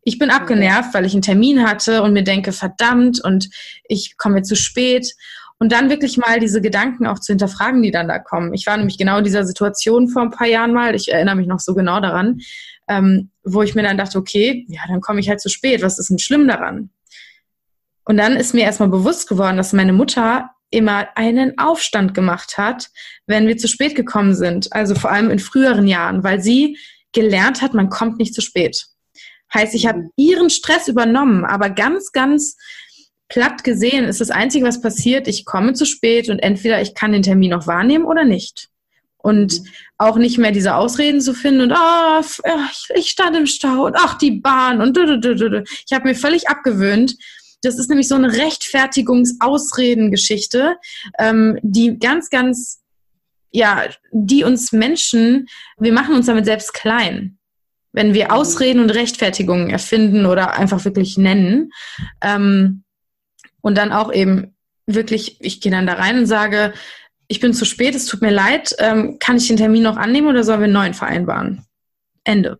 Ich 0.03 0.17
bin 0.17 0.29
abgenervt, 0.29 0.93
weil 0.93 1.05
ich 1.05 1.13
einen 1.13 1.21
Termin 1.21 1.67
hatte 1.67 2.01
und 2.01 2.13
mir 2.13 2.23
denke, 2.23 2.53
verdammt, 2.53 3.21
und 3.23 3.49
ich 3.87 4.15
komme 4.17 4.41
zu 4.41 4.55
spät. 4.55 5.13
Und 5.59 5.71
dann 5.71 5.89
wirklich 5.89 6.17
mal 6.17 6.39
diese 6.39 6.61
Gedanken 6.61 7.07
auch 7.07 7.19
zu 7.19 7.31
hinterfragen, 7.31 7.81
die 7.81 7.91
dann 7.91 8.07
da 8.07 8.19
kommen. 8.19 8.53
Ich 8.53 8.67
war 8.67 8.77
nämlich 8.77 8.97
genau 8.97 9.17
in 9.17 9.23
dieser 9.23 9.43
Situation 9.43 10.07
vor 10.07 10.21
ein 10.21 10.31
paar 10.31 10.47
Jahren 10.47 10.71
mal, 10.71 10.95
ich 10.95 11.11
erinnere 11.11 11.35
mich 11.35 11.47
noch 11.47 11.59
so 11.59 11.73
genau 11.73 11.99
daran, 11.99 12.39
ähm, 12.87 13.31
wo 13.43 13.63
ich 13.63 13.73
mir 13.73 13.83
dann 13.83 13.97
dachte, 13.97 14.17
okay, 14.17 14.65
ja, 14.69 14.81
dann 14.87 15.01
komme 15.01 15.19
ich 15.19 15.29
halt 15.29 15.41
zu 15.41 15.49
spät. 15.49 15.81
Was 15.81 15.99
ist 15.99 16.09
denn 16.09 16.19
schlimm 16.19 16.47
daran? 16.47 16.91
Und 18.07 18.15
dann 18.15 18.37
ist 18.37 18.53
mir 18.53 18.61
erstmal 18.61 18.87
bewusst 18.87 19.27
geworden, 19.27 19.57
dass 19.57 19.73
meine 19.73 19.91
Mutter 19.91 20.49
immer 20.69 21.09
einen 21.15 21.57
Aufstand 21.57 22.13
gemacht 22.13 22.57
hat, 22.57 22.87
wenn 23.25 23.47
wir 23.47 23.57
zu 23.57 23.67
spät 23.67 23.95
gekommen 23.95 24.33
sind. 24.33 24.71
Also 24.71 24.95
vor 24.95 25.11
allem 25.11 25.29
in 25.29 25.39
früheren 25.39 25.87
Jahren, 25.87 26.23
weil 26.23 26.41
sie 26.41 26.77
gelernt 27.11 27.61
hat, 27.61 27.73
man 27.73 27.89
kommt 27.89 28.17
nicht 28.17 28.33
zu 28.33 28.41
spät. 28.41 28.85
Heißt, 29.53 29.75
ich 29.75 29.87
habe 29.87 30.07
ihren 30.15 30.49
Stress 30.49 30.87
übernommen, 30.87 31.43
aber 31.43 31.69
ganz, 31.69 32.13
ganz 32.13 32.55
platt 33.27 33.65
gesehen 33.65 34.05
ist 34.05 34.21
das 34.21 34.29
Einzige, 34.29 34.65
was 34.65 34.81
passiert, 34.81 35.27
ich 35.27 35.43
komme 35.43 35.73
zu 35.73 35.85
spät 35.85 36.29
und 36.29 36.39
entweder 36.39 36.81
ich 36.81 36.95
kann 36.95 37.11
den 37.11 37.23
Termin 37.23 37.51
noch 37.51 37.67
wahrnehmen 37.67 38.05
oder 38.05 38.23
nicht. 38.23 38.69
Und 39.17 39.61
auch 39.97 40.15
nicht 40.15 40.37
mehr 40.37 40.51
diese 40.51 40.75
Ausreden 40.75 41.19
zu 41.19 41.33
finden 41.33 41.61
und 41.61 41.73
oh, 41.73 42.21
ich 42.95 43.09
stand 43.09 43.35
im 43.35 43.47
Stau 43.47 43.85
und 43.87 43.95
ach, 43.97 44.17
die 44.17 44.31
Bahn 44.31 44.79
und 44.79 44.95
du, 44.95 45.19
du, 45.19 45.35
du, 45.35 45.49
du. 45.49 45.63
ich 45.85 45.91
habe 45.91 46.07
mir 46.07 46.15
völlig 46.15 46.47
abgewöhnt, 46.47 47.15
das 47.61 47.79
ist 47.79 47.89
nämlich 47.89 48.07
so 48.07 48.15
eine 48.15 48.31
Rechtfertigungsausredengeschichte, 48.33 50.77
ähm, 51.19 51.59
die 51.61 51.99
ganz, 51.99 52.29
ganz, 52.29 52.81
ja, 53.51 53.83
die 54.11 54.43
uns 54.43 54.71
Menschen, 54.71 55.47
wir 55.77 55.93
machen 55.93 56.15
uns 56.15 56.25
damit 56.27 56.45
selbst 56.45 56.73
klein. 56.73 57.33
Wenn 57.93 58.13
wir. 58.13 58.31
Ausreden 58.31 58.79
und 58.79 58.91
Rechtfertigungen 58.91 59.71
erfinden 59.71 60.27
oder 60.27 60.53
einfach 60.53 60.85
wirklich 60.85 61.17
nennen. 61.17 61.71
Ähm, 62.21 62.83
und 63.61 63.77
dann 63.77 63.91
auch 63.91 64.13
eben 64.13 64.55
wirklich, 64.85 65.37
ich 65.39 65.61
gehe 65.61 65.71
dann 65.71 65.87
da 65.87 65.93
rein 65.93 66.19
und 66.19 66.27
sage, 66.27 66.73
ich 67.27 67.39
bin 67.39 67.53
zu 67.53 67.65
spät, 67.65 67.95
es 67.95 68.05
tut 68.05 68.21
mir 68.21 68.31
leid, 68.31 68.75
ähm, 68.79 69.17
kann 69.19 69.37
ich 69.37 69.47
den 69.47 69.57
Termin 69.57 69.83
noch 69.83 69.97
annehmen 69.97 70.27
oder 70.27 70.43
sollen 70.43 70.59
wir 70.59 70.65
einen 70.65 70.73
neuen 70.73 70.93
vereinbaren? 70.93 71.65
Ende. 72.23 72.59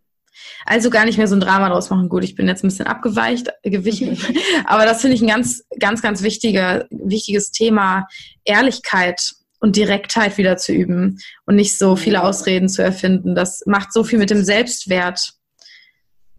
Also 0.66 0.90
gar 0.90 1.06
nicht 1.06 1.18
mehr 1.18 1.28
so 1.28 1.36
ein 1.36 1.42
Drama 1.42 1.70
draus 1.70 1.90
machen. 1.90 2.10
Gut, 2.10 2.24
ich 2.24 2.36
bin 2.36 2.48
jetzt 2.48 2.64
ein 2.64 2.68
bisschen 2.68 2.88
abgeweicht, 2.88 3.50
äh, 3.64 3.70
gewichen. 3.70 4.18
Aber 4.66 4.86
das 4.86 5.02
finde 5.02 5.16
ich 5.16 5.22
ein 5.22 5.28
ganz, 5.28 5.64
ganz, 5.80 6.02
ganz 6.02 6.22
wichtiger, 6.22 6.86
wichtiges 6.90 7.52
Thema, 7.52 8.08
Ehrlichkeit 8.44 9.34
und 9.60 9.76
Direktheit 9.76 10.38
wieder 10.38 10.58
zu 10.58 10.72
üben 10.72 11.18
und 11.46 11.56
nicht 11.56 11.78
so 11.78 11.96
viele 11.96 12.24
Ausreden 12.24 12.70
zu 12.70 12.84
erfinden. 12.84 13.36
Das 13.36 13.64
macht 13.66 13.92
so 13.92 14.04
viel 14.04 14.20
mit 14.20 14.30
dem 14.30 14.44
Selbstwert 14.44 15.34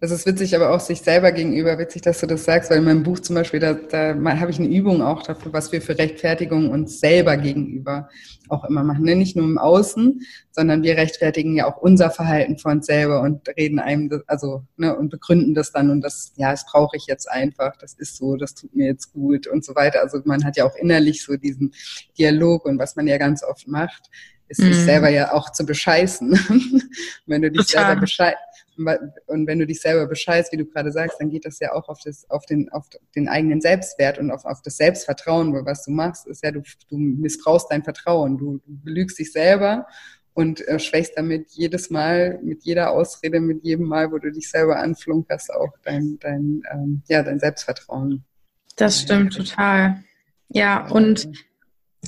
das 0.01 0.13
ist 0.13 0.27
witzig, 0.27 0.55
aber 0.55 0.71
auch 0.71 0.79
sich 0.79 1.01
selber 1.01 1.33
gegenüber 1.33 1.77
witzig, 1.77 2.03
dass 2.03 2.21
du 2.21 2.27
das 2.27 2.45
sagst, 2.45 2.71
weil 2.71 2.79
in 2.79 2.85
meinem 2.85 3.03
Buch 3.03 3.19
zum 3.19 3.35
Beispiel, 3.35 3.59
da, 3.59 3.75
da 3.75 4.15
habe 4.39 4.51
ich 4.51 4.59
eine 4.61 4.69
Übung 4.69 5.03
auch 5.03 5.25
dafür, 5.25 5.53
was 5.53 5.73
wir 5.73 5.83
für 5.83 5.99
Rechtfertigung 5.99 6.71
uns 6.71 7.01
selber 7.01 7.37
gegenüber 7.37 8.09
auch 8.49 8.65
immer 8.65 8.85
machen. 8.85 9.05
Ne? 9.05 9.17
Nicht 9.17 9.35
nur 9.35 9.45
im 9.45 9.59
Außen, 9.59 10.21
sondern 10.53 10.85
wir 10.85 10.97
rechtfertigen 10.97 11.57
ja 11.57 11.67
auch 11.67 11.79
unser 11.79 12.11
Verhalten 12.11 12.59
von 12.59 12.79
uns 12.79 12.87
selber 12.87 13.23
und 13.23 13.49
reden 13.57 13.81
einem, 13.81 14.23
also, 14.29 14.65
ne, 14.77 14.97
und 14.97 15.09
begründen 15.09 15.55
das 15.55 15.73
dann 15.73 15.91
und 15.91 16.01
das, 16.01 16.33
ja, 16.37 16.53
das 16.53 16.65
brauche 16.65 16.97
ich 16.97 17.07
jetzt 17.07 17.29
einfach, 17.29 17.77
das 17.77 17.95
ist 17.95 18.17
so, 18.17 18.37
das 18.37 18.55
tut 18.55 18.75
mir 18.77 18.87
jetzt 18.87 19.13
gut 19.13 19.49
und 19.49 19.65
so 19.65 19.75
weiter. 19.75 20.01
Also 20.01 20.21
man 20.25 20.45
hat 20.45 20.57
ja 20.57 20.65
auch 20.65 20.77
innerlich 20.77 21.25
so 21.25 21.37
diesen 21.37 21.75
Dialog 22.17 22.67
und 22.67 22.79
was 22.79 22.95
man 22.95 23.09
ja 23.09 23.19
ganz 23.19 23.43
oft 23.43 23.67
macht, 23.67 24.11
ist 24.49 24.61
sich 24.61 24.77
mhm. 24.77 24.85
selber 24.85 25.09
ja 25.11 25.33
auch 25.33 25.53
zu 25.53 25.67
bescheißen. 25.67 26.33
Wenn 27.27 27.43
du 27.43 27.51
dich 27.51 27.67
Total. 27.67 27.87
selber 27.87 28.01
bescheißt, 28.01 28.37
und 29.27 29.47
wenn 29.47 29.59
du 29.59 29.67
dich 29.67 29.81
selber 29.81 30.07
bescheißt, 30.07 30.53
wie 30.53 30.57
du 30.57 30.67
gerade 30.67 30.93
sagst, 30.93 31.21
dann 31.21 31.31
geht 31.31 31.45
das 31.45 31.59
ja 31.59 31.73
auch 31.73 31.89
auf, 31.89 31.99
das, 32.05 32.29
auf, 32.31 32.47
den, 32.47 32.69
auf 32.71 32.87
den 33.15 33.29
eigenen 33.29 33.61
Selbstwert 33.61 34.19
und 34.19 34.31
auf, 34.31 34.45
auf 34.45 34.63
das 34.63 34.77
Selbstvertrauen, 34.77 35.53
weil 35.53 35.67
was 35.67 35.85
du 35.85 35.91
machst, 35.91 36.27
ist 36.27 36.45
ja, 36.45 36.51
du, 36.51 36.63
du 36.89 36.97
missbrauchst 36.97 37.71
dein 37.71 37.85
Vertrauen, 37.85 38.39
du, 38.39 38.59
du 38.65 38.81
belügst 38.85 39.19
dich 39.19 39.33
selber 39.33 39.87
und 40.35 40.67
äh, 40.69 40.79
schwächst 40.79 41.15
damit 41.17 41.51
jedes 41.51 41.91
Mal, 41.91 42.39
mit 42.43 42.63
jeder 42.63 42.93
Ausrede, 42.93 43.41
mit 43.41 43.65
jedem 43.65 43.87
Mal, 43.87 44.13
wo 44.13 44.19
du 44.19 44.31
dich 44.31 44.49
selber 44.49 44.79
anflunkerst, 44.79 45.53
auch 45.53 45.73
dein, 45.83 46.17
dein, 46.21 46.63
ähm, 46.73 47.03
ja, 47.09 47.25
dein 47.25 47.41
Selbstvertrauen. 47.41 48.25
Das 48.77 49.01
stimmt 49.01 49.35
total. 49.35 50.05
Ja, 50.49 50.89
und 50.89 51.29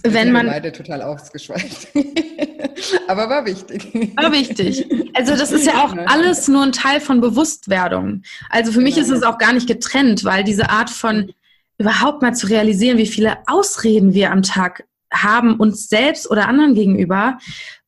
wenn 0.03 0.33
man 0.33 0.47
beide 0.47 0.73
total 0.73 1.03
ausgeschweift. 1.03 1.89
Aber 3.09 3.29
war 3.29 3.45
wichtig. 3.45 3.93
War 4.17 4.33
wichtig. 4.33 4.87
Also 5.15 5.37
das 5.37 5.53
ist 5.53 5.67
ja 5.67 5.85
auch 5.85 5.95
alles 6.07 6.49
nur 6.49 6.63
ein 6.63 6.73
Teil 6.73 7.01
von 7.01 7.21
Bewusstwerdung. 7.21 8.23
Also 8.49 8.73
für 8.73 8.81
mich 8.81 8.97
ist 8.97 9.11
es 9.11 9.23
auch 9.23 9.39
gar 9.39 9.53
nicht 9.53 9.67
getrennt, 9.67 10.25
weil 10.25 10.45
diese 10.45 10.71
Art 10.71 10.91
von 10.91 11.33
überhaupt 11.79 12.23
mal 12.23 12.35
zu 12.35 12.47
realisieren, 12.47 12.99
wie 12.99 13.07
viele 13.07 13.39
Ausreden 13.47 14.15
wir 14.15 14.31
am 14.31 14.43
Tag 14.43 14.85
haben, 15.13 15.57
uns 15.57 15.89
selbst 15.89 16.31
oder 16.31 16.47
anderen 16.49 16.75
gegenüber. 16.75 17.39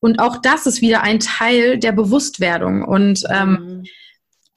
Und 0.01 0.19
auch 0.19 0.39
das 0.39 0.67
ist 0.67 0.81
wieder 0.81 1.03
ein 1.03 1.21
Teil 1.21 1.79
der 1.79 1.93
Bewusstwerdung. 1.93 2.83
Und 2.83 3.23
ähm, 3.31 3.51
mhm. 3.51 3.85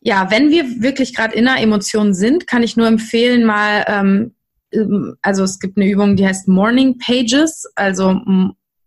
ja, 0.01 0.31
wenn 0.31 0.49
wir 0.49 0.81
wirklich 0.81 1.13
gerade 1.13 1.36
in 1.36 1.47
einer 1.47 1.62
Emotion 1.62 2.13
sind, 2.13 2.47
kann 2.47 2.63
ich 2.63 2.75
nur 2.75 2.88
empfehlen, 2.88 3.45
mal 3.45 3.86
ähm, 3.88 4.35
also 5.21 5.43
es 5.43 5.59
gibt 5.59 5.77
eine 5.77 5.89
Übung, 5.89 6.15
die 6.15 6.25
heißt 6.25 6.47
Morning 6.47 6.97
Pages, 6.97 7.65
also 7.75 8.21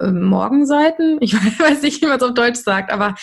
äh, 0.01 0.11
Morgenseiten. 0.11 1.19
Ich 1.21 1.35
weiß 1.59 1.83
nicht, 1.83 2.03
wie 2.03 2.07
man 2.07 2.19
es 2.19 2.23
auf 2.23 2.35
Deutsch 2.35 2.61
sagt, 2.61 2.93
aber 2.93 3.15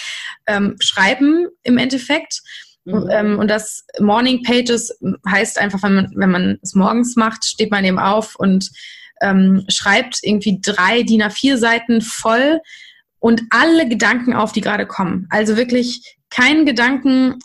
ähm, 0.48 0.76
schreiben 0.80 1.48
im 1.64 1.78
Endeffekt. 1.78 2.42
Mhm. 2.86 3.10
Ähm, 3.10 3.40
und 3.40 3.50
das 3.50 3.86
Morning 4.00 4.44
Pages 4.44 4.98
heißt 5.28 5.60
einfach, 5.60 5.82
wenn 5.84 5.96
man, 5.96 6.12
wenn 6.16 6.32
man 6.32 6.60
es 6.62 6.76
morgens 6.76 7.16
macht, 7.16 7.46
steht 7.46 7.72
man 7.72 7.84
eben 7.84 8.00
auf 8.00 8.36
und 8.36 8.70
ähm, 9.22 9.66
schreibt 9.70 10.20
irgendwie 10.22 10.60
drei 10.62 11.04
DIN 11.04 11.24
A4 11.24 11.58
Seiten 11.58 12.02
voll 12.02 12.60
und 13.20 13.42
alle 13.50 13.88
Gedanken 13.88 14.34
auf, 14.34 14.52
die 14.52 14.62
gerade 14.62 14.86
kommen. 14.86 15.28
Also 15.30 15.58
wirklich 15.58 16.18
keinen 16.30 16.66
Gedanken 16.66 17.40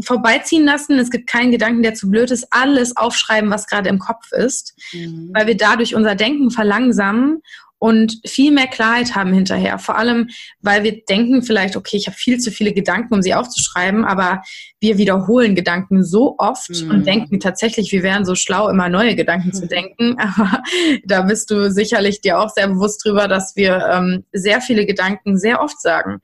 vorbeiziehen 0.00 0.64
lassen. 0.64 0.98
Es 0.98 1.10
gibt 1.10 1.28
keinen 1.28 1.52
Gedanken, 1.52 1.82
der 1.82 1.94
zu 1.94 2.10
blöd 2.10 2.30
ist. 2.30 2.48
Alles 2.50 2.96
aufschreiben, 2.96 3.50
was 3.50 3.66
gerade 3.66 3.88
im 3.88 3.98
Kopf 3.98 4.32
ist, 4.32 4.74
mhm. 4.92 5.30
weil 5.34 5.46
wir 5.46 5.56
dadurch 5.56 5.94
unser 5.94 6.14
Denken 6.14 6.50
verlangsamen 6.50 7.42
und 7.78 8.20
viel 8.26 8.52
mehr 8.52 8.68
Klarheit 8.68 9.14
haben 9.14 9.32
hinterher. 9.32 9.78
Vor 9.78 9.96
allem, 9.98 10.30
weil 10.60 10.82
wir 10.82 11.04
denken 11.04 11.42
vielleicht, 11.42 11.76
okay, 11.76 11.96
ich 11.96 12.06
habe 12.06 12.16
viel 12.16 12.38
zu 12.38 12.50
viele 12.50 12.72
Gedanken, 12.72 13.14
um 13.14 13.22
sie 13.22 13.34
aufzuschreiben, 13.34 14.04
aber 14.04 14.42
wir 14.80 14.96
wiederholen 14.96 15.54
Gedanken 15.54 16.02
so 16.02 16.36
oft 16.38 16.70
mhm. 16.70 16.90
und 16.90 17.06
denken 17.06 17.38
tatsächlich, 17.38 17.92
wir 17.92 18.02
wären 18.02 18.24
so 18.24 18.34
schlau, 18.34 18.68
immer 18.68 18.88
neue 18.88 19.14
Gedanken 19.14 19.48
mhm. 19.48 19.52
zu 19.52 19.66
denken. 19.68 20.16
Aber 20.36 20.62
da 21.04 21.22
bist 21.22 21.50
du 21.50 21.70
sicherlich 21.70 22.20
dir 22.20 22.40
auch 22.40 22.50
sehr 22.50 22.68
bewusst 22.68 23.04
drüber, 23.04 23.28
dass 23.28 23.56
wir 23.56 23.86
ähm, 23.92 24.24
sehr 24.32 24.60
viele 24.60 24.86
Gedanken 24.86 25.38
sehr 25.38 25.60
oft 25.60 25.80
sagen 25.80 26.20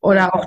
oder 0.00 0.34
auch 0.34 0.46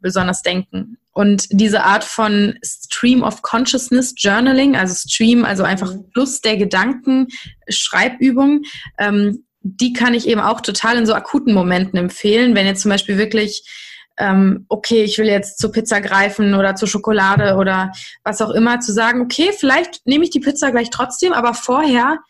besonders 0.00 0.42
denken. 0.42 0.98
Und 1.20 1.48
diese 1.50 1.84
Art 1.84 2.02
von 2.02 2.58
Stream 2.64 3.22
of 3.22 3.42
Consciousness 3.42 4.14
Journaling, 4.16 4.74
also 4.74 4.94
Stream, 4.94 5.44
also 5.44 5.64
einfach 5.64 5.92
mhm. 5.92 6.06
Fluss 6.14 6.40
der 6.40 6.56
Gedanken, 6.56 7.26
Schreibübung, 7.68 8.62
ähm, 8.96 9.44
die 9.60 9.92
kann 9.92 10.14
ich 10.14 10.26
eben 10.26 10.40
auch 10.40 10.62
total 10.62 10.96
in 10.96 11.04
so 11.04 11.12
akuten 11.12 11.52
Momenten 11.52 11.98
empfehlen, 11.98 12.54
wenn 12.54 12.64
jetzt 12.64 12.80
zum 12.80 12.90
Beispiel 12.90 13.18
wirklich 13.18 13.68
ähm, 14.16 14.64
okay, 14.70 15.04
ich 15.04 15.18
will 15.18 15.26
jetzt 15.26 15.58
zur 15.58 15.72
Pizza 15.72 16.00
greifen 16.00 16.54
oder 16.54 16.74
zur 16.74 16.88
Schokolade 16.88 17.56
oder 17.56 17.92
was 18.24 18.40
auch 18.40 18.50
immer, 18.50 18.80
zu 18.80 18.90
sagen, 18.90 19.20
okay, 19.20 19.50
vielleicht 19.54 20.06
nehme 20.06 20.24
ich 20.24 20.30
die 20.30 20.40
Pizza 20.40 20.70
gleich 20.70 20.88
trotzdem, 20.88 21.34
aber 21.34 21.52
vorher 21.52 22.20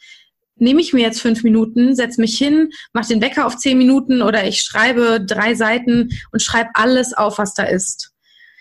nehme 0.57 0.81
ich 0.81 0.93
mir 0.93 1.03
jetzt 1.03 1.23
fünf 1.23 1.45
Minuten, 1.45 1.95
setze 1.95 2.21
mich 2.21 2.37
hin, 2.37 2.71
mache 2.93 3.07
den 3.07 3.23
Wecker 3.23 3.47
auf 3.47 3.57
zehn 3.57 3.79
Minuten 3.79 4.21
oder 4.21 4.49
ich 4.49 4.63
schreibe 4.63 5.25
drei 5.25 5.55
Seiten 5.55 6.09
und 6.33 6.43
schreibe 6.43 6.71
alles 6.75 7.15
auf, 7.15 7.39
was 7.39 7.55
da 7.55 7.63
ist. 7.63 8.11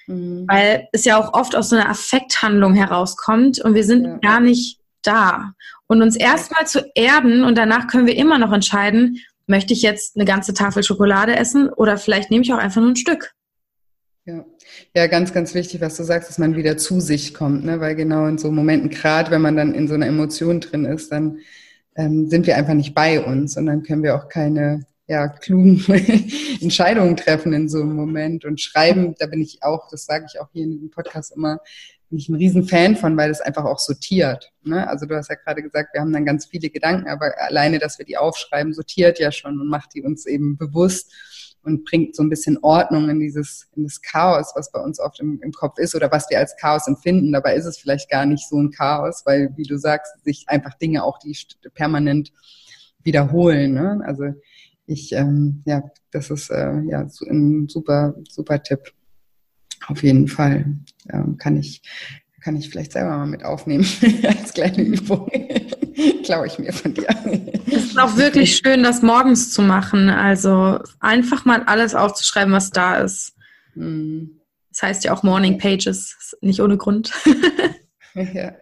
Mhm. 0.10 0.46
Weil 0.48 0.88
es 0.92 1.06
ja 1.06 1.18
auch 1.18 1.34
oft 1.34 1.56
aus 1.56 1.70
so 1.70 1.76
einer 1.76 1.90
Affekthandlung 1.90 2.74
herauskommt 2.74 3.60
und 3.60 3.76
wir 3.76 3.84
sind 3.84 4.06
ja. 4.06 4.18
gar 4.18 4.40
nicht 4.40 4.80
da. 5.04 5.54
Und 5.88 6.02
uns 6.02 6.16
erstmal 6.16 6.68
zu 6.68 6.84
erden 6.96 7.44
und 7.44 7.58
danach 7.58 7.88
können 7.88 8.08
wir 8.08 8.18
immer 8.18 8.40
noch 8.40 8.52
entscheiden, 8.52 9.20
möchte 9.46 9.74
ich 9.74 9.82
jetzt 9.82 10.16
eine 10.16 10.26
ganze 10.26 10.54
Tafel 10.54 10.84
Schokolade 10.84 11.36
essen 11.36 11.70
oder 11.70 11.98
vielleicht 11.98 12.32
nehme 12.32 12.44
ich 12.44 12.52
auch 12.54 12.58
einfach 12.58 12.82
nur 12.82 12.92
ein 12.92 12.96
Stück. 12.96 13.34
Ja. 14.26 14.46
ja, 14.96 15.08
ganz, 15.08 15.34
ganz 15.34 15.56
wichtig, 15.56 15.82
was 15.82 15.98
du 15.98 16.04
sagst, 16.04 16.30
dass 16.30 16.38
man 16.38 16.56
wieder 16.56 16.78
zu 16.78 17.00
sich 17.00 17.34
kommt, 17.34 17.66
ne? 17.66 17.80
weil 17.80 17.96
genau 17.96 18.28
in 18.28 18.38
so 18.38 18.52
Momenten, 18.52 18.90
gerade 18.90 19.32
wenn 19.32 19.42
man 19.42 19.56
dann 19.56 19.74
in 19.74 19.88
so 19.88 19.96
einer 19.96 20.06
Emotion 20.06 20.60
drin 20.60 20.86
ist, 20.86 21.12
dann 21.12 21.40
ähm, 21.96 22.30
sind 22.30 22.46
wir 22.46 22.56
einfach 22.56 22.76
nicht 22.76 22.94
bei 22.94 23.24
uns 23.24 23.58
und 23.58 23.66
dann 23.66 23.82
können 23.82 24.04
wir 24.04 24.16
auch 24.16 24.28
keine 24.28 24.86
ja, 25.10 25.28
klugen 25.28 25.84
Entscheidungen 26.62 27.18
treffen 27.18 27.52
in 27.52 27.68
so 27.68 27.82
einem 27.82 27.96
Moment. 27.96 28.46
Und 28.46 28.62
schreiben, 28.62 29.16
da 29.18 29.26
bin 29.26 29.42
ich 29.42 29.64
auch, 29.64 29.90
das 29.90 30.06
sage 30.06 30.28
ich 30.32 30.40
auch 30.40 30.50
hier 30.54 30.64
in 30.64 30.72
diesem 30.72 30.92
Podcast 30.92 31.36
immer, 31.36 31.60
bin 32.10 32.20
ich 32.20 32.30
ein 32.30 32.36
Riesenfan 32.36 32.96
von, 32.96 33.18
weil 33.18 33.30
das 33.30 33.42
einfach 33.42 33.66
auch 33.66 33.80
sortiert. 33.80 34.54
Ne? 34.64 34.88
Also 34.88 35.08
du 35.08 35.16
hast 35.16 35.30
ja 35.30 35.36
gerade 35.36 35.64
gesagt, 35.64 35.94
wir 35.94 36.02
haben 36.02 36.14
dann 36.14 36.26
ganz 36.26 36.46
viele 36.46 36.70
Gedanken, 36.70 37.10
aber 37.10 37.34
alleine, 37.40 37.80
dass 37.80 37.98
wir 37.98 38.06
die 38.06 38.18
aufschreiben, 38.18 38.74
sortiert 38.74 39.18
ja 39.18 39.32
schon 39.32 39.60
und 39.60 39.68
macht 39.68 39.96
die 39.96 40.04
uns 40.04 40.28
eben 40.28 40.58
bewusst 40.58 41.12
und 41.64 41.86
bringt 41.86 42.16
so 42.16 42.22
ein 42.22 42.30
bisschen 42.30 42.60
Ordnung 42.62 43.10
in 43.10 43.20
dieses, 43.20 43.68
in 43.76 43.86
das 43.86 44.02
Chaos, 44.04 44.52
was 44.56 44.72
bei 44.72 44.80
uns 44.80 45.00
oft 45.00 45.20
im, 45.20 45.42
im 45.42 45.52
Kopf 45.52 45.80
ist 45.80 45.96
oder 45.96 46.12
was 46.12 46.30
wir 46.30 46.38
als 46.38 46.56
Chaos 46.58 46.88
empfinden. 46.88 47.32
Dabei 47.32 47.56
ist 47.56 47.66
es 47.66 47.80
vielleicht 47.80 48.12
gar 48.12 48.28
nicht 48.28 48.48
so 48.48 48.58
ein 48.62 48.70
Chaos, 48.70 49.24
weil, 49.26 49.52
wie 49.56 49.64
du 49.64 49.78
sagst, 49.78 50.24
sich 50.24 50.46
einfach 50.48 50.76
Dinge 50.76 51.04
auch, 51.04 51.18
die 51.18 51.36
permanent 51.74 52.32
wiederholen. 53.04 53.74
Ne? 53.74 54.02
Also 54.06 54.34
ich, 54.90 55.12
ähm, 55.12 55.62
ja, 55.66 55.84
das 56.12 56.32
ist 56.32 56.50
äh, 56.50 56.82
ja 56.82 57.08
ein 57.30 57.68
super, 57.70 58.16
super 58.28 58.62
Tipp. 58.62 58.92
Auf 59.88 60.02
jeden 60.04 60.28
Fall. 60.28 60.66
Ähm, 61.12 61.38
kann 61.38 61.58
ich, 61.58 61.84
kann 62.42 62.56
ich 62.56 62.70
vielleicht 62.70 62.94
selber 62.94 63.16
mal 63.16 63.28
mit 63.28 63.46
aufnehmen 63.46 63.86
als 64.28 64.54
kleine 64.54 64.82
Übung. 64.82 65.30
Klaue 66.24 66.48
ich 66.48 66.58
mir 66.58 66.74
von 66.74 66.94
dir. 66.94 67.08
Es 67.68 67.86
ist 67.86 68.00
auch 68.00 68.18
wirklich 68.18 68.56
schön, 68.56 68.84
das 68.84 69.02
morgens 69.02 69.52
zu 69.52 69.62
machen. 69.62 70.10
Also 70.10 70.80
einfach 71.00 71.46
mal 71.46 71.64
alles 71.64 71.94
aufzuschreiben, 71.94 72.54
was 72.54 72.72
da 72.72 72.98
ist. 72.98 73.36
Mhm. 73.76 74.42
Das 74.72 74.82
heißt 74.82 75.04
ja 75.04 75.14
auch 75.14 75.24
Morning 75.24 75.58
Pages, 75.60 76.36
nicht 76.42 76.62
ohne 76.62 76.78
Grund. 76.78 77.12
ja. 78.16 78.54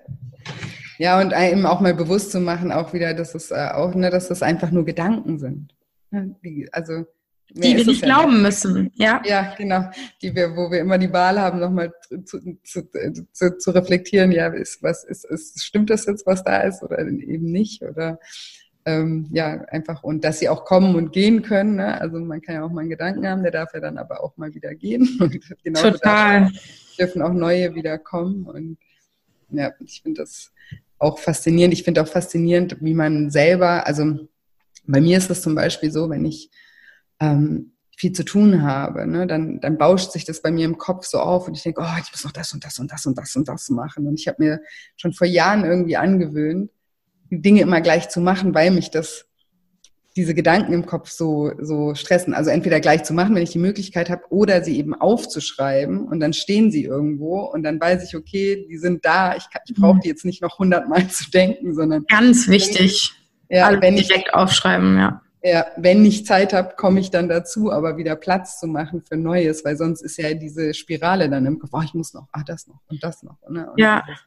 ja, 0.97 1.21
und 1.21 1.33
eben 1.33 1.65
auch 1.65 1.79
mal 1.79 1.93
bewusst 1.93 2.31
zu 2.31 2.39
machen, 2.39 2.71
auch 2.71 2.93
wieder, 2.93 3.13
dass 3.13 3.33
es 3.35 3.51
äh, 3.51 3.69
auch, 3.73 3.93
ne, 3.95 4.09
dass 4.09 4.27
das 4.27 4.41
einfach 4.41 4.71
nur 4.71 4.83
Gedanken 4.83 5.39
sind. 5.39 5.76
Also 6.71 7.05
die 7.49 7.77
wir 7.77 7.85
nicht 7.85 8.01
glauben 8.01 8.33
ja. 8.33 8.41
müssen, 8.41 8.91
ja. 8.95 9.21
Ja, 9.25 9.55
genau. 9.57 9.89
Die 10.21 10.35
wir, 10.35 10.55
wo 10.55 10.69
wir 10.69 10.79
immer 10.79 10.97
die 10.97 11.11
Wahl 11.13 11.39
haben, 11.39 11.59
nochmal 11.59 11.93
zu, 12.25 12.41
zu, 12.63 12.89
zu, 13.31 13.57
zu 13.57 13.71
reflektieren, 13.71 14.31
ja, 14.33 14.47
ist, 14.47 14.83
was 14.83 15.05
ist, 15.05 15.23
ist, 15.25 15.63
stimmt 15.63 15.89
das 15.89 16.05
jetzt, 16.05 16.25
was 16.25 16.43
da 16.43 16.61
ist, 16.61 16.83
oder 16.83 16.99
eben 16.99 17.51
nicht? 17.51 17.83
Oder 17.83 18.19
ähm, 18.85 19.27
ja, 19.31 19.65
einfach, 19.69 20.03
und 20.03 20.23
dass 20.23 20.39
sie 20.39 20.49
auch 20.49 20.65
kommen 20.65 20.95
und 20.95 21.13
gehen 21.13 21.41
können. 21.41 21.75
Ne? 21.75 21.99
Also 21.99 22.19
man 22.19 22.41
kann 22.41 22.55
ja 22.55 22.63
auch 22.63 22.71
mal 22.71 22.81
einen 22.81 22.89
Gedanken 22.89 23.27
haben, 23.27 23.43
der 23.43 23.51
darf 23.51 23.73
ja 23.73 23.79
dann 23.79 23.97
aber 23.97 24.23
auch 24.23 24.35
mal 24.37 24.53
wieder 24.53 24.73
gehen. 24.75 25.17
Und 25.19 25.37
genau 25.63 25.81
Total. 25.81 26.49
dürfen 26.97 27.21
auch 27.21 27.33
neue 27.33 27.75
wieder 27.75 27.97
kommen. 27.97 28.45
Und 28.45 28.77
ja, 29.49 29.73
ich 29.79 30.01
finde 30.01 30.21
das 30.21 30.53
auch 30.99 31.19
faszinierend. 31.19 31.73
Ich 31.73 31.83
finde 31.83 32.01
auch 32.01 32.07
faszinierend, 32.07 32.77
wie 32.79 32.93
man 32.93 33.29
selber, 33.29 33.85
also 33.85 34.29
bei 34.87 35.01
mir 35.01 35.17
ist 35.17 35.29
es 35.29 35.41
zum 35.41 35.55
Beispiel 35.55 35.91
so, 35.91 36.09
wenn 36.09 36.25
ich 36.25 36.49
ähm, 37.19 37.73
viel 37.97 38.11
zu 38.11 38.23
tun 38.23 38.61
habe, 38.61 39.07
ne, 39.07 39.25
dann, 39.25 39.59
dann 39.59 39.77
bauscht 39.77 40.11
sich 40.11 40.23
das 40.23 40.41
bei 40.41 40.51
mir 40.51 40.65
im 40.65 40.77
Kopf 40.77 41.05
so 41.05 41.19
auf 41.19 41.47
und 41.47 41.57
ich 41.57 41.63
denke, 41.63 41.81
oh, 41.81 41.99
ich 42.01 42.11
muss 42.11 42.23
noch 42.23 42.31
das 42.31 42.53
und 42.53 42.63
das 42.63 42.77
und 42.79 42.91
das 42.91 43.05
und 43.05 43.17
das 43.17 43.35
und 43.35 43.47
das 43.47 43.69
machen. 43.69 44.07
Und 44.07 44.19
ich 44.19 44.27
habe 44.27 44.43
mir 44.43 44.61
schon 44.95 45.13
vor 45.13 45.25
Jahren 45.25 45.65
irgendwie 45.65 45.97
angewöhnt, 45.97 46.69
die 47.31 47.41
Dinge 47.41 47.61
immer 47.61 47.81
gleich 47.81 48.09
zu 48.09 48.21
machen, 48.21 48.53
weil 48.53 48.71
mich 48.71 48.91
das 48.91 49.25
diese 50.15 50.33
Gedanken 50.33 50.73
im 50.73 50.85
Kopf 50.87 51.11
so, 51.11 51.51
so 51.61 51.93
stressen. 51.93 52.33
Also 52.33 52.49
entweder 52.49 52.79
gleich 52.79 53.03
zu 53.03 53.13
machen, 53.13 53.35
wenn 53.35 53.43
ich 53.43 53.51
die 53.51 53.59
Möglichkeit 53.59 54.09
habe, 54.09 54.23
oder 54.29 54.63
sie 54.63 54.77
eben 54.77 54.95
aufzuschreiben 54.95 56.07
und 56.07 56.19
dann 56.19 56.33
stehen 56.33 56.71
sie 56.71 56.83
irgendwo 56.83 57.41
und 57.41 57.61
dann 57.61 57.79
weiß 57.79 58.03
ich, 58.03 58.15
okay, 58.15 58.65
die 58.67 58.77
sind 58.77 59.05
da, 59.05 59.35
ich, 59.35 59.45
ich 59.67 59.75
brauche 59.75 59.99
die 59.99 60.09
jetzt 60.09 60.25
nicht 60.25 60.41
noch 60.41 60.57
hundertmal 60.57 61.07
zu 61.09 61.29
denken, 61.29 61.75
sondern. 61.75 62.05
Ganz 62.09 62.47
wichtig. 62.47 63.13
Wenn, 63.49 63.57
ja, 63.57 63.81
wenn 63.81 63.95
direkt 63.95 64.27
ich, 64.27 64.33
aufschreiben, 64.33 64.97
ja 64.97 65.21
ja, 65.43 65.67
wenn 65.77 66.03
ich 66.05 66.25
Zeit 66.25 66.53
habe, 66.53 66.75
komme 66.75 66.99
ich 66.99 67.11
dann 67.11 67.29
dazu, 67.29 67.71
aber 67.71 67.97
wieder 67.97 68.15
Platz 68.15 68.59
zu 68.59 68.67
machen 68.67 69.01
für 69.01 69.17
Neues, 69.17 69.63
weil 69.63 69.77
sonst 69.77 70.01
ist 70.01 70.17
ja 70.17 70.33
diese 70.33 70.73
Spirale 70.73 71.29
dann 71.29 71.45
im 71.45 71.59
Kopf, 71.59 71.69
oh, 71.73 71.81
ich 71.81 71.93
muss 71.93 72.13
noch, 72.13 72.27
ah, 72.31 72.43
das 72.45 72.67
noch 72.67 72.79
und 72.89 73.03
das 73.03 73.23
noch. 73.23 73.37
Ne? 73.49 73.69
Und 73.71 73.79
ja. 73.79 74.03
Das, 74.07 74.17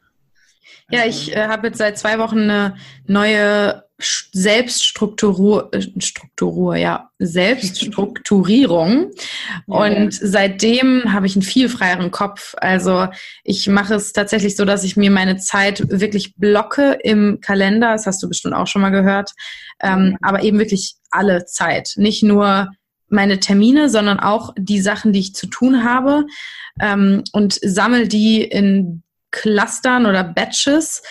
ja, 0.89 1.05
ich 1.05 1.35
äh, 1.35 1.47
habe 1.47 1.67
jetzt 1.67 1.77
seit 1.77 1.97
zwei 1.97 2.17
Wochen 2.19 2.39
eine 2.39 2.75
neue 3.07 3.83
Selbststrukturur, 4.31 5.69
äh, 5.73 6.81
ja, 6.81 7.09
Selbststrukturierung. 7.19 9.11
Und 9.67 10.13
seitdem 10.13 11.13
habe 11.13 11.27
ich 11.27 11.35
einen 11.35 11.43
viel 11.43 11.69
freieren 11.69 12.11
Kopf. 12.11 12.55
Also 12.57 13.07
ich 13.43 13.67
mache 13.67 13.95
es 13.95 14.13
tatsächlich 14.13 14.55
so, 14.55 14.65
dass 14.65 14.83
ich 14.83 14.97
mir 14.97 15.11
meine 15.11 15.37
Zeit 15.37 15.83
wirklich 15.89 16.35
blocke 16.35 16.97
im 17.03 17.39
Kalender. 17.41 17.93
Das 17.93 18.05
hast 18.07 18.21
du 18.23 18.27
bestimmt 18.27 18.53
auch 18.55 18.67
schon 18.67 18.81
mal 18.81 18.89
gehört. 18.89 19.31
Ähm, 19.81 20.17
aber 20.21 20.43
eben 20.43 20.59
wirklich 20.59 20.95
alle 21.09 21.45
Zeit. 21.45 21.93
Nicht 21.97 22.23
nur 22.23 22.69
meine 23.07 23.39
Termine, 23.39 23.89
sondern 23.89 24.19
auch 24.19 24.53
die 24.57 24.81
Sachen, 24.81 25.13
die 25.13 25.19
ich 25.19 25.35
zu 25.35 25.47
tun 25.47 25.83
habe. 25.83 26.25
Ähm, 26.79 27.23
und 27.33 27.59
sammle 27.61 28.07
die 28.07 28.43
in 28.43 29.03
Clustern 29.31 30.05
oder 30.05 30.23
Batches. 30.23 31.01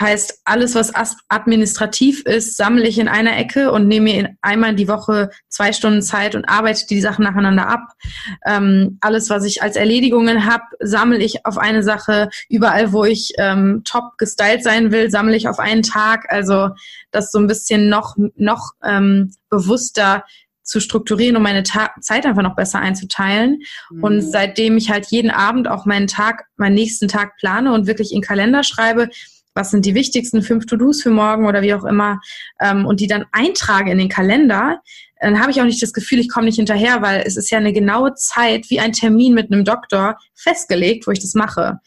Heißt, 0.00 0.40
alles, 0.44 0.74
was 0.74 0.92
administrativ 1.28 2.22
ist, 2.24 2.56
sammle 2.56 2.88
ich 2.88 2.98
in 2.98 3.08
einer 3.08 3.36
Ecke 3.36 3.70
und 3.70 3.86
nehme 3.86 4.12
mir 4.12 4.36
einmal 4.40 4.74
die 4.74 4.88
Woche 4.88 5.30
zwei 5.48 5.72
Stunden 5.72 6.00
Zeit 6.00 6.34
und 6.34 6.46
arbeite 6.46 6.86
die 6.86 7.02
Sachen 7.02 7.24
nacheinander 7.24 7.68
ab. 7.68 7.92
Ähm, 8.46 8.98
alles, 9.02 9.28
was 9.28 9.44
ich 9.44 9.62
als 9.62 9.76
Erledigungen 9.76 10.46
habe, 10.46 10.64
sammle 10.80 11.18
ich 11.18 11.44
auf 11.44 11.58
eine 11.58 11.82
Sache. 11.82 12.30
Überall, 12.48 12.92
wo 12.92 13.04
ich 13.04 13.32
ähm, 13.36 13.82
top 13.84 14.16
gestylt 14.16 14.64
sein 14.64 14.90
will, 14.90 15.10
sammle 15.10 15.36
ich 15.36 15.48
auf 15.48 15.58
einen 15.58 15.82
Tag. 15.82 16.24
Also 16.30 16.70
das 17.10 17.30
so 17.30 17.38
ein 17.38 17.46
bisschen 17.46 17.90
noch, 17.90 18.16
noch 18.36 18.72
ähm, 18.82 19.34
bewusster 19.50 20.24
zu 20.62 20.80
strukturieren, 20.80 21.36
um 21.36 21.42
meine 21.42 21.64
Ta 21.64 21.90
Zeit 22.00 22.24
einfach 22.24 22.42
noch 22.42 22.54
besser 22.54 22.78
einzuteilen. 22.78 23.62
Mhm. 23.90 24.02
Und 24.02 24.22
seitdem 24.22 24.76
ich 24.76 24.90
halt 24.90 25.06
jeden 25.10 25.30
Abend 25.30 25.68
auch 25.68 25.84
meinen 25.84 26.06
Tag, 26.06 26.44
meinen 26.56 26.74
nächsten 26.74 27.08
Tag 27.08 27.36
plane 27.36 27.72
und 27.72 27.86
wirklich 27.86 28.12
in 28.12 28.22
Kalender 28.22 28.62
schreibe, 28.62 29.10
was 29.54 29.70
sind 29.70 29.84
die 29.84 29.94
wichtigsten 29.94 30.42
fünf 30.42 30.66
To-Dos 30.66 31.02
für 31.02 31.10
morgen 31.10 31.46
oder 31.46 31.62
wie 31.62 31.74
auch 31.74 31.84
immer, 31.84 32.20
ähm, 32.60 32.86
und 32.86 33.00
die 33.00 33.06
dann 33.06 33.26
eintrage 33.32 33.90
in 33.90 33.98
den 33.98 34.08
Kalender, 34.08 34.80
dann 35.20 35.40
habe 35.40 35.50
ich 35.50 35.60
auch 35.60 35.66
nicht 35.66 35.82
das 35.82 35.92
Gefühl, 35.92 36.18
ich 36.18 36.30
komme 36.30 36.46
nicht 36.46 36.56
hinterher, 36.56 37.02
weil 37.02 37.22
es 37.26 37.36
ist 37.36 37.50
ja 37.50 37.58
eine 37.58 37.72
genaue 37.72 38.14
Zeit 38.14 38.70
wie 38.70 38.80
ein 38.80 38.92
Termin 38.92 39.34
mit 39.34 39.52
einem 39.52 39.64
Doktor 39.64 40.16
festgelegt, 40.34 41.06
wo 41.06 41.10
ich 41.10 41.20
das 41.20 41.34
mache. 41.34 41.80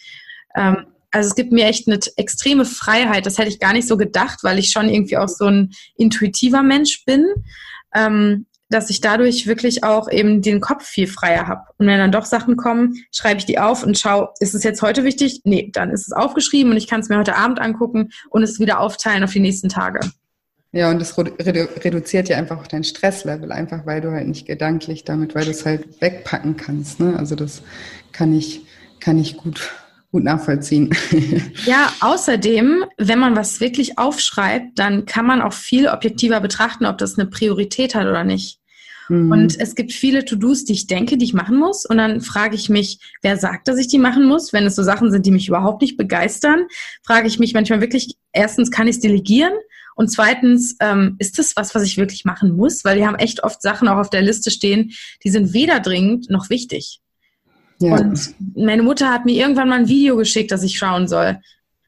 Ähm, 0.55 0.85
also 1.11 1.29
es 1.29 1.35
gibt 1.35 1.51
mir 1.51 1.65
echt 1.67 1.87
eine 1.87 1.99
extreme 2.17 2.65
Freiheit. 2.65 3.25
Das 3.25 3.37
hätte 3.37 3.49
ich 3.49 3.59
gar 3.59 3.73
nicht 3.73 3.87
so 3.87 3.97
gedacht, 3.97 4.39
weil 4.43 4.57
ich 4.57 4.71
schon 4.71 4.89
irgendwie 4.89 5.17
auch 5.17 5.27
so 5.27 5.45
ein 5.45 5.71
intuitiver 5.95 6.63
Mensch 6.63 7.05
bin. 7.05 7.27
Ähm, 7.93 8.47
dass 8.73 8.89
ich 8.89 9.01
dadurch 9.01 9.47
wirklich 9.47 9.83
auch 9.83 10.09
eben 10.09 10.41
den 10.41 10.59
Kopf 10.59 10.85
viel 10.85 11.07
freier 11.07 11.47
habe. 11.47 11.61
Und 11.77 11.87
wenn 11.87 11.99
dann 11.99 12.11
doch 12.11 12.25
Sachen 12.25 12.57
kommen, 12.57 12.95
schreibe 13.11 13.39
ich 13.39 13.45
die 13.45 13.59
auf 13.59 13.83
und 13.83 13.97
schaue, 13.97 14.29
ist 14.39 14.55
es 14.55 14.63
jetzt 14.63 14.81
heute 14.81 15.03
wichtig? 15.03 15.41
Nee, 15.43 15.69
dann 15.73 15.91
ist 15.91 16.07
es 16.07 16.13
aufgeschrieben 16.13 16.71
und 16.71 16.77
ich 16.77 16.87
kann 16.87 17.01
es 17.01 17.09
mir 17.09 17.17
heute 17.17 17.35
Abend 17.35 17.59
angucken 17.59 18.09
und 18.29 18.41
es 18.43 18.59
wieder 18.59 18.79
aufteilen 18.79 19.23
auf 19.23 19.31
die 19.31 19.39
nächsten 19.39 19.69
Tage. 19.69 19.99
Ja, 20.71 20.89
und 20.89 20.99
das 20.99 21.15
redu 21.17 21.67
reduziert 21.83 22.29
ja 22.29 22.37
einfach 22.37 22.59
auch 22.59 22.65
dein 22.65 22.83
Stresslevel, 22.83 23.51
einfach 23.51 23.85
weil 23.85 24.01
du 24.01 24.11
halt 24.11 24.27
nicht 24.27 24.47
gedanklich 24.47 25.03
damit, 25.03 25.35
weil 25.35 25.45
du 25.45 25.51
es 25.51 25.67
halt 25.67 26.01
wegpacken 26.01 26.57
kannst. 26.57 26.99
Ne? 26.99 27.15
Also 27.15 27.35
das 27.35 27.61
kann 28.11 28.35
ich, 28.35 28.65
kann 28.99 29.19
ich 29.19 29.37
gut, 29.37 29.71
gut 30.11 30.23
nachvollziehen. 30.23 30.89
Ja, 31.65 31.93
außerdem, 32.01 32.85
wenn 32.97 33.19
man 33.19 33.35
was 33.35 33.59
wirklich 33.59 33.99
aufschreibt, 33.99 34.79
dann 34.79 35.05
kann 35.05 35.27
man 35.27 35.43
auch 35.43 35.53
viel 35.53 35.87
objektiver 35.87 36.39
betrachten, 36.41 36.87
ob 36.87 36.97
das 36.97 37.19
eine 37.19 37.29
Priorität 37.29 37.93
hat 37.93 38.07
oder 38.07 38.23
nicht. 38.23 38.59
Mhm. 39.09 39.31
Und 39.31 39.59
es 39.59 39.75
gibt 39.75 39.91
viele 39.91 40.25
To-Dos, 40.25 40.65
die 40.65 40.73
ich 40.73 40.87
denke, 40.87 41.17
die 41.17 41.25
ich 41.25 41.33
machen 41.33 41.57
muss. 41.57 41.85
Und 41.85 41.97
dann 41.97 42.21
frage 42.21 42.55
ich 42.55 42.69
mich, 42.69 42.99
wer 43.21 43.37
sagt, 43.37 43.67
dass 43.67 43.77
ich 43.77 43.87
die 43.87 43.99
machen 43.99 44.25
muss? 44.25 44.53
Wenn 44.53 44.65
es 44.65 44.75
so 44.75 44.83
Sachen 44.83 45.11
sind, 45.11 45.25
die 45.25 45.31
mich 45.31 45.47
überhaupt 45.47 45.81
nicht 45.81 45.97
begeistern, 45.97 46.65
frage 47.03 47.27
ich 47.27 47.39
mich 47.39 47.53
manchmal 47.53 47.81
wirklich, 47.81 48.15
erstens, 48.31 48.71
kann 48.71 48.87
ich 48.87 48.95
es 48.95 49.01
delegieren? 49.01 49.53
Und 49.95 50.09
zweitens, 50.09 50.75
ähm, 50.79 51.15
ist 51.19 51.37
das 51.37 51.55
was, 51.55 51.75
was 51.75 51.83
ich 51.83 51.97
wirklich 51.97 52.25
machen 52.25 52.55
muss? 52.55 52.83
Weil 52.83 52.97
wir 52.97 53.07
haben 53.07 53.15
echt 53.15 53.43
oft 53.43 53.61
Sachen 53.61 53.87
auch 53.87 53.97
auf 53.97 54.09
der 54.09 54.21
Liste 54.21 54.49
stehen, 54.49 54.93
die 55.23 55.29
sind 55.29 55.53
weder 55.53 55.79
dringend 55.79 56.29
noch 56.29 56.49
wichtig. 56.49 56.99
Ja. 57.79 57.97
Und 57.97 58.33
meine 58.55 58.83
Mutter 58.83 59.11
hat 59.11 59.25
mir 59.25 59.35
irgendwann 59.35 59.69
mal 59.69 59.79
ein 59.79 59.87
Video 59.87 60.15
geschickt, 60.15 60.51
das 60.51 60.63
ich 60.63 60.77
schauen 60.77 61.07
soll. 61.07 61.39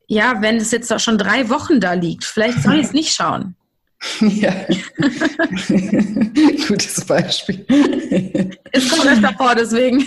Ja, 0.07 0.41
wenn 0.41 0.57
es 0.57 0.71
jetzt 0.71 1.01
schon 1.01 1.17
drei 1.17 1.49
Wochen 1.49 1.79
da 1.79 1.93
liegt, 1.93 2.25
vielleicht 2.25 2.61
soll 2.61 2.75
ich 2.75 2.87
es 2.87 2.93
nicht 2.93 3.13
schauen. 3.13 3.55
Ja. 4.21 4.53
Gutes 6.67 7.05
Beispiel. 7.05 7.65
Es 8.71 8.89
kommt 8.89 9.07
öfter 9.07 9.33
vor, 9.37 9.55
deswegen. 9.55 10.05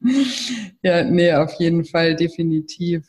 ja, 0.82 1.04
nee, 1.04 1.32
auf 1.32 1.52
jeden 1.54 1.84
Fall, 1.84 2.16
definitiv. 2.16 3.06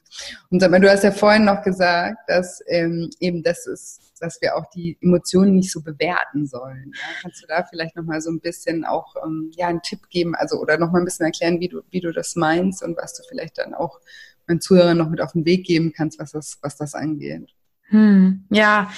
Und 0.49 0.59
sag 0.59 0.71
mal, 0.71 0.79
du 0.79 0.89
hast 0.89 1.03
ja 1.03 1.11
vorhin 1.11 1.45
noch 1.45 1.63
gesagt, 1.63 2.17
dass 2.27 2.61
ähm, 2.67 3.09
eben 3.19 3.43
das 3.43 3.65
ist, 3.67 4.13
dass 4.19 4.41
wir 4.41 4.55
auch 4.55 4.65
die 4.75 4.97
Emotionen 5.01 5.55
nicht 5.55 5.71
so 5.71 5.81
bewerten 5.81 6.45
sollen. 6.45 6.91
Ja? 6.93 7.07
Kannst 7.21 7.41
du 7.41 7.47
da 7.47 7.63
vielleicht 7.63 7.95
nochmal 7.95 8.21
so 8.21 8.29
ein 8.29 8.39
bisschen 8.39 8.83
auch 8.85 9.15
ähm, 9.23 9.51
ja, 9.55 9.67
einen 9.67 9.81
Tipp 9.81 10.09
geben, 10.09 10.35
also 10.35 10.59
oder 10.59 10.77
nochmal 10.77 11.01
ein 11.01 11.05
bisschen 11.05 11.25
erklären, 11.25 11.59
wie 11.59 11.69
du, 11.69 11.81
wie 11.89 12.01
du 12.01 12.11
das 12.11 12.35
meinst 12.35 12.83
und 12.83 12.97
was 12.97 13.13
du 13.15 13.23
vielleicht 13.27 13.57
dann 13.57 13.73
auch 13.73 13.99
meinen 14.47 14.61
Zuhörern 14.61 14.97
noch 14.97 15.09
mit 15.09 15.21
auf 15.21 15.31
den 15.31 15.45
Weg 15.45 15.65
geben 15.65 15.93
kannst, 15.95 16.19
was 16.19 16.31
das, 16.31 16.59
was 16.61 16.75
das 16.75 16.93
angeht? 16.93 17.53
Hm, 17.91 18.45
ja, 18.49 18.91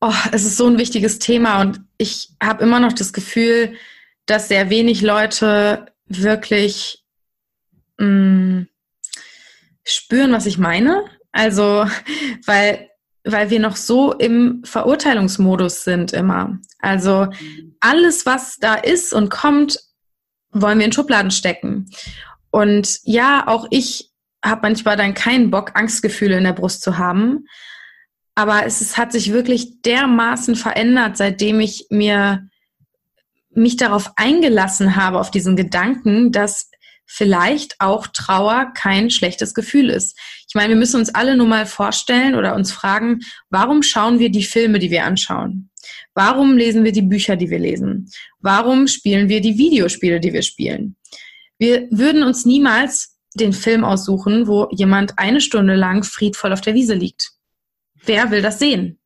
oh, 0.00 0.14
es 0.32 0.44
ist 0.44 0.56
so 0.56 0.66
ein 0.66 0.78
wichtiges 0.78 1.18
Thema 1.18 1.60
und 1.60 1.80
ich 1.98 2.30
habe 2.42 2.62
immer 2.62 2.80
noch 2.80 2.92
das 2.92 3.12
Gefühl, 3.12 3.74
dass 4.26 4.48
sehr 4.48 4.70
wenig 4.70 5.02
Leute 5.02 5.86
wirklich 6.06 7.04
mh, 7.98 8.06
mm, 8.06 8.68
spüren, 9.84 10.32
was 10.32 10.46
ich 10.46 10.58
meine. 10.58 11.04
Also, 11.32 11.86
weil, 12.46 12.90
weil 13.24 13.50
wir 13.50 13.60
noch 13.60 13.76
so 13.76 14.12
im 14.12 14.62
Verurteilungsmodus 14.64 15.84
sind 15.84 16.12
immer. 16.12 16.58
Also 16.78 17.28
alles, 17.80 18.26
was 18.26 18.56
da 18.58 18.74
ist 18.74 19.12
und 19.12 19.30
kommt, 19.30 19.80
wollen 20.50 20.78
wir 20.78 20.86
in 20.86 20.92
Schubladen 20.92 21.30
stecken. 21.30 21.90
Und 22.50 23.00
ja, 23.02 23.46
auch 23.46 23.66
ich 23.70 24.10
habe 24.44 24.60
manchmal 24.62 24.96
dann 24.96 25.14
keinen 25.14 25.50
Bock, 25.50 25.72
Angstgefühle 25.74 26.38
in 26.38 26.44
der 26.44 26.52
Brust 26.52 26.82
zu 26.82 26.98
haben. 26.98 27.46
Aber 28.38 28.64
es, 28.64 28.80
es 28.80 28.96
hat 28.96 29.10
sich 29.10 29.32
wirklich 29.32 29.82
dermaßen 29.82 30.54
verändert, 30.54 31.16
seitdem 31.16 31.58
ich 31.58 31.86
mir 31.90 32.48
mich 33.50 33.76
darauf 33.76 34.12
eingelassen 34.14 34.94
habe, 34.94 35.18
auf 35.18 35.32
diesen 35.32 35.56
Gedanken, 35.56 36.30
dass 36.30 36.70
vielleicht 37.04 37.74
auch 37.80 38.06
Trauer 38.06 38.70
kein 38.76 39.10
schlechtes 39.10 39.54
Gefühl 39.54 39.90
ist. 39.90 40.16
Ich 40.46 40.54
meine, 40.54 40.68
wir 40.68 40.76
müssen 40.76 41.00
uns 41.00 41.12
alle 41.12 41.36
nur 41.36 41.48
mal 41.48 41.66
vorstellen 41.66 42.36
oder 42.36 42.54
uns 42.54 42.70
fragen, 42.70 43.22
warum 43.50 43.82
schauen 43.82 44.20
wir 44.20 44.30
die 44.30 44.44
Filme, 44.44 44.78
die 44.78 44.92
wir 44.92 45.04
anschauen? 45.04 45.70
Warum 46.14 46.56
lesen 46.56 46.84
wir 46.84 46.92
die 46.92 47.02
Bücher, 47.02 47.34
die 47.34 47.50
wir 47.50 47.58
lesen? 47.58 48.08
Warum 48.38 48.86
spielen 48.86 49.28
wir 49.28 49.40
die 49.40 49.58
Videospiele, 49.58 50.20
die 50.20 50.32
wir 50.32 50.42
spielen? 50.42 50.94
Wir 51.58 51.88
würden 51.90 52.22
uns 52.22 52.44
niemals 52.44 53.16
den 53.34 53.52
Film 53.52 53.82
aussuchen, 53.82 54.46
wo 54.46 54.68
jemand 54.70 55.18
eine 55.18 55.40
Stunde 55.40 55.74
lang 55.74 56.04
friedvoll 56.04 56.52
auf 56.52 56.60
der 56.60 56.74
Wiese 56.74 56.94
liegt. 56.94 57.32
Wer 58.08 58.30
will 58.30 58.42
das 58.42 58.58
sehen? 58.58 58.98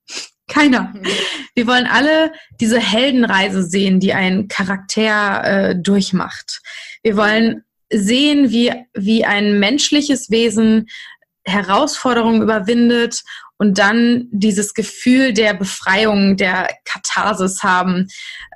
Keiner. 0.49 0.93
Wir 1.55 1.67
wollen 1.67 1.87
alle 1.87 2.33
diese 2.61 2.79
Heldenreise 2.79 3.63
sehen, 3.63 4.01
die 4.01 4.13
ein 4.13 4.49
Charakter 4.49 5.45
äh, 5.45 5.77
durchmacht. 5.77 6.61
Wir 7.03 7.17
wollen 7.17 7.65
sehen, 7.93 8.51
wie, 8.51 8.73
wie 8.95 9.25
ein 9.25 9.59
menschliches 9.59 10.31
Wesen 10.31 10.89
Herausforderungen 11.45 12.43
überwindet 12.43 13.23
und 13.59 13.79
dann 13.79 14.29
dieses 14.31 14.75
Gefühl 14.75 15.33
der 15.33 15.55
Befreiung, 15.55 16.37
der 16.37 16.69
Katharsis 16.85 17.63
haben. 17.63 18.09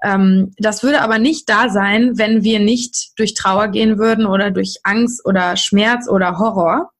Ähm, 0.02 0.52
das 0.58 0.82
würde 0.82 1.00
aber 1.00 1.18
nicht 1.18 1.48
da 1.48 1.68
sein, 1.68 2.18
wenn 2.18 2.44
wir 2.44 2.60
nicht 2.60 3.10
durch 3.16 3.34
Trauer 3.34 3.68
gehen 3.68 3.98
würden 3.98 4.26
oder 4.26 4.50
durch 4.50 4.76
Angst 4.84 5.24
oder 5.24 5.56
Schmerz 5.56 6.08
oder 6.08 6.38
Horror, 6.38 6.90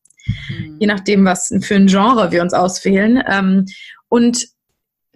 mhm. 0.49 0.77
je 0.79 0.87
nachdem, 0.87 1.24
was 1.24 1.53
für 1.62 1.74
ein 1.74 1.87
Genre 1.87 2.31
wir 2.31 2.43
uns 2.43 2.55
auswählen. 2.55 3.22
Ähm, 3.29 3.66
und 4.09 4.47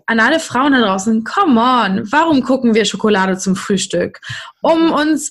an 0.06 0.18
alle 0.18 0.40
Frauen 0.40 0.72
da 0.72 0.80
draußen, 0.80 1.22
come 1.22 1.60
on, 1.60 2.10
warum 2.10 2.42
gucken 2.42 2.74
wir 2.74 2.84
Schokolade 2.84 3.38
zum 3.38 3.54
Frühstück? 3.54 4.20
Um 4.60 4.90
uns 4.90 5.30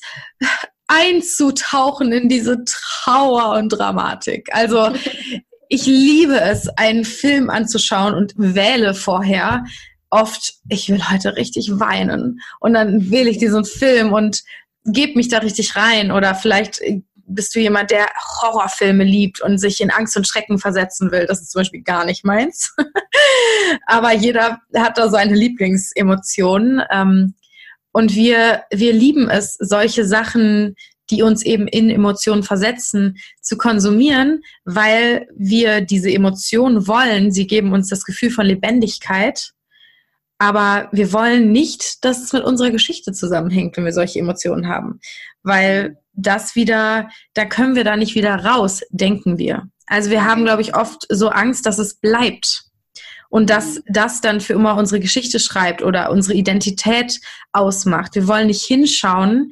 einzutauchen 0.87 2.11
in 2.11 2.29
diese 2.29 2.63
Trauer 2.65 3.57
und 3.57 3.69
Dramatik. 3.69 4.49
Also 4.51 4.91
ich 5.69 5.85
liebe 5.85 6.39
es, 6.39 6.67
einen 6.77 7.05
Film 7.05 7.49
anzuschauen 7.49 8.13
und 8.15 8.33
wähle 8.37 8.93
vorher 8.93 9.65
oft, 10.09 10.55
ich 10.67 10.89
will 10.89 11.09
heute 11.09 11.35
richtig 11.35 11.69
weinen. 11.79 12.39
Und 12.59 12.73
dann 12.73 13.11
wähle 13.11 13.29
ich 13.29 13.37
diesen 13.37 13.65
Film 13.65 14.11
und 14.13 14.41
gebe 14.85 15.15
mich 15.15 15.27
da 15.27 15.39
richtig 15.39 15.75
rein. 15.75 16.11
Oder 16.11 16.35
vielleicht 16.35 16.81
bist 17.29 17.55
du 17.55 17.59
jemand, 17.59 17.91
der 17.91 18.07
Horrorfilme 18.41 19.03
liebt 19.03 19.41
und 19.41 19.57
sich 19.57 19.79
in 19.81 19.91
Angst 19.91 20.17
und 20.17 20.27
Schrecken 20.27 20.57
versetzen 20.57 21.11
will. 21.11 21.25
Das 21.25 21.41
ist 21.41 21.51
zum 21.51 21.61
Beispiel 21.61 21.81
gar 21.81 22.05
nicht 22.05 22.25
meins. 22.25 22.75
Aber 23.85 24.13
jeder 24.13 24.59
hat 24.75 24.97
da 24.97 25.09
seine 25.09 25.35
Lieblingsemotionen. 25.35 26.81
Ähm, 26.91 27.35
und 27.91 28.15
wir, 28.15 28.63
wir 28.71 28.93
lieben 28.93 29.29
es, 29.29 29.53
solche 29.59 30.05
Sachen, 30.05 30.75
die 31.09 31.23
uns 31.23 31.43
eben 31.43 31.67
in 31.67 31.89
Emotionen 31.89 32.43
versetzen, 32.43 33.17
zu 33.41 33.57
konsumieren, 33.57 34.43
weil 34.65 35.27
wir 35.35 35.81
diese 35.81 36.11
Emotionen 36.11 36.87
wollen. 36.87 37.31
Sie 37.31 37.47
geben 37.47 37.73
uns 37.73 37.89
das 37.89 38.03
Gefühl 38.03 38.29
von 38.29 38.45
Lebendigkeit. 38.45 39.51
Aber 40.37 40.87
wir 40.91 41.11
wollen 41.11 41.51
nicht, 41.51 42.05
dass 42.05 42.23
es 42.23 42.31
mit 42.31 42.43
unserer 42.43 42.71
Geschichte 42.71 43.11
zusammenhängt, 43.11 43.75
wenn 43.75 43.85
wir 43.85 43.91
solche 43.91 44.19
Emotionen 44.19 44.67
haben. 44.67 45.01
Weil 45.43 45.97
das 46.21 46.55
wieder, 46.55 47.09
da 47.33 47.45
können 47.45 47.75
wir 47.75 47.83
da 47.83 47.95
nicht 47.95 48.15
wieder 48.15 48.35
raus, 48.45 48.81
denken 48.89 49.37
wir. 49.37 49.67
Also 49.87 50.09
wir 50.09 50.23
haben, 50.23 50.43
glaube 50.43 50.61
ich, 50.61 50.75
oft 50.75 51.05
so 51.09 51.29
Angst, 51.29 51.65
dass 51.65 51.79
es 51.79 51.95
bleibt 51.95 52.63
und 53.29 53.49
dass 53.49 53.81
das 53.87 54.21
dann 54.21 54.41
für 54.41 54.53
immer 54.53 54.75
unsere 54.75 54.99
Geschichte 54.99 55.39
schreibt 55.39 55.81
oder 55.81 56.11
unsere 56.11 56.35
Identität 56.35 57.19
ausmacht. 57.51 58.15
Wir 58.15 58.27
wollen 58.27 58.47
nicht 58.47 58.63
hinschauen 58.63 59.51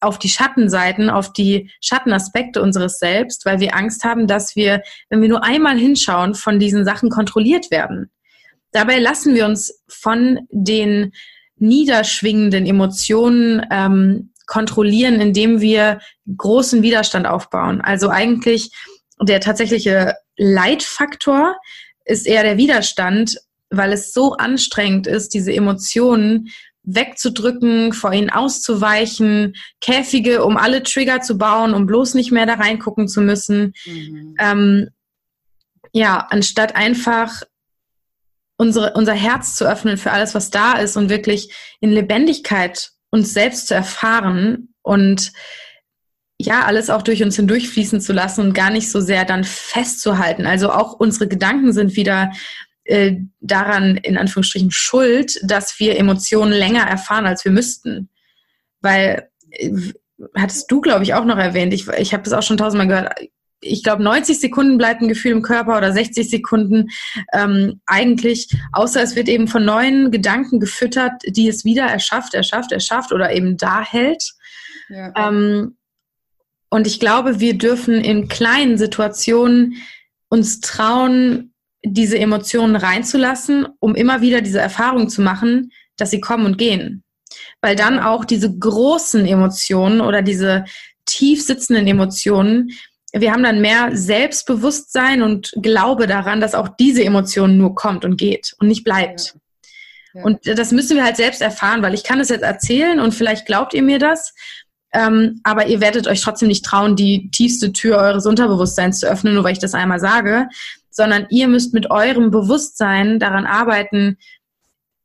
auf 0.00 0.18
die 0.18 0.28
Schattenseiten, 0.28 1.10
auf 1.10 1.32
die 1.32 1.70
Schattenaspekte 1.80 2.62
unseres 2.62 2.98
Selbst, 2.98 3.44
weil 3.44 3.60
wir 3.60 3.74
Angst 3.74 4.04
haben, 4.04 4.26
dass 4.26 4.54
wir, 4.54 4.82
wenn 5.08 5.20
wir 5.20 5.28
nur 5.28 5.44
einmal 5.44 5.76
hinschauen, 5.76 6.34
von 6.34 6.58
diesen 6.58 6.84
Sachen 6.84 7.10
kontrolliert 7.10 7.70
werden. 7.70 8.10
Dabei 8.72 8.98
lassen 8.98 9.34
wir 9.34 9.46
uns 9.46 9.82
von 9.88 10.40
den 10.50 11.12
niederschwingenden 11.56 12.66
Emotionen 12.66 13.66
ähm, 13.70 14.32
kontrollieren, 14.48 15.20
indem 15.20 15.60
wir 15.60 16.00
großen 16.36 16.82
Widerstand 16.82 17.26
aufbauen. 17.28 17.80
Also 17.80 18.08
eigentlich 18.08 18.72
der 19.20 19.40
tatsächliche 19.40 20.14
Leitfaktor 20.36 21.56
ist 22.04 22.26
eher 22.26 22.42
der 22.42 22.56
Widerstand, 22.56 23.36
weil 23.70 23.92
es 23.92 24.12
so 24.12 24.32
anstrengend 24.32 25.06
ist, 25.06 25.34
diese 25.34 25.52
Emotionen 25.52 26.48
wegzudrücken, 26.82 27.92
vor 27.92 28.12
ihnen 28.12 28.30
auszuweichen, 28.30 29.54
Käfige, 29.80 30.42
um 30.44 30.56
alle 30.56 30.82
Trigger 30.82 31.20
zu 31.20 31.36
bauen, 31.36 31.74
um 31.74 31.84
bloß 31.84 32.14
nicht 32.14 32.32
mehr 32.32 32.46
da 32.46 32.54
reingucken 32.54 33.08
zu 33.08 33.20
müssen. 33.20 33.74
Mhm. 33.84 34.34
Ähm, 34.40 34.88
ja, 35.92 36.26
anstatt 36.30 36.76
einfach 36.76 37.42
unsere, 38.56 38.94
unser 38.94 39.12
Herz 39.12 39.54
zu 39.54 39.70
öffnen 39.70 39.98
für 39.98 40.12
alles, 40.12 40.34
was 40.34 40.50
da 40.50 40.78
ist 40.78 40.96
und 40.96 41.10
wirklich 41.10 41.52
in 41.80 41.92
Lebendigkeit 41.92 42.92
uns 43.10 43.32
selbst 43.32 43.68
zu 43.68 43.74
erfahren 43.74 44.74
und 44.82 45.32
ja, 46.40 46.64
alles 46.64 46.88
auch 46.88 47.02
durch 47.02 47.22
uns 47.22 47.36
hindurchfließen 47.36 48.00
zu 48.00 48.12
lassen 48.12 48.42
und 48.42 48.52
gar 48.54 48.70
nicht 48.70 48.90
so 48.90 49.00
sehr 49.00 49.24
dann 49.24 49.42
festzuhalten. 49.42 50.46
Also 50.46 50.70
auch 50.70 50.92
unsere 50.92 51.26
Gedanken 51.26 51.72
sind 51.72 51.96
wieder 51.96 52.30
äh, 52.84 53.16
daran 53.40 53.96
in 53.96 54.16
Anführungsstrichen 54.16 54.70
schuld, 54.70 55.38
dass 55.42 55.78
wir 55.80 55.98
Emotionen 55.98 56.52
länger 56.52 56.84
erfahren, 56.84 57.26
als 57.26 57.44
wir 57.44 57.52
müssten. 57.52 58.08
Weil, 58.80 59.28
äh, 59.50 59.72
hattest 60.36 60.70
du, 60.70 60.80
glaube 60.80 61.02
ich, 61.02 61.14
auch 61.14 61.24
noch 61.24 61.38
erwähnt, 61.38 61.74
ich, 61.74 61.88
ich 61.88 62.12
habe 62.12 62.22
das 62.22 62.32
auch 62.32 62.42
schon 62.42 62.56
tausendmal 62.56 62.86
gehört, 62.86 63.20
ich 63.60 63.82
glaube, 63.82 64.02
90 64.02 64.38
Sekunden 64.40 64.78
bleibt 64.78 65.02
ein 65.02 65.08
Gefühl 65.08 65.32
im 65.32 65.42
Körper 65.42 65.76
oder 65.76 65.92
60 65.92 66.30
Sekunden 66.30 66.88
ähm, 67.32 67.80
eigentlich, 67.86 68.48
außer 68.72 69.02
es 69.02 69.16
wird 69.16 69.28
eben 69.28 69.48
von 69.48 69.64
neuen 69.64 70.10
Gedanken 70.10 70.60
gefüttert, 70.60 71.22
die 71.26 71.48
es 71.48 71.64
wieder 71.64 71.84
erschafft, 71.84 72.34
erschafft, 72.34 72.72
erschafft 72.72 73.12
oder 73.12 73.32
eben 73.32 73.56
da 73.56 73.82
hält. 73.82 74.32
Ja. 74.88 75.12
Ähm, 75.16 75.76
und 76.70 76.86
ich 76.86 77.00
glaube, 77.00 77.40
wir 77.40 77.56
dürfen 77.56 77.94
in 77.94 78.28
kleinen 78.28 78.78
Situationen 78.78 79.76
uns 80.28 80.60
trauen, 80.60 81.54
diese 81.82 82.18
Emotionen 82.18 82.76
reinzulassen, 82.76 83.66
um 83.80 83.94
immer 83.94 84.20
wieder 84.20 84.40
diese 84.40 84.60
Erfahrung 84.60 85.08
zu 85.08 85.22
machen, 85.22 85.72
dass 85.96 86.10
sie 86.10 86.20
kommen 86.20 86.44
und 86.44 86.58
gehen. 86.58 87.02
Weil 87.60 87.76
dann 87.76 87.98
auch 87.98 88.24
diese 88.24 88.56
großen 88.56 89.26
Emotionen 89.26 90.00
oder 90.00 90.22
diese 90.22 90.64
tief 91.06 91.42
sitzenden 91.42 91.86
Emotionen, 91.86 92.70
wir 93.12 93.32
haben 93.32 93.42
dann 93.42 93.60
mehr 93.60 93.90
Selbstbewusstsein 93.92 95.22
und 95.22 95.52
Glaube 95.62 96.06
daran, 96.06 96.40
dass 96.40 96.54
auch 96.54 96.68
diese 96.68 97.04
Emotion 97.04 97.56
nur 97.56 97.74
kommt 97.74 98.04
und 98.04 98.16
geht 98.16 98.54
und 98.58 98.68
nicht 98.68 98.84
bleibt. 98.84 99.34
Ja. 99.34 99.40
Ja. 100.14 100.24
Und 100.24 100.46
das 100.46 100.72
müssen 100.72 100.96
wir 100.96 101.04
halt 101.04 101.16
selbst 101.16 101.42
erfahren, 101.42 101.82
weil 101.82 101.94
ich 101.94 102.04
kann 102.04 102.20
es 102.20 102.28
jetzt 102.28 102.42
erzählen 102.42 103.00
und 103.00 103.14
vielleicht 103.14 103.46
glaubt 103.46 103.74
ihr 103.74 103.82
mir 103.82 103.98
das, 103.98 104.34
ähm, 104.92 105.40
aber 105.44 105.66
ihr 105.66 105.80
werdet 105.80 106.06
euch 106.06 106.22
trotzdem 106.22 106.48
nicht 106.48 106.64
trauen, 106.64 106.96
die 106.96 107.30
tiefste 107.30 107.72
Tür 107.72 107.98
eures 107.98 108.26
Unterbewusstseins 108.26 109.00
zu 109.00 109.06
öffnen, 109.06 109.34
nur 109.34 109.44
weil 109.44 109.52
ich 109.52 109.58
das 109.58 109.74
einmal 109.74 110.00
sage, 110.00 110.48
sondern 110.90 111.26
ihr 111.30 111.46
müsst 111.46 111.74
mit 111.74 111.90
eurem 111.90 112.30
Bewusstsein 112.30 113.18
daran 113.18 113.46
arbeiten, 113.46 114.16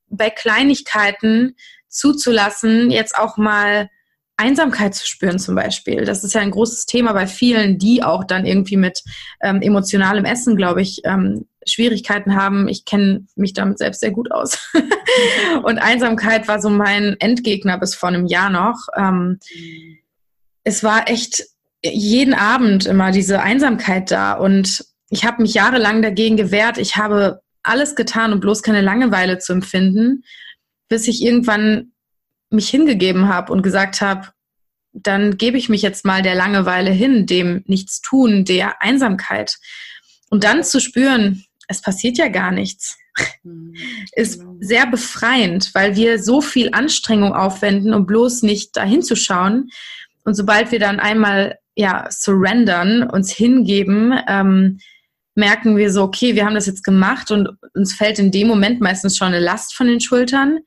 bei 0.07 0.29
Kleinigkeiten 0.29 1.55
zuzulassen, 1.89 2.89
jetzt 2.89 3.17
auch 3.17 3.37
mal 3.37 3.89
Einsamkeit 4.37 4.95
zu 4.95 5.05
spüren 5.07 5.39
zum 5.39 5.55
Beispiel. 5.55 6.05
Das 6.05 6.23
ist 6.23 6.33
ja 6.33 6.41
ein 6.41 6.51
großes 6.51 6.85
Thema 6.85 7.13
bei 7.13 7.27
vielen, 7.27 7.77
die 7.77 8.03
auch 8.03 8.23
dann 8.23 8.45
irgendwie 8.45 8.77
mit 8.77 9.03
ähm, 9.41 9.61
emotionalem 9.61 10.25
Essen, 10.25 10.55
glaube 10.55 10.81
ich, 10.81 11.01
ähm, 11.05 11.45
Schwierigkeiten 11.65 12.35
haben. 12.35 12.67
Ich 12.67 12.85
kenne 12.85 13.25
mich 13.35 13.53
damit 13.53 13.77
selbst 13.77 14.01
sehr 14.01 14.11
gut 14.11 14.31
aus. 14.31 14.71
und 15.63 15.77
Einsamkeit 15.77 16.47
war 16.47 16.61
so 16.61 16.69
mein 16.69 17.15
Endgegner 17.19 17.77
bis 17.77 17.95
vor 17.95 18.09
einem 18.09 18.25
Jahr 18.25 18.49
noch. 18.49 18.87
Ähm, 18.97 19.39
es 20.63 20.83
war 20.83 21.09
echt 21.09 21.43
jeden 21.83 22.33
Abend 22.33 22.85
immer 22.85 23.11
diese 23.11 23.41
Einsamkeit 23.41 24.09
da 24.11 24.33
und 24.33 24.85
ich 25.09 25.25
habe 25.25 25.41
mich 25.41 25.53
jahrelang 25.53 26.01
dagegen 26.01 26.37
gewehrt. 26.37 26.77
Ich 26.77 26.95
habe 26.95 27.41
alles 27.61 27.95
getan, 27.95 28.33
um 28.33 28.39
bloß 28.39 28.63
keine 28.63 28.81
Langeweile 28.81 29.37
zu 29.37 29.53
empfinden, 29.53 30.23
bis 30.89 31.07
ich 31.07 31.21
irgendwann 31.21 31.92
mich 32.53 32.69
hingegeben 32.69 33.27
habe 33.27 33.51
und 33.51 33.61
gesagt 33.61 34.01
habe, 34.01 34.29
dann 34.93 35.37
gebe 35.37 35.57
ich 35.57 35.69
mich 35.69 35.81
jetzt 35.81 36.05
mal 36.05 36.21
der 36.21 36.35
Langeweile 36.35 36.91
hin, 36.91 37.25
dem 37.25 37.63
Nichtstun, 37.65 38.45
der 38.45 38.81
Einsamkeit. 38.81 39.57
Und 40.29 40.43
dann 40.43 40.63
zu 40.63 40.79
spüren, 40.79 41.43
es 41.67 41.81
passiert 41.81 42.17
ja 42.17 42.27
gar 42.27 42.51
nichts, 42.51 42.97
mhm. 43.43 43.73
ist 44.13 44.39
genau. 44.39 44.55
sehr 44.59 44.85
befreiend, 44.87 45.71
weil 45.73 45.95
wir 45.95 46.21
so 46.21 46.41
viel 46.41 46.69
Anstrengung 46.73 47.33
aufwenden, 47.33 47.93
um 47.93 48.05
bloß 48.05 48.43
nicht 48.43 48.77
dahin 48.77 49.01
zu 49.01 49.15
schauen. 49.15 49.69
Und 50.23 50.35
sobald 50.35 50.71
wir 50.71 50.79
dann 50.79 50.99
einmal 50.99 51.57
ja 51.75 52.07
surrendern, 52.11 53.09
uns 53.09 53.31
hingeben, 53.31 54.13
ähm, 54.27 54.79
merken 55.35 55.75
wir 55.77 55.91
so, 55.91 56.03
okay, 56.03 56.35
wir 56.35 56.45
haben 56.45 56.53
das 56.53 56.67
jetzt 56.67 56.83
gemacht 56.83 57.31
und 57.31 57.49
uns 57.73 57.95
fällt 57.95 58.19
in 58.19 58.31
dem 58.31 58.47
Moment 58.47 58.81
meistens 58.81 59.17
schon 59.17 59.29
eine 59.29 59.39
Last 59.39 59.73
von 59.73 59.87
den 59.87 59.99
Schultern 59.99 60.59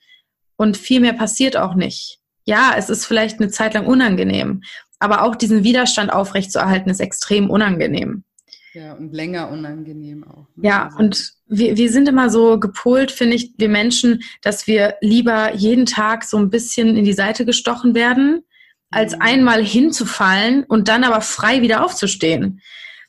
und 0.56 0.76
viel 0.76 1.00
mehr 1.00 1.12
passiert 1.12 1.56
auch 1.56 1.74
nicht. 1.74 2.18
Ja, 2.44 2.74
es 2.76 2.88
ist 2.90 3.06
vielleicht 3.06 3.40
eine 3.40 3.50
Zeit 3.50 3.74
lang 3.74 3.86
unangenehm, 3.86 4.62
aber 4.98 5.22
auch 5.22 5.36
diesen 5.36 5.64
Widerstand 5.64 6.12
aufrechtzuerhalten 6.12 6.90
ist 6.90 7.00
extrem 7.00 7.50
unangenehm. 7.50 8.24
Ja, 8.72 8.92
und 8.92 9.14
länger 9.14 9.50
unangenehm 9.50 10.24
auch. 10.24 10.46
Ne? 10.54 10.68
Ja, 10.68 10.84
also. 10.86 10.98
und 10.98 11.32
wir, 11.46 11.76
wir 11.76 11.90
sind 11.90 12.08
immer 12.08 12.28
so 12.28 12.60
gepolt, 12.60 13.10
finde 13.10 13.36
ich, 13.36 13.52
wir 13.56 13.70
Menschen, 13.70 14.22
dass 14.42 14.66
wir 14.66 14.96
lieber 15.00 15.54
jeden 15.54 15.86
Tag 15.86 16.24
so 16.24 16.36
ein 16.36 16.50
bisschen 16.50 16.96
in 16.96 17.04
die 17.04 17.14
Seite 17.14 17.46
gestochen 17.46 17.94
werden, 17.94 18.42
als 18.90 19.14
mhm. 19.14 19.22
einmal 19.22 19.64
hinzufallen 19.64 20.64
und 20.64 20.88
dann 20.88 21.04
aber 21.04 21.20
frei 21.20 21.62
wieder 21.62 21.84
aufzustehen. 21.84 22.60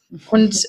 Und 0.27 0.65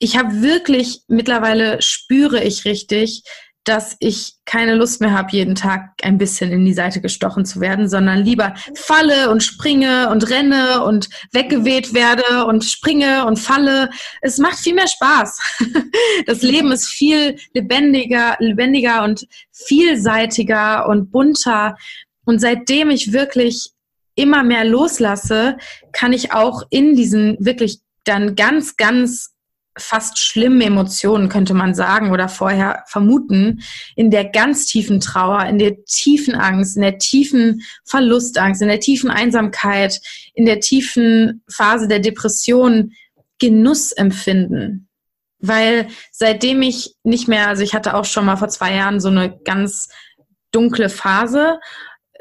ich 0.00 0.18
habe 0.18 0.42
wirklich, 0.42 1.02
mittlerweile 1.06 1.80
spüre 1.80 2.42
ich 2.42 2.64
richtig, 2.64 3.22
dass 3.64 3.96
ich 4.00 4.34
keine 4.44 4.74
Lust 4.74 5.00
mehr 5.00 5.12
habe, 5.12 5.30
jeden 5.32 5.54
Tag 5.54 5.90
ein 6.02 6.18
bisschen 6.18 6.50
in 6.50 6.64
die 6.64 6.72
Seite 6.72 7.00
gestochen 7.00 7.44
zu 7.44 7.60
werden, 7.60 7.88
sondern 7.88 8.24
lieber 8.24 8.54
falle 8.74 9.30
und 9.30 9.42
springe 9.42 10.10
und 10.10 10.28
renne 10.30 10.84
und 10.84 11.08
weggeweht 11.32 11.94
werde 11.94 12.46
und 12.46 12.64
springe 12.64 13.24
und 13.26 13.38
falle. 13.38 13.90
Es 14.20 14.38
macht 14.38 14.58
viel 14.58 14.74
mehr 14.74 14.88
Spaß. 14.88 15.40
Das 16.26 16.42
Leben 16.42 16.72
ist 16.72 16.88
viel 16.88 17.36
lebendiger, 17.54 18.36
lebendiger 18.38 19.04
und 19.04 19.26
vielseitiger 19.50 20.88
und 20.88 21.10
bunter. 21.10 21.76
Und 22.24 22.40
seitdem 22.40 22.90
ich 22.90 23.12
wirklich 23.12 23.70
immer 24.14 24.42
mehr 24.42 24.64
loslasse, 24.64 25.56
kann 25.92 26.12
ich 26.12 26.32
auch 26.32 26.62
in 26.70 26.94
diesen 26.94 27.36
wirklich 27.40 27.80
dann 28.04 28.34
ganz, 28.34 28.76
ganz 28.76 29.31
fast 29.78 30.18
schlimme 30.18 30.64
Emotionen, 30.64 31.28
könnte 31.28 31.54
man 31.54 31.74
sagen, 31.74 32.10
oder 32.10 32.28
vorher 32.28 32.84
vermuten, 32.86 33.62
in 33.96 34.10
der 34.10 34.24
ganz 34.24 34.66
tiefen 34.66 35.00
Trauer, 35.00 35.44
in 35.46 35.58
der 35.58 35.84
tiefen 35.84 36.34
Angst, 36.34 36.76
in 36.76 36.82
der 36.82 36.98
tiefen 36.98 37.62
Verlustangst, 37.84 38.60
in 38.62 38.68
der 38.68 38.80
tiefen 38.80 39.10
Einsamkeit, 39.10 40.00
in 40.34 40.44
der 40.44 40.60
tiefen 40.60 41.42
Phase 41.48 41.88
der 41.88 42.00
Depression 42.00 42.92
Genuss 43.38 43.92
empfinden. 43.92 44.88
Weil 45.38 45.88
seitdem 46.12 46.62
ich 46.62 46.94
nicht 47.02 47.26
mehr, 47.26 47.48
also 47.48 47.62
ich 47.62 47.74
hatte 47.74 47.94
auch 47.94 48.04
schon 48.04 48.24
mal 48.24 48.36
vor 48.36 48.48
zwei 48.48 48.74
Jahren 48.74 49.00
so 49.00 49.08
eine 49.08 49.36
ganz 49.44 49.88
dunkle 50.52 50.88
Phase 50.88 51.58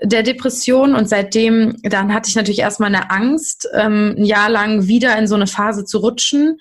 der 0.04 0.24
Depression 0.24 0.95
und 0.95 1.08
seitdem, 1.08 1.76
dann 1.84 2.14
hatte 2.14 2.30
ich 2.30 2.36
natürlich 2.36 2.60
erstmal 2.60 2.93
eine 2.93 3.12
Angst, 3.12 3.70
ähm, 3.74 4.16
ein 4.18 4.26
Jahr 4.26 4.49
lang 4.49 4.88
wieder 4.88 5.16
in 5.18 5.28
so 5.28 5.36
eine 5.36 5.47
Phase 5.47 5.86
zu 5.86 5.99
rutschen 5.99 6.58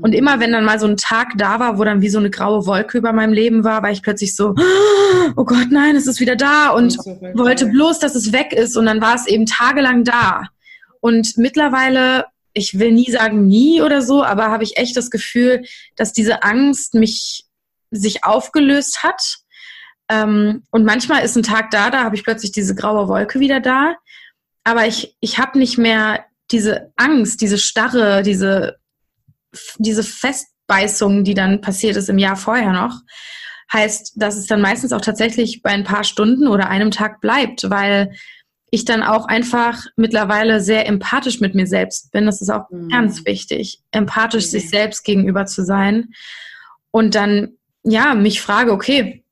und 0.00 0.12
immer 0.12 0.40
wenn 0.40 0.50
dann 0.50 0.64
mal 0.64 0.80
so 0.80 0.86
ein 0.86 0.96
Tag 0.96 1.34
da 1.36 1.60
war, 1.60 1.78
wo 1.78 1.84
dann 1.84 2.02
wie 2.02 2.08
so 2.08 2.18
eine 2.18 2.30
graue 2.30 2.66
Wolke 2.66 2.98
über 2.98 3.12
meinem 3.12 3.32
Leben 3.32 3.62
war, 3.62 3.82
war 3.82 3.92
ich 3.92 4.02
plötzlich 4.02 4.34
so, 4.34 4.54
oh 5.36 5.44
Gott, 5.44 5.68
nein, 5.70 5.94
es 5.94 6.08
ist 6.08 6.18
wieder 6.18 6.34
da 6.34 6.70
und 6.70 6.98
wollte 7.34 7.66
bloß, 7.66 8.00
dass 8.00 8.16
es 8.16 8.32
weg 8.32 8.52
ist. 8.52 8.76
Und 8.76 8.86
dann 8.86 9.00
war 9.00 9.14
es 9.14 9.28
eben 9.28 9.46
tagelang 9.46 10.02
da. 10.02 10.42
Und 11.00 11.38
mittlerweile, 11.38 12.26
ich 12.54 12.78
will 12.78 12.90
nie 12.90 13.10
sagen 13.10 13.46
nie 13.46 13.82
oder 13.82 14.02
so, 14.02 14.24
aber 14.24 14.50
habe 14.50 14.64
ich 14.64 14.78
echt 14.78 14.96
das 14.96 15.10
Gefühl, 15.10 15.62
dass 15.94 16.12
diese 16.12 16.42
Angst 16.42 16.94
mich 16.94 17.44
sich 17.92 18.24
aufgelöst 18.24 19.04
hat. 19.04 19.36
Ähm, 20.08 20.64
und 20.70 20.84
manchmal 20.84 21.24
ist 21.24 21.36
ein 21.36 21.44
Tag 21.44 21.70
da, 21.70 21.90
da 21.90 22.02
habe 22.02 22.16
ich 22.16 22.24
plötzlich 22.24 22.50
diese 22.50 22.74
graue 22.74 23.06
Wolke 23.06 23.38
wieder 23.38 23.60
da. 23.60 23.94
Aber 24.64 24.86
ich, 24.88 25.16
ich 25.20 25.38
habe 25.38 25.56
nicht 25.56 25.78
mehr 25.78 26.24
diese 26.50 26.92
Angst, 26.96 27.40
diese 27.42 27.58
Starre, 27.58 28.22
diese 28.22 28.78
diese 29.78 30.02
Festbeißung, 30.02 31.24
die 31.24 31.34
dann 31.34 31.60
passiert 31.60 31.96
ist 31.96 32.08
im 32.08 32.18
Jahr 32.18 32.36
vorher 32.36 32.72
noch, 32.72 33.00
heißt, 33.72 34.14
dass 34.16 34.36
es 34.36 34.46
dann 34.46 34.60
meistens 34.60 34.92
auch 34.92 35.00
tatsächlich 35.00 35.62
bei 35.62 35.70
ein 35.70 35.84
paar 35.84 36.04
Stunden 36.04 36.46
oder 36.46 36.68
einem 36.68 36.90
Tag 36.90 37.20
bleibt, 37.20 37.70
weil 37.70 38.12
ich 38.70 38.84
dann 38.84 39.02
auch 39.02 39.26
einfach 39.26 39.84
mittlerweile 39.96 40.60
sehr 40.60 40.86
empathisch 40.88 41.40
mit 41.40 41.54
mir 41.54 41.66
selbst 41.66 42.10
bin. 42.10 42.26
Das 42.26 42.42
ist 42.42 42.50
auch 42.50 42.68
mhm. 42.70 42.88
ganz 42.88 43.24
wichtig, 43.24 43.80
empathisch 43.92 44.46
mhm. 44.46 44.50
sich 44.50 44.70
selbst 44.70 45.04
gegenüber 45.04 45.46
zu 45.46 45.64
sein. 45.64 46.12
Und 46.90 47.14
dann, 47.14 47.52
ja, 47.84 48.14
mich 48.14 48.40
frage, 48.40 48.72
okay, 48.72 49.24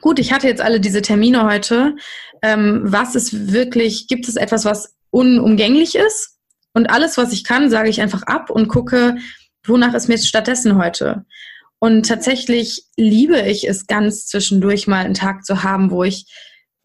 gut, 0.00 0.18
ich 0.18 0.32
hatte 0.32 0.48
jetzt 0.48 0.62
alle 0.62 0.80
diese 0.80 1.02
Termine 1.02 1.44
heute. 1.44 1.96
Ähm, 2.42 2.80
was 2.84 3.14
ist 3.14 3.52
wirklich, 3.52 4.08
gibt 4.08 4.28
es 4.28 4.36
etwas, 4.36 4.64
was 4.64 4.94
unumgänglich 5.10 5.94
ist? 5.94 6.38
Und 6.72 6.88
alles, 6.90 7.16
was 7.16 7.32
ich 7.32 7.44
kann, 7.44 7.70
sage 7.70 7.88
ich 7.88 8.00
einfach 8.00 8.22
ab 8.22 8.50
und 8.50 8.68
gucke, 8.68 9.16
wonach 9.68 9.94
ist 9.94 10.08
mir 10.08 10.18
stattdessen 10.18 10.76
heute? 10.76 11.24
Und 11.78 12.06
tatsächlich 12.06 12.84
liebe 12.96 13.40
ich 13.40 13.68
es 13.68 13.86
ganz 13.86 14.26
zwischendurch 14.26 14.86
mal 14.86 15.04
einen 15.04 15.14
Tag 15.14 15.44
zu 15.44 15.62
haben, 15.62 15.90
wo 15.90 16.04
ich 16.04 16.26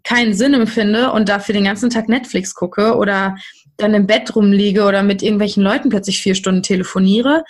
keinen 0.04 0.34
Sinn 0.34 0.54
empfinde 0.54 1.12
und 1.12 1.30
dafür 1.30 1.54
den 1.54 1.64
ganzen 1.64 1.90
Tag 1.90 2.10
Netflix 2.10 2.54
gucke 2.54 2.96
oder 2.96 3.36
dann 3.78 3.94
im 3.94 4.08
Bett 4.08 4.36
rumliege 4.36 4.84
oder 4.84 5.04
mit 5.04 5.22
irgendwelchen 5.22 5.64
Leuten 5.64 5.90
plötzlich 5.90 6.22
vier 6.22 6.36
Stunden 6.36 6.64
telefoniere. 6.64 7.44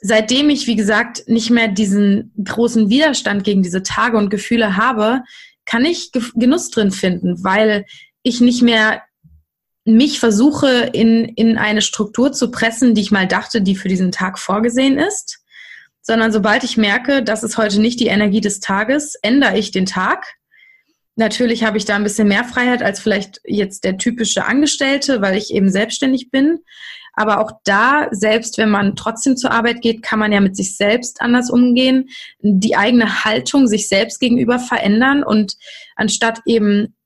Seitdem 0.00 0.50
ich, 0.50 0.66
wie 0.66 0.76
gesagt, 0.76 1.24
nicht 1.28 1.50
mehr 1.50 1.68
diesen 1.68 2.32
großen 2.42 2.90
Widerstand 2.90 3.44
gegen 3.44 3.62
diese 3.62 3.82
Tage 3.82 4.16
und 4.16 4.30
Gefühle 4.30 4.76
habe, 4.76 5.22
kann 5.64 5.84
ich 5.84 6.10
Genuss 6.34 6.70
drin 6.70 6.90
finden, 6.90 7.42
weil 7.42 7.86
ich 8.22 8.40
nicht 8.40 8.62
mehr 8.62 9.02
mich 9.84 10.18
versuche, 10.18 10.90
in, 10.92 11.24
in 11.24 11.58
eine 11.58 11.82
Struktur 11.82 12.32
zu 12.32 12.50
pressen, 12.50 12.94
die 12.94 13.02
ich 13.02 13.10
mal 13.10 13.28
dachte, 13.28 13.60
die 13.60 13.76
für 13.76 13.88
diesen 13.88 14.12
Tag 14.12 14.38
vorgesehen 14.38 14.98
ist, 14.98 15.40
sondern 16.00 16.32
sobald 16.32 16.64
ich 16.64 16.76
merke, 16.76 17.22
das 17.22 17.42
ist 17.42 17.56
heute 17.58 17.80
nicht 17.80 18.00
die 18.00 18.06
Energie 18.06 18.40
des 18.40 18.60
Tages, 18.60 19.14
ändere 19.22 19.58
ich 19.58 19.70
den 19.70 19.86
Tag. 19.86 20.34
Natürlich 21.16 21.64
habe 21.64 21.76
ich 21.78 21.84
da 21.84 21.96
ein 21.96 22.02
bisschen 22.02 22.28
mehr 22.28 22.44
Freiheit 22.44 22.82
als 22.82 23.00
vielleicht 23.00 23.40
jetzt 23.44 23.84
der 23.84 23.98
typische 23.98 24.46
Angestellte, 24.46 25.22
weil 25.22 25.36
ich 25.36 25.52
eben 25.52 25.70
selbstständig 25.70 26.30
bin. 26.30 26.58
Aber 27.12 27.40
auch 27.40 27.52
da, 27.64 28.08
selbst 28.10 28.58
wenn 28.58 28.70
man 28.70 28.96
trotzdem 28.96 29.36
zur 29.36 29.52
Arbeit 29.52 29.82
geht, 29.82 30.02
kann 30.02 30.18
man 30.18 30.32
ja 30.32 30.40
mit 30.40 30.56
sich 30.56 30.76
selbst 30.76 31.22
anders 31.22 31.48
umgehen, 31.48 32.08
die 32.40 32.74
eigene 32.74 33.24
Haltung 33.24 33.68
sich 33.68 33.88
selbst 33.88 34.18
gegenüber 34.18 34.58
verändern 34.58 35.22
und 35.22 35.56
anstatt 35.94 36.40
eben 36.44 36.96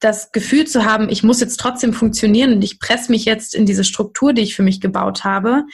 das 0.00 0.32
Gefühl 0.32 0.66
zu 0.66 0.84
haben, 0.84 1.08
ich 1.08 1.22
muss 1.22 1.40
jetzt 1.40 1.58
trotzdem 1.58 1.92
funktionieren 1.92 2.52
und 2.52 2.62
ich 2.62 2.78
presse 2.78 3.10
mich 3.10 3.24
jetzt 3.24 3.54
in 3.54 3.66
diese 3.66 3.84
Struktur, 3.84 4.32
die 4.32 4.42
ich 4.42 4.54
für 4.54 4.62
mich 4.62 4.80
gebaut 4.80 5.24
habe, 5.24 5.64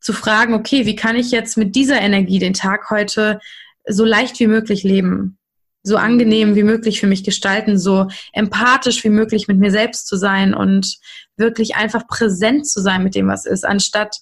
zu 0.00 0.12
fragen, 0.12 0.54
okay, 0.54 0.84
wie 0.84 0.96
kann 0.96 1.16
ich 1.16 1.30
jetzt 1.30 1.56
mit 1.56 1.76
dieser 1.76 2.00
Energie 2.00 2.40
den 2.40 2.54
Tag 2.54 2.90
heute 2.90 3.38
so 3.86 4.04
leicht 4.04 4.40
wie 4.40 4.48
möglich 4.48 4.82
leben? 4.82 5.38
so 5.82 5.96
angenehm 5.96 6.54
wie 6.54 6.62
möglich 6.62 7.00
für 7.00 7.06
mich 7.06 7.24
gestalten, 7.24 7.78
so 7.78 8.08
empathisch 8.32 9.02
wie 9.04 9.10
möglich 9.10 9.48
mit 9.48 9.58
mir 9.58 9.70
selbst 9.70 10.06
zu 10.06 10.16
sein 10.16 10.54
und 10.54 10.98
wirklich 11.36 11.74
einfach 11.74 12.06
präsent 12.06 12.68
zu 12.68 12.80
sein 12.80 13.02
mit 13.02 13.14
dem, 13.14 13.28
was 13.28 13.46
ist, 13.46 13.64
anstatt 13.64 14.18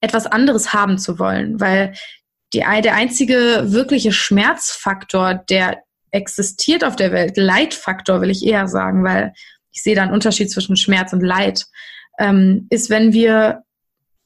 etwas 0.00 0.26
anderes 0.26 0.72
haben 0.72 0.98
zu 0.98 1.18
wollen. 1.18 1.60
Weil 1.60 1.94
die, 2.52 2.60
der 2.60 2.94
einzige 2.94 3.64
wirkliche 3.66 4.12
Schmerzfaktor, 4.12 5.34
der 5.34 5.82
existiert 6.10 6.84
auf 6.84 6.96
der 6.96 7.12
Welt, 7.12 7.36
Leidfaktor 7.36 8.20
will 8.20 8.30
ich 8.30 8.44
eher 8.44 8.68
sagen, 8.68 9.04
weil 9.04 9.32
ich 9.70 9.82
sehe 9.82 9.94
da 9.94 10.02
einen 10.02 10.12
Unterschied 10.12 10.50
zwischen 10.50 10.76
Schmerz 10.76 11.12
und 11.12 11.20
Leid, 11.22 11.66
ähm, 12.18 12.66
ist, 12.70 12.90
wenn 12.90 13.12
wir 13.12 13.62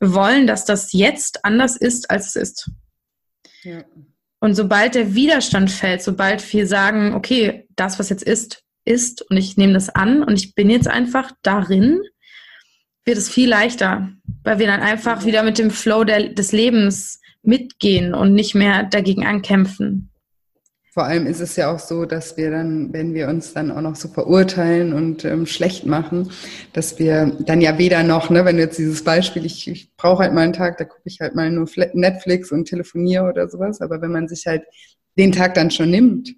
wollen, 0.01 0.47
dass 0.47 0.65
das 0.65 0.93
jetzt 0.93 1.45
anders 1.45 1.77
ist, 1.77 2.11
als 2.11 2.29
es 2.29 2.37
ist. 2.37 2.71
Ja. 3.63 3.85
Und 4.41 4.55
sobald 4.55 4.97
der 4.97 5.15
Widerstand 5.15 5.71
fällt, 5.71 6.03
sobald 6.03 6.53
wir 6.53 6.67
sagen, 6.67 7.15
okay, 7.15 7.69
das, 7.77 7.99
was 7.99 8.09
jetzt 8.09 8.25
ist, 8.25 8.65
ist 8.85 9.23
und 9.31 9.37
ich 9.37 9.57
nehme 9.57 9.75
das 9.75 9.89
an 9.89 10.25
und 10.25 10.35
ich 10.35 10.55
bin 10.55 10.69
jetzt 10.69 10.89
einfach 10.89 11.31
darin, 11.43 12.01
wird 13.05 13.19
es 13.19 13.29
viel 13.29 13.49
leichter, 13.49 14.11
weil 14.43 14.59
wir 14.59 14.67
dann 14.67 14.81
einfach 14.81 15.25
wieder 15.25 15.43
mit 15.43 15.59
dem 15.59 15.71
Flow 15.71 16.05
der, 16.05 16.31
des 16.31 16.53
Lebens 16.53 17.21
mitgehen 17.43 18.15
und 18.15 18.35
nicht 18.35 18.55
mehr 18.55 18.85
dagegen 18.85 19.27
ankämpfen. 19.27 20.12
Vor 20.95 21.05
allem 21.05 21.27
ist 21.27 21.41
es 21.41 21.57
ja 21.57 21.73
auch 21.73 21.79
so, 21.79 22.05
dass 22.05 22.37
wir 22.37 22.51
dann, 22.51 22.93
wenn 22.93 23.15
wir 23.15 23.29
uns 23.29 23.55
dann 23.55 23.71
auch 23.71 23.81
noch 23.81 23.97
so 23.97 24.09
verurteilen 24.09 24.93
und 24.93 25.25
ähm, 25.25 25.47
schlecht 25.47 25.87
machen, 25.87 26.31
dass 26.75 26.99
wir 26.99 27.35
dann 27.47 27.63
ja 27.63 27.79
weder 27.79 28.03
noch, 28.03 28.29
ne, 28.29 28.45
wenn 28.45 28.57
du 28.57 28.63
jetzt 28.65 28.77
dieses 28.77 29.03
Beispiel, 29.03 29.47
ich, 29.47 29.67
ich 29.69 29.97
brauche 29.97 30.23
halt 30.23 30.35
mal 30.35 30.43
einen 30.43 30.53
Tag, 30.53 30.77
da 30.77 30.85
gucke 30.85 31.01
ich 31.07 31.19
halt 31.21 31.35
mal 31.35 31.51
nur 31.51 31.67
Netflix 31.95 32.53
und 32.53 32.67
telefoniere 32.67 33.25
oder 33.25 33.49
sowas, 33.49 33.81
aber 33.81 34.03
wenn 34.03 34.13
man 34.13 34.29
sich 34.29 34.45
halt 34.47 34.65
den 35.17 35.33
Tag 35.33 35.55
dann 35.55 35.71
schon 35.71 35.89
nimmt 35.89 36.35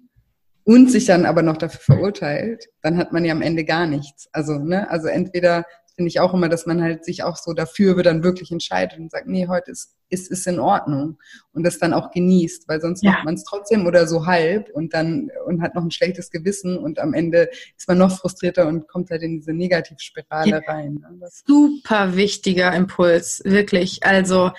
und 0.63 0.89
sich 0.89 1.03
dann 1.03 1.25
aber 1.25 1.41
noch 1.41 1.57
dafür 1.57 1.81
verurteilt, 1.81 2.69
dann 2.81 2.95
hat 2.95 3.11
man 3.11 3.25
ja 3.25 3.33
am 3.33 3.41
Ende 3.41 3.65
gar 3.65 3.87
nichts. 3.87 4.29
Also, 4.31 4.57
ne, 4.57 4.89
also 4.89 5.09
entweder 5.09 5.65
finde 5.95 6.09
ich 6.09 6.19
auch 6.19 6.33
immer, 6.33 6.49
dass 6.49 6.65
man 6.65 6.81
halt 6.81 7.05
sich 7.05 7.23
auch 7.23 7.37
so 7.37 7.53
dafür 7.53 8.01
dann 8.03 8.23
wirklich 8.23 8.51
entscheidet 8.51 8.99
und 8.99 9.11
sagt, 9.11 9.27
nee, 9.27 9.47
heute 9.47 9.71
ist, 9.71 9.95
ist, 10.09 10.29
ist 10.29 10.45
in 10.45 10.59
Ordnung 10.59 11.17
und 11.53 11.63
das 11.63 11.79
dann 11.79 11.93
auch 11.93 12.11
genießt, 12.11 12.67
weil 12.67 12.81
sonst 12.81 13.01
ja. 13.03 13.11
macht 13.11 13.25
man 13.25 13.35
es 13.35 13.43
trotzdem 13.43 13.87
oder 13.87 14.07
so 14.07 14.25
halb 14.25 14.69
und 14.73 14.93
dann 14.93 15.31
und 15.45 15.61
hat 15.61 15.73
noch 15.73 15.83
ein 15.83 15.91
schlechtes 15.91 16.31
Gewissen 16.31 16.77
und 16.77 16.99
am 16.99 17.13
Ende 17.13 17.49
ist 17.77 17.87
man 17.87 17.97
noch 17.97 18.17
frustrierter 18.19 18.67
und 18.67 18.87
kommt 18.87 19.09
halt 19.09 19.23
in 19.23 19.37
diese 19.37 19.53
Negativspirale 19.53 20.61
ja. 20.65 20.71
rein. 20.71 21.05
Ne? 21.17 21.27
Super 21.45 22.15
wichtiger 22.15 22.73
Impuls, 22.75 23.41
wirklich. 23.45 24.03
Also 24.03 24.51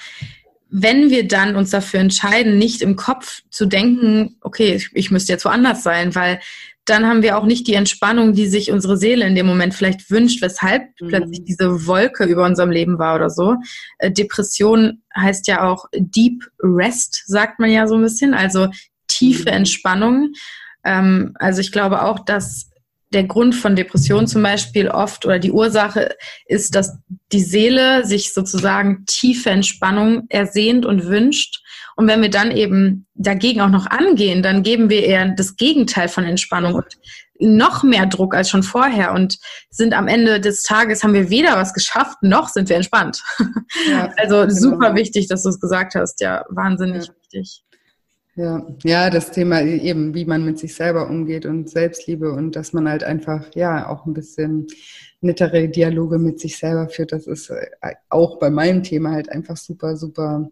wenn 0.68 1.10
wir 1.10 1.26
dann 1.28 1.56
uns 1.56 1.70
dafür 1.70 2.00
entscheiden, 2.00 2.58
nicht 2.58 2.82
im 2.82 2.96
Kopf 2.96 3.42
zu 3.50 3.66
denken, 3.66 4.36
okay, 4.40 4.74
ich, 4.74 4.90
ich 4.94 5.10
müsste 5.10 5.32
jetzt 5.32 5.44
woanders 5.44 5.82
sein, 5.82 6.14
weil 6.14 6.40
dann 6.86 7.06
haben 7.06 7.22
wir 7.22 7.36
auch 7.36 7.44
nicht 7.44 7.66
die 7.66 7.74
Entspannung, 7.74 8.32
die 8.32 8.46
sich 8.46 8.70
unsere 8.70 8.96
Seele 8.96 9.26
in 9.26 9.34
dem 9.34 9.46
Moment 9.46 9.74
vielleicht 9.74 10.08
wünscht, 10.10 10.40
weshalb 10.40 10.84
mhm. 11.00 11.08
plötzlich 11.08 11.44
diese 11.44 11.86
Wolke 11.86 12.24
über 12.24 12.44
unserem 12.44 12.70
Leben 12.70 12.98
war 12.98 13.16
oder 13.16 13.28
so. 13.28 13.56
Äh, 13.98 14.12
Depression 14.12 15.02
heißt 15.16 15.48
ja 15.48 15.68
auch 15.68 15.86
Deep 15.92 16.44
Rest, 16.60 17.24
sagt 17.26 17.58
man 17.58 17.70
ja 17.70 17.88
so 17.88 17.96
ein 17.96 18.02
bisschen, 18.02 18.34
also 18.34 18.68
tiefe 19.08 19.50
mhm. 19.50 19.56
Entspannung. 19.56 20.32
Ähm, 20.84 21.32
also 21.40 21.60
ich 21.60 21.72
glaube 21.72 22.02
auch, 22.02 22.20
dass 22.20 22.70
der 23.10 23.24
Grund 23.24 23.54
von 23.54 23.76
Depression 23.76 24.26
zum 24.26 24.42
Beispiel 24.42 24.88
oft 24.88 25.24
oder 25.24 25.38
die 25.38 25.52
Ursache 25.52 26.16
ist, 26.46 26.74
dass 26.74 26.98
die 27.32 27.40
Seele 27.40 28.04
sich 28.04 28.34
sozusagen 28.34 29.04
tiefe 29.06 29.50
Entspannung 29.50 30.26
ersehnt 30.28 30.84
und 30.84 31.06
wünscht 31.06 31.62
und 31.96 32.06
wenn 32.08 32.20
wir 32.20 32.30
dann 32.30 32.50
eben 32.50 33.06
dagegen 33.14 33.62
auch 33.62 33.70
noch 33.70 33.86
angehen, 33.86 34.42
dann 34.42 34.62
geben 34.62 34.90
wir 34.90 35.02
eher 35.02 35.30
das 35.30 35.56
Gegenteil 35.56 36.08
von 36.08 36.24
Entspannung 36.24 36.74
und 36.74 36.98
noch 37.38 37.82
mehr 37.82 38.06
Druck 38.06 38.34
als 38.34 38.50
schon 38.50 38.62
vorher 38.62 39.12
und 39.12 39.38
sind 39.70 39.94
am 39.94 40.08
Ende 40.08 40.40
des 40.40 40.62
Tages 40.62 41.02
haben 41.02 41.14
wir 41.14 41.30
weder 41.30 41.56
was 41.56 41.74
geschafft, 41.74 42.18
noch 42.22 42.48
sind 42.48 42.68
wir 42.68 42.76
entspannt. 42.76 43.22
Ja, 43.90 44.10
also 44.16 44.42
genau. 44.42 44.54
super 44.54 44.94
wichtig, 44.94 45.28
dass 45.28 45.42
du 45.42 45.50
es 45.50 45.60
gesagt 45.60 45.94
hast. 45.94 46.20
Ja, 46.20 46.44
wahnsinnig 46.48 47.06
ja. 47.06 47.14
wichtig. 47.14 47.62
Ja, 48.38 48.66
ja, 48.84 49.08
das 49.08 49.30
Thema 49.30 49.62
eben, 49.62 50.14
wie 50.14 50.26
man 50.26 50.44
mit 50.44 50.58
sich 50.58 50.74
selber 50.74 51.08
umgeht 51.08 51.46
und 51.46 51.70
Selbstliebe 51.70 52.32
und 52.32 52.54
dass 52.54 52.74
man 52.74 52.86
halt 52.86 53.02
einfach, 53.02 53.46
ja, 53.54 53.88
auch 53.88 54.04
ein 54.04 54.12
bisschen 54.12 54.66
nettere 55.22 55.70
Dialoge 55.70 56.18
mit 56.18 56.38
sich 56.38 56.58
selber 56.58 56.90
führt. 56.90 57.12
Das 57.12 57.26
ist 57.26 57.48
äh, 57.48 57.66
auch 58.10 58.38
bei 58.38 58.50
meinem 58.50 58.82
Thema 58.82 59.12
halt 59.12 59.30
einfach 59.30 59.56
super, 59.56 59.96
super 59.96 60.50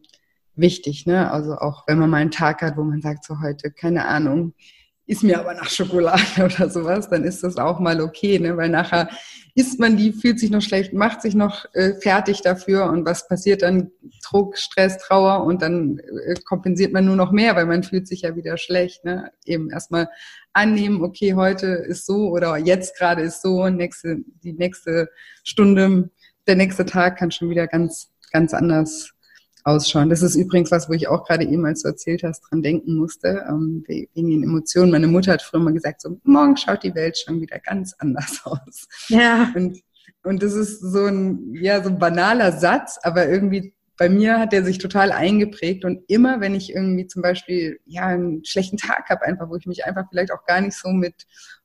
wichtig, 0.57 1.05
ne? 1.05 1.31
Also 1.31 1.57
auch 1.57 1.87
wenn 1.87 1.99
man 1.99 2.09
mal 2.09 2.23
einen 2.23 2.31
Tag 2.31 2.63
hat, 2.63 2.79
wo 2.79 2.85
man 2.85 3.03
sagt, 3.03 3.25
so 3.25 3.41
heute, 3.43 3.71
keine 3.71 4.07
Ahnung, 4.07 4.55
ist 5.07 5.23
mir 5.23 5.39
aber 5.39 5.55
nach 5.55 5.69
Schokolade 5.69 6.23
oder 6.45 6.71
sowas, 6.71 7.09
dann 7.09 7.25
ist 7.25 7.43
das 7.43 7.57
auch 7.57 7.79
mal 7.81 8.01
okay, 8.01 8.39
ne? 8.39 8.57
Weil 8.57 8.71
nachher 8.71 9.09
isst 9.55 9.79
man 9.79 9.97
die, 9.97 10.13
fühlt 10.13 10.41
sich 10.41 10.51
noch 10.51 10.63
schlecht, 10.63 10.93
macht 10.93 11.23
sich 11.23 11.35
noch 11.35 11.67
äh, 11.75 11.95
fertig 12.01 12.43
dafür 12.43 12.87
und 12.87 13.05
was 13.05 13.29
passiert 13.29 13.63
dann? 13.63 13.91
Druck, 14.23 14.57
Stress, 14.57 14.99
Trauer 14.99 15.45
und 15.45 15.63
dann 15.63 15.99
äh, 15.99 16.35
kompensiert 16.45 16.93
man 16.93 17.05
nur 17.05 17.17
noch 17.17 17.33
mehr, 17.33 17.55
weil 17.55 17.67
man 17.67 17.83
fühlt 17.83 18.09
sich 18.09 18.23
ja 18.23 18.35
wieder 18.35 18.57
schlecht, 18.57 19.05
ne? 19.05 19.31
Eben 19.45 19.71
erstmal 19.71 20.09
annehmen, 20.53 21.03
okay, 21.03 21.35
heute 21.35 21.67
ist 21.67 22.07
so 22.07 22.31
oder 22.31 22.57
jetzt 22.57 22.97
gerade 22.97 23.23
ist 23.23 23.43
so, 23.43 23.69
nächste, 23.69 24.19
die 24.43 24.53
nächste 24.53 25.11
Stunde, 25.43 26.11
der 26.47 26.57
nächste 26.57 26.87
Tag 26.87 27.19
kann 27.19 27.31
schon 27.31 27.51
wieder 27.51 27.67
ganz, 27.67 28.11
ganz 28.33 28.55
anders 28.55 29.15
ausschauen. 29.65 30.11
Das 30.11 30.23
ist 30.23 30.37
übrigens 30.37 30.71
was, 30.71 30.89
wo 30.89 30.93
ich 30.93 31.09
auch 31.09 31.27
gerade 31.27 31.45
eben, 31.45 31.65
als 31.67 31.83
du 31.83 31.89
erzählt 31.89 32.23
hast, 32.23 32.43
dran 32.43 32.63
denken 32.63 32.97
musste, 32.97 33.45
ähm, 33.49 33.83
wegen 33.87 34.29
den 34.29 34.43
Emotionen. 34.43 34.91
Meine 34.91 35.09
Mutter 35.09 35.33
hat 35.33 35.43
früher 35.43 35.61
mal 35.61 35.73
gesagt, 35.73 36.03
so 36.03 36.21
morgen 36.23 36.57
schaut 36.57 36.83
die 36.83 36.95
Welt 36.95 37.19
schon 37.19 37.41
wieder 37.41 37.59
ganz 37.59 37.95
anders 37.99 38.43
aus. 38.45 38.87
Ja. 39.09 39.53
Und, 39.57 39.81
und 40.23 40.43
das 40.43 40.53
ist 40.53 40.81
so 40.81 41.07
ein, 41.07 41.55
ja, 41.55 41.83
so 41.83 41.89
ein 41.89 41.99
banaler 41.99 42.53
Satz, 42.53 42.99
aber 43.03 43.29
irgendwie 43.29 43.75
bei 43.97 44.09
mir 44.09 44.39
hat 44.39 44.53
der 44.53 44.65
sich 44.65 44.79
total 44.79 45.13
eingeprägt 45.13 45.85
und 45.85 46.03
immer, 46.09 46.41
wenn 46.41 46.55
ich 46.55 46.75
irgendwie 46.75 47.07
zum 47.07 47.23
Beispiel 47.23 47.79
ja 47.87 48.07
einen 48.07 48.45
schlechten 48.45 48.77
Tag 48.77 49.09
habe, 49.09 49.23
einfach, 49.23 49.49
wo 49.49 49.57
ich 49.57 49.67
mich 49.67 49.85
einfach 49.85 50.05
vielleicht 50.11 50.33
auch 50.33 50.45
gar 50.47 50.61
nicht 50.61 50.77
so 50.77 50.91
mit 50.91 51.15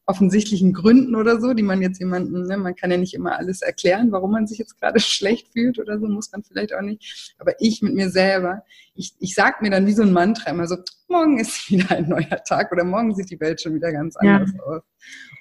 offensichtlichen 0.10 0.74
Gründen 0.74 1.16
oder 1.16 1.40
so, 1.40 1.54
die 1.54 1.62
man 1.62 1.84
jetzt 1.84 2.00
jemanden, 2.00 2.48
ne, 2.48 2.58
man 2.58 2.76
kann 2.76 2.90
ja 2.90 2.98
nicht 2.98 3.14
immer 3.14 3.38
alles 3.38 3.62
erklären, 3.62 4.12
warum 4.12 4.32
man 4.32 4.48
sich 4.48 4.58
jetzt 4.58 4.80
gerade 4.82 5.00
schlecht 5.00 5.50
fühlt 5.54 5.78
oder 5.78 6.00
so, 6.00 6.08
muss 6.08 6.32
man 6.32 6.44
vielleicht 6.44 6.74
auch 6.74 6.82
nicht. 6.82 7.36
Aber 7.38 7.54
ich 7.60 7.84
mit 7.84 7.94
mir 7.94 8.10
selber, 8.10 8.64
ich, 8.96 9.14
ich 9.20 9.36
sag 9.36 9.62
mir 9.62 9.70
dann 9.70 9.86
wie 9.86 9.94
so 9.94 10.02
ein 10.02 10.12
Mantra 10.12 10.50
immer 10.50 10.66
so, 10.66 10.78
morgen 11.08 11.40
ist 11.40 11.70
wieder 11.70 11.92
ein 11.92 12.10
neuer 12.10 12.44
Tag 12.44 12.72
oder 12.72 12.84
morgen 12.84 13.14
sieht 13.14 13.30
die 13.30 13.40
Welt 13.40 13.62
schon 13.62 13.76
wieder 13.76 13.92
ganz 13.92 14.16
anders 14.16 14.52
ja. 14.52 14.64
aus. 14.64 14.82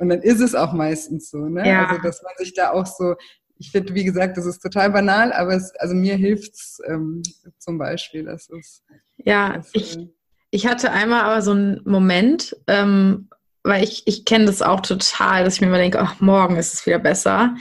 Und 0.00 0.10
dann 0.10 0.20
ist 0.20 0.40
es 0.40 0.54
auch 0.54 0.74
meistens 0.74 1.30
so, 1.30 1.38
ne? 1.38 1.66
Ja. 1.66 1.86
Also, 1.86 2.02
dass 2.02 2.22
man 2.22 2.32
sich 2.36 2.52
da 2.52 2.72
auch 2.72 2.86
so, 2.86 3.14
ich 3.56 3.70
finde, 3.70 3.94
wie 3.94 4.04
gesagt, 4.04 4.36
das 4.36 4.44
ist 4.44 4.60
total 4.60 4.90
banal, 4.90 5.32
aber 5.32 5.54
es, 5.54 5.72
also 5.76 5.94
mir 5.94 6.16
hilft's 6.16 6.78
ähm, 6.86 7.22
zum 7.56 7.78
Beispiel, 7.78 8.24
dass 8.24 8.50
es. 8.50 8.84
Ja, 9.16 9.56
das, 9.56 9.70
ich, 9.72 9.96
äh, 9.96 10.08
ich 10.50 10.66
hatte 10.66 10.92
einmal 10.92 11.22
aber 11.22 11.40
so 11.40 11.52
einen 11.52 11.80
Moment, 11.84 12.54
ähm, 12.66 13.30
weil 13.62 13.84
ich, 13.84 14.02
ich 14.06 14.24
kenne 14.24 14.46
das 14.46 14.62
auch 14.62 14.80
total, 14.80 15.44
dass 15.44 15.54
ich 15.54 15.60
mir 15.60 15.66
immer 15.66 15.78
denke, 15.78 16.00
ach, 16.00 16.20
morgen 16.20 16.56
ist 16.56 16.74
es 16.74 16.86
wieder 16.86 16.98
besser. 16.98 17.54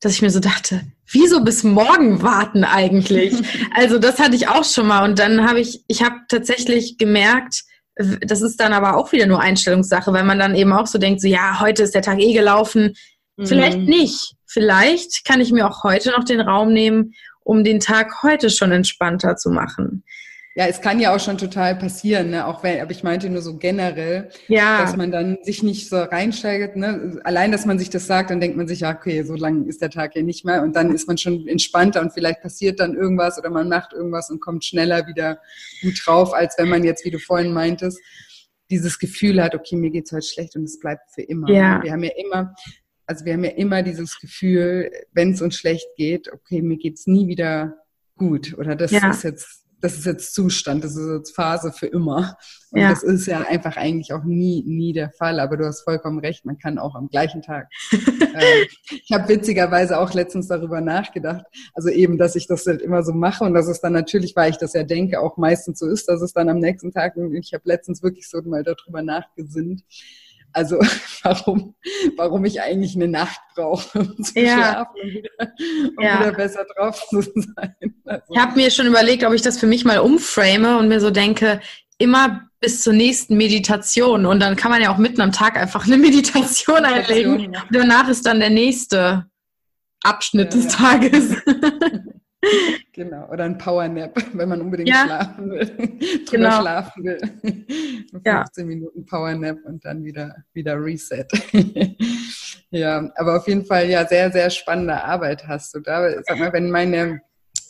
Dass 0.00 0.12
ich 0.12 0.22
mir 0.22 0.30
so 0.30 0.40
dachte, 0.40 0.80
wieso 1.10 1.44
bis 1.44 1.62
morgen 1.62 2.22
warten 2.22 2.64
eigentlich? 2.64 3.34
also 3.76 3.98
das 3.98 4.18
hatte 4.18 4.36
ich 4.36 4.48
auch 4.48 4.64
schon 4.64 4.86
mal. 4.86 5.04
Und 5.04 5.18
dann 5.18 5.46
habe 5.46 5.60
ich, 5.60 5.84
ich 5.88 6.02
habe 6.02 6.16
tatsächlich 6.28 6.96
gemerkt, 6.98 7.64
das 7.96 8.40
ist 8.40 8.58
dann 8.60 8.72
aber 8.72 8.96
auch 8.96 9.12
wieder 9.12 9.26
nur 9.26 9.40
Einstellungssache, 9.40 10.12
weil 10.12 10.24
man 10.24 10.38
dann 10.38 10.54
eben 10.54 10.72
auch 10.72 10.86
so 10.86 10.98
denkt, 10.98 11.20
so 11.20 11.28
ja, 11.28 11.60
heute 11.60 11.82
ist 11.82 11.94
der 11.94 12.02
Tag 12.02 12.18
eh 12.20 12.32
gelaufen. 12.32 12.94
Mhm. 13.36 13.46
Vielleicht 13.46 13.78
nicht. 13.78 14.34
Vielleicht 14.46 15.24
kann 15.24 15.40
ich 15.40 15.52
mir 15.52 15.68
auch 15.68 15.84
heute 15.84 16.10
noch 16.10 16.24
den 16.24 16.40
Raum 16.40 16.72
nehmen, 16.72 17.12
um 17.42 17.62
den 17.62 17.80
Tag 17.80 18.22
heute 18.22 18.50
schon 18.50 18.72
entspannter 18.72 19.36
zu 19.36 19.50
machen. 19.50 20.04
Ja, 20.56 20.66
es 20.66 20.80
kann 20.80 20.98
ja 20.98 21.14
auch 21.14 21.20
schon 21.20 21.38
total 21.38 21.76
passieren, 21.76 22.30
ne? 22.30 22.44
auch 22.44 22.64
wenn, 22.64 22.80
aber 22.80 22.90
ich 22.90 23.04
meinte 23.04 23.30
nur 23.30 23.40
so 23.40 23.56
generell, 23.56 24.30
ja. 24.48 24.82
dass 24.82 24.96
man 24.96 25.12
dann 25.12 25.38
sich 25.42 25.62
nicht 25.62 25.88
so 25.88 25.96
reinsteigert. 25.96 26.74
Ne? 26.74 27.20
Allein, 27.22 27.52
dass 27.52 27.66
man 27.66 27.78
sich 27.78 27.88
das 27.88 28.08
sagt, 28.08 28.30
dann 28.30 28.40
denkt 28.40 28.56
man 28.56 28.66
sich, 28.66 28.80
ja, 28.80 28.92
okay, 28.92 29.22
so 29.22 29.36
lang 29.36 29.66
ist 29.66 29.80
der 29.80 29.90
Tag 29.90 30.16
ja 30.16 30.22
nicht 30.22 30.44
mehr 30.44 30.64
und 30.64 30.74
dann 30.74 30.92
ist 30.92 31.06
man 31.06 31.18
schon 31.18 31.46
entspannter 31.46 32.00
und 32.00 32.12
vielleicht 32.12 32.42
passiert 32.42 32.80
dann 32.80 32.96
irgendwas 32.96 33.38
oder 33.38 33.48
man 33.48 33.68
macht 33.68 33.92
irgendwas 33.92 34.28
und 34.28 34.40
kommt 34.40 34.64
schneller 34.64 35.06
wieder 35.06 35.38
gut 35.82 36.02
drauf, 36.04 36.34
als 36.34 36.58
wenn 36.58 36.68
man 36.68 36.82
jetzt, 36.82 37.04
wie 37.04 37.12
du 37.12 37.20
vorhin 37.20 37.52
meintest, 37.52 38.00
dieses 38.70 38.98
Gefühl 38.98 39.40
hat, 39.40 39.54
okay, 39.54 39.76
mir 39.76 39.90
geht's 39.90 40.10
heute 40.10 40.26
schlecht 40.26 40.56
und 40.56 40.64
es 40.64 40.80
bleibt 40.80 41.12
für 41.14 41.22
immer. 41.22 41.48
Ja. 41.48 41.80
Wir 41.80 41.92
haben 41.92 42.02
ja 42.02 42.12
immer, 42.16 42.54
also 43.06 43.24
wir 43.24 43.34
haben 43.34 43.44
ja 43.44 43.50
immer 43.50 43.84
dieses 43.84 44.18
Gefühl, 44.18 44.90
wenn 45.12 45.32
es 45.32 45.42
uns 45.42 45.54
schlecht 45.54 45.86
geht, 45.96 46.32
okay, 46.32 46.60
mir 46.60 46.76
geht's 46.76 47.06
nie 47.06 47.28
wieder 47.28 47.76
gut 48.16 48.58
oder 48.58 48.74
das 48.74 48.90
ja. 48.90 49.10
ist 49.10 49.22
jetzt 49.22 49.59
das 49.80 49.96
ist 49.96 50.04
jetzt 50.06 50.34
Zustand, 50.34 50.84
das 50.84 50.96
ist 50.96 51.08
jetzt 51.08 51.34
Phase 51.34 51.72
für 51.72 51.86
immer. 51.86 52.36
Und 52.70 52.80
ja. 52.80 52.90
das 52.90 53.02
ist 53.02 53.26
ja 53.26 53.40
einfach 53.40 53.76
eigentlich 53.76 54.12
auch 54.12 54.24
nie, 54.24 54.62
nie 54.66 54.92
der 54.92 55.10
Fall. 55.10 55.40
Aber 55.40 55.56
du 55.56 55.66
hast 55.66 55.82
vollkommen 55.82 56.20
recht, 56.20 56.44
man 56.44 56.58
kann 56.58 56.78
auch 56.78 56.94
am 56.94 57.08
gleichen 57.08 57.42
Tag. 57.42 57.68
äh, 57.92 58.66
ich 58.90 59.10
habe 59.12 59.28
witzigerweise 59.28 59.98
auch 59.98 60.12
letztens 60.12 60.48
darüber 60.48 60.80
nachgedacht. 60.80 61.44
Also 61.74 61.88
eben, 61.88 62.18
dass 62.18 62.36
ich 62.36 62.46
das 62.46 62.66
halt 62.66 62.82
immer 62.82 63.02
so 63.02 63.12
mache 63.12 63.44
und 63.44 63.54
dass 63.54 63.66
es 63.66 63.80
dann 63.80 63.92
natürlich, 63.92 64.36
weil 64.36 64.50
ich 64.50 64.58
das 64.58 64.74
ja 64.74 64.84
denke, 64.84 65.20
auch 65.20 65.36
meistens 65.36 65.78
so 65.78 65.86
ist, 65.86 66.08
dass 66.08 66.20
es 66.20 66.32
dann 66.32 66.48
am 66.48 66.58
nächsten 66.58 66.92
Tag, 66.92 67.14
ich 67.32 67.52
habe 67.52 67.64
letztens 67.64 68.02
wirklich 68.02 68.28
so 68.28 68.40
mal 68.42 68.62
darüber 68.62 69.02
nachgesinnt, 69.02 69.82
also 70.52 70.78
warum, 71.22 71.74
warum 72.16 72.44
ich 72.44 72.60
eigentlich 72.60 72.96
eine 72.96 73.08
Nacht 73.08 73.40
brauche, 73.54 74.00
um 74.00 74.22
zu 74.22 74.38
ja. 74.38 74.56
schlafen 74.56 74.96
und, 75.02 75.08
wieder, 75.08 75.30
um 75.96 76.04
ja. 76.04 76.20
wieder 76.20 76.32
besser 76.32 76.64
drauf 76.76 77.06
zu 77.08 77.22
sein. 77.22 77.74
Also. 78.04 78.24
Ich 78.32 78.40
habe 78.40 78.56
mir 78.56 78.72
schon 78.72 78.86
überlegt, 78.86 79.22
ob 79.22 79.32
ich 79.34 79.42
das 79.42 79.60
für 79.60 79.68
mich 79.68 79.84
mal 79.84 80.00
umframe 80.00 80.78
und 80.78 80.88
mir 80.88 80.98
so 80.98 81.10
denke, 81.10 81.60
immer 81.98 82.48
bis 82.58 82.82
zur 82.82 82.92
nächsten 82.92 83.36
Meditation. 83.36 84.26
Und 84.26 84.40
dann 84.40 84.56
kann 84.56 84.72
man 84.72 84.82
ja 84.82 84.92
auch 84.92 84.98
mitten 84.98 85.20
am 85.20 85.30
Tag 85.30 85.56
einfach 85.56 85.86
eine 85.86 85.96
Meditation 85.98 86.84
einlegen. 86.84 87.46
Und 87.46 87.56
danach 87.70 88.08
ist 88.08 88.26
dann 88.26 88.40
der 88.40 88.50
nächste 88.50 89.26
Abschnitt 90.02 90.54
ja, 90.54 90.60
des 90.60 90.68
Tages. 90.74 91.36
Genau, 92.92 93.28
oder 93.30 93.44
ein 93.44 93.56
Powernap, 93.56 94.20
wenn 94.32 94.48
man 94.48 94.60
unbedingt 94.60 94.88
ja. 94.88 95.04
schlafen 95.04 95.50
will. 95.50 95.98
genau. 96.30 96.60
schlafen 96.60 97.04
will. 97.04 97.20
15 98.10 98.24
ja. 98.24 98.44
Minuten 98.64 99.06
Powernap 99.06 99.58
und 99.64 99.84
dann 99.84 100.04
wieder, 100.04 100.34
wieder 100.52 100.74
Reset. 100.74 101.26
ja, 102.70 103.10
aber 103.14 103.36
auf 103.36 103.46
jeden 103.46 103.64
Fall 103.64 103.88
ja 103.88 104.06
sehr, 104.06 104.32
sehr 104.32 104.50
spannende 104.50 105.04
Arbeit 105.04 105.46
hast 105.46 105.74
du 105.74 105.80
da. 105.80 106.10
Sag 106.24 106.38
mal, 106.38 106.52
wenn 106.52 106.70
meine 106.70 107.20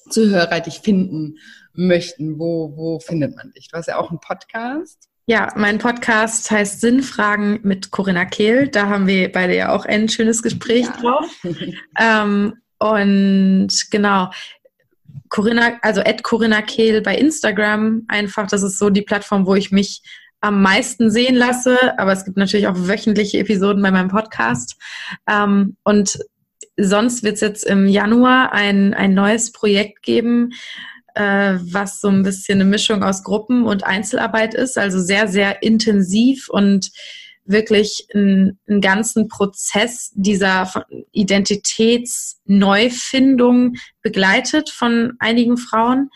Zuhörer 0.09 0.61
dich 0.61 0.81
finden 0.81 1.37
möchten, 1.75 2.39
wo, 2.39 2.75
wo 2.77 2.99
findet 2.99 3.37
man 3.37 3.53
dich? 3.53 3.69
Du 3.69 3.77
hast 3.77 3.87
ja 3.87 3.99
auch 3.99 4.11
einen 4.11 4.21
Podcast. 4.21 5.09
Ja, 5.27 5.53
mein 5.55 5.79
Podcast 5.79 6.51
heißt 6.51 6.81
Sinnfragen 6.81 7.61
mit 7.63 7.91
Corinna 7.91 8.25
Kehl. 8.25 8.69
Da 8.69 8.89
haben 8.89 9.07
wir 9.07 9.31
beide 9.31 9.55
ja 9.55 9.71
auch 9.71 9.85
ein 9.85 10.09
schönes 10.09 10.43
Gespräch 10.43 10.87
ja. 10.87 10.97
drauf. 11.01 11.25
ähm, 11.99 12.55
und 12.79 13.69
genau, 13.91 14.31
Corinna, 15.31 15.79
also 15.81 16.03
at 16.03 16.23
Corinna 16.23 16.61
Kehl 16.61 17.01
bei 17.01 17.17
Instagram 17.17 18.05
einfach. 18.09 18.47
Das 18.47 18.63
ist 18.63 18.79
so 18.79 18.91
die 18.91 19.03
Plattform, 19.03 19.47
wo 19.47 19.55
ich 19.55 19.71
mich 19.71 20.03
am 20.41 20.61
meisten 20.61 21.11
sehen 21.11 21.37
lasse. 21.37 21.99
Aber 21.99 22.13
es 22.13 22.25
gibt 22.25 22.37
natürlich 22.37 22.67
auch 22.67 22.77
wöchentliche 22.77 23.39
Episoden 23.39 23.83
bei 23.83 23.91
meinem 23.91 24.09
Podcast. 24.09 24.77
Ähm, 25.29 25.77
und 25.85 26.19
sonst 26.77 27.23
wird 27.23 27.35
es 27.35 27.41
jetzt 27.41 27.65
im 27.65 27.87
Januar 27.87 28.53
ein, 28.53 28.93
ein 28.93 29.15
neues 29.15 29.53
Projekt 29.53 30.03
geben, 30.03 30.53
äh, 31.15 31.55
was 31.61 32.01
so 32.01 32.09
ein 32.09 32.23
bisschen 32.23 32.61
eine 32.61 32.69
Mischung 32.69 33.03
aus 33.03 33.23
Gruppen 33.23 33.65
und 33.65 33.85
Einzelarbeit 33.85 34.55
ist. 34.55 34.79
Also 34.79 35.01
sehr, 35.01 35.29
sehr 35.29 35.63
intensiv 35.63 36.49
und 36.49 36.91
wirklich 37.51 38.07
einen, 38.15 38.59
einen 38.69 38.81
ganzen 38.81 39.29
Prozess 39.29 40.13
dieser 40.15 40.71
Identitätsneufindung 41.13 43.75
begleitet 44.03 44.71
von 44.71 45.13
einigen 45.19 45.57
Frauen. 45.57 46.11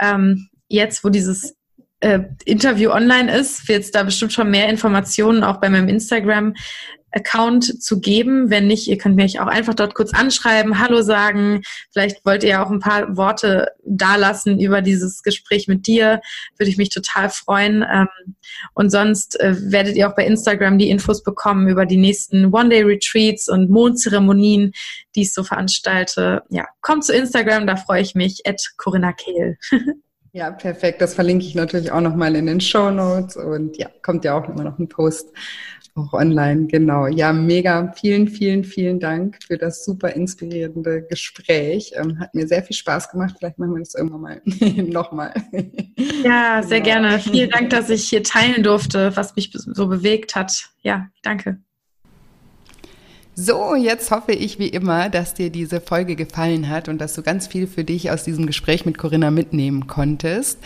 Ähm, 0.00 0.48
jetzt, 0.68 1.04
wo 1.04 1.08
dieses 1.08 1.56
äh, 2.00 2.20
Interview 2.44 2.90
online 2.90 3.34
ist, 3.34 3.68
wird 3.68 3.84
es 3.84 3.90
da 3.90 4.02
bestimmt 4.02 4.32
schon 4.32 4.50
mehr 4.50 4.68
Informationen 4.68 5.44
auch 5.44 5.58
bei 5.58 5.68
meinem 5.68 5.88
Instagram 5.88 6.54
Account 7.12 7.82
zu 7.82 8.00
geben. 8.00 8.50
Wenn 8.50 8.66
nicht, 8.66 8.88
ihr 8.88 8.98
könnt 8.98 9.16
mich 9.16 9.40
auch 9.40 9.46
einfach 9.46 9.74
dort 9.74 9.94
kurz 9.94 10.12
anschreiben, 10.14 10.78
Hallo 10.78 11.02
sagen. 11.02 11.62
Vielleicht 11.92 12.24
wollt 12.24 12.44
ihr 12.44 12.62
auch 12.62 12.70
ein 12.70 12.80
paar 12.80 13.16
Worte 13.16 13.68
dalassen 13.84 14.60
über 14.60 14.82
dieses 14.82 15.22
Gespräch 15.22 15.68
mit 15.68 15.86
dir. 15.86 16.20
Würde 16.58 16.70
ich 16.70 16.76
mich 16.76 16.90
total 16.90 17.30
freuen. 17.30 17.84
Ähm, 17.90 18.08
und 18.74 18.90
sonst 18.90 19.38
äh, 19.40 19.54
werdet 19.72 19.96
ihr 19.96 20.08
auch 20.08 20.14
bei 20.14 20.26
Instagram 20.26 20.78
die 20.78 20.90
Infos 20.90 21.22
bekommen 21.22 21.68
über 21.68 21.86
die 21.86 21.96
nächsten 21.96 22.52
One-Day-Retreats 22.52 23.48
und 23.48 23.70
Mondzeremonien, 23.70 24.72
die 25.16 25.22
ich 25.22 25.34
so 25.34 25.42
veranstalte. 25.42 26.42
Ja, 26.48 26.66
kommt 26.80 27.04
zu 27.04 27.14
Instagram, 27.14 27.66
da 27.66 27.76
freue 27.76 28.02
ich 28.02 28.14
mich. 28.14 28.42
At 28.46 28.62
Corinna 28.76 29.12
Kehl. 29.12 29.58
Ja, 30.32 30.52
perfekt. 30.52 31.00
Das 31.00 31.14
verlinke 31.14 31.44
ich 31.44 31.56
natürlich 31.56 31.90
auch 31.90 32.00
nochmal 32.00 32.36
in 32.36 32.46
den 32.46 32.60
Show 32.60 32.90
Notes 32.90 33.36
und 33.36 33.76
ja, 33.78 33.88
kommt 34.02 34.24
ja 34.24 34.38
auch 34.38 34.48
immer 34.48 34.62
noch 34.62 34.78
ein 34.78 34.88
Post 34.88 35.30
auch 36.00 36.12
online, 36.12 36.66
genau. 36.66 37.06
Ja, 37.06 37.32
mega. 37.32 37.92
Vielen, 37.92 38.28
vielen, 38.28 38.64
vielen 38.64 39.00
Dank 39.00 39.38
für 39.46 39.58
das 39.58 39.84
super 39.84 40.10
inspirierende 40.10 41.02
Gespräch. 41.02 41.92
Ähm, 41.96 42.18
hat 42.18 42.34
mir 42.34 42.46
sehr 42.46 42.62
viel 42.62 42.76
Spaß 42.76 43.10
gemacht. 43.10 43.36
Vielleicht 43.38 43.58
machen 43.58 43.74
wir 43.74 43.80
das 43.80 43.94
irgendwann 43.94 44.20
mal 44.20 44.42
nochmal. 44.90 45.32
Ja, 46.24 46.62
sehr 46.62 46.80
genau. 46.80 47.00
gerne. 47.00 47.18
Vielen 47.18 47.50
Dank, 47.50 47.70
dass 47.70 47.90
ich 47.90 48.08
hier 48.08 48.22
teilen 48.22 48.62
durfte, 48.62 49.16
was 49.16 49.36
mich 49.36 49.50
so 49.52 49.86
bewegt 49.86 50.34
hat. 50.34 50.70
Ja, 50.82 51.08
danke. 51.22 51.60
So, 53.42 53.74
jetzt 53.74 54.10
hoffe 54.10 54.32
ich 54.32 54.58
wie 54.58 54.68
immer, 54.68 55.08
dass 55.08 55.32
dir 55.32 55.48
diese 55.48 55.80
Folge 55.80 56.14
gefallen 56.14 56.68
hat 56.68 56.90
und 56.90 57.00
dass 57.00 57.14
du 57.14 57.22
ganz 57.22 57.46
viel 57.46 57.66
für 57.66 57.84
dich 57.84 58.10
aus 58.10 58.22
diesem 58.22 58.44
Gespräch 58.44 58.84
mit 58.84 58.98
Corinna 58.98 59.30
mitnehmen 59.30 59.86
konntest. 59.86 60.58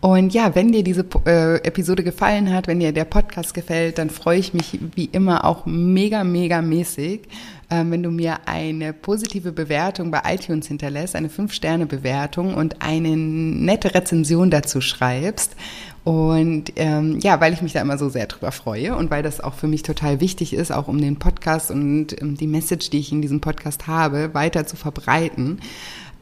Und 0.00 0.32
ja, 0.32 0.54
wenn 0.54 0.72
dir 0.72 0.82
diese 0.82 1.04
äh, 1.26 1.56
Episode 1.56 2.02
gefallen 2.02 2.50
hat, 2.50 2.68
wenn 2.68 2.80
dir 2.80 2.92
der 2.92 3.04
Podcast 3.04 3.52
gefällt, 3.52 3.98
dann 3.98 4.08
freue 4.08 4.38
ich 4.38 4.54
mich 4.54 4.78
wie 4.94 5.10
immer 5.12 5.44
auch 5.44 5.66
mega, 5.66 6.24
mega 6.24 6.62
mäßig, 6.62 7.20
äh, 7.68 7.84
wenn 7.84 8.02
du 8.02 8.10
mir 8.10 8.38
eine 8.46 8.94
positive 8.94 9.52
Bewertung 9.52 10.10
bei 10.10 10.22
iTunes 10.24 10.68
hinterlässt, 10.68 11.14
eine 11.14 11.28
5-Sterne-Bewertung 11.28 12.54
und 12.54 12.80
eine 12.80 13.14
nette 13.14 13.94
Rezension 13.94 14.50
dazu 14.50 14.80
schreibst. 14.80 15.54
Und 16.04 16.72
ähm, 16.76 17.20
ja, 17.20 17.40
weil 17.40 17.52
ich 17.52 17.62
mich 17.62 17.74
da 17.74 17.80
immer 17.80 17.96
so 17.96 18.08
sehr 18.08 18.26
drüber 18.26 18.50
freue 18.50 18.96
und 18.96 19.10
weil 19.10 19.22
das 19.22 19.40
auch 19.40 19.54
für 19.54 19.68
mich 19.68 19.82
total 19.82 20.20
wichtig 20.20 20.52
ist, 20.52 20.72
auch 20.72 20.88
um 20.88 21.00
den 21.00 21.16
Podcast 21.16 21.70
und 21.70 22.20
ähm, 22.20 22.36
die 22.36 22.48
Message, 22.48 22.90
die 22.90 22.98
ich 22.98 23.12
in 23.12 23.22
diesem 23.22 23.40
Podcast 23.40 23.86
habe, 23.86 24.34
weiter 24.34 24.66
zu 24.66 24.74
verbreiten, 24.76 25.60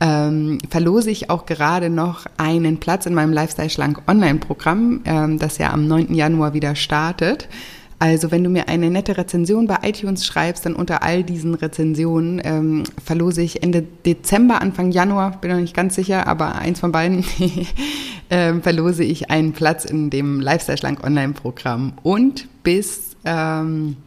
ähm, 0.01 0.59
verlose 0.69 1.11
ich 1.11 1.31
auch 1.31 1.47
gerade 1.47 1.89
noch 1.89 2.27
einen 2.37 2.79
Platz 2.79 3.07
in 3.07 3.15
meinem 3.15 3.33
Lifestyle 3.33 3.71
Schlank 3.71 4.03
Online-Programm, 4.07 5.01
ähm, 5.05 5.39
das 5.39 5.57
ja 5.57 5.73
am 5.73 5.87
9. 5.87 6.15
Januar 6.15 6.53
wieder 6.53 6.75
startet. 6.75 7.49
Also 8.01 8.31
wenn 8.31 8.43
du 8.43 8.49
mir 8.49 8.69
eine 8.69 8.91
nette 8.91 9.19
Rezension 9.19 9.67
bei 9.67 9.81
iTunes 9.83 10.25
schreibst, 10.25 10.65
dann 10.65 10.75
unter 10.75 11.03
all 11.03 11.23
diesen 11.23 11.55
Rezensionen 11.55 12.41
ähm, 12.43 12.85
verlose 13.05 13.43
ich 13.43 13.63
Ende 13.63 13.83
Dezember, 13.83 14.63
Anfang 14.63 14.91
Januar, 14.91 15.39
bin 15.39 15.51
noch 15.51 15.59
nicht 15.59 15.77
ganz 15.77 15.97
sicher, 15.97 16.27
aber 16.27 16.55
eins 16.55 16.81
von 16.81 16.93
beiden, 16.93 17.23
ähm, 18.31 18.63
verlose 18.63 19.05
ich 19.05 19.31
einen 19.31 19.53
Platz 19.53 19.85
in 19.85 20.09
dem 20.09 20.41
Lifestyle 20.41 20.79
Schlank 20.79 21.05
Online-Programm. 21.05 21.93
Und 22.03 22.49
bis 22.63 23.17
ähm, 23.27 23.99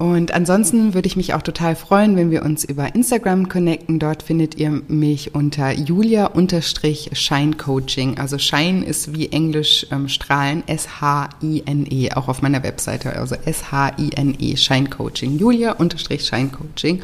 Und 0.00 0.32
ansonsten 0.32 0.94
würde 0.94 1.06
ich 1.08 1.16
mich 1.16 1.34
auch 1.34 1.42
total 1.42 1.76
freuen, 1.76 2.16
wenn 2.16 2.30
wir 2.30 2.42
uns 2.42 2.64
über 2.64 2.94
Instagram 2.94 3.50
connecten. 3.50 3.98
Dort 3.98 4.22
findet 4.22 4.54
ihr 4.54 4.80
mich 4.88 5.34
unter 5.34 5.72
julia-shine-coaching. 5.72 8.16
Also 8.16 8.38
Shine 8.38 8.86
ist 8.86 9.14
wie 9.14 9.30
Englisch 9.30 9.86
ähm, 9.92 10.08
strahlen, 10.08 10.62
S-H-I-N-E, 10.66 12.12
auch 12.12 12.28
auf 12.28 12.40
meiner 12.40 12.62
Webseite. 12.62 13.14
Also 13.14 13.34
S-H-I-N-E, 13.44 14.56
Shine-Coaching. 14.56 15.36
Julia-shine-coaching. 15.36 17.02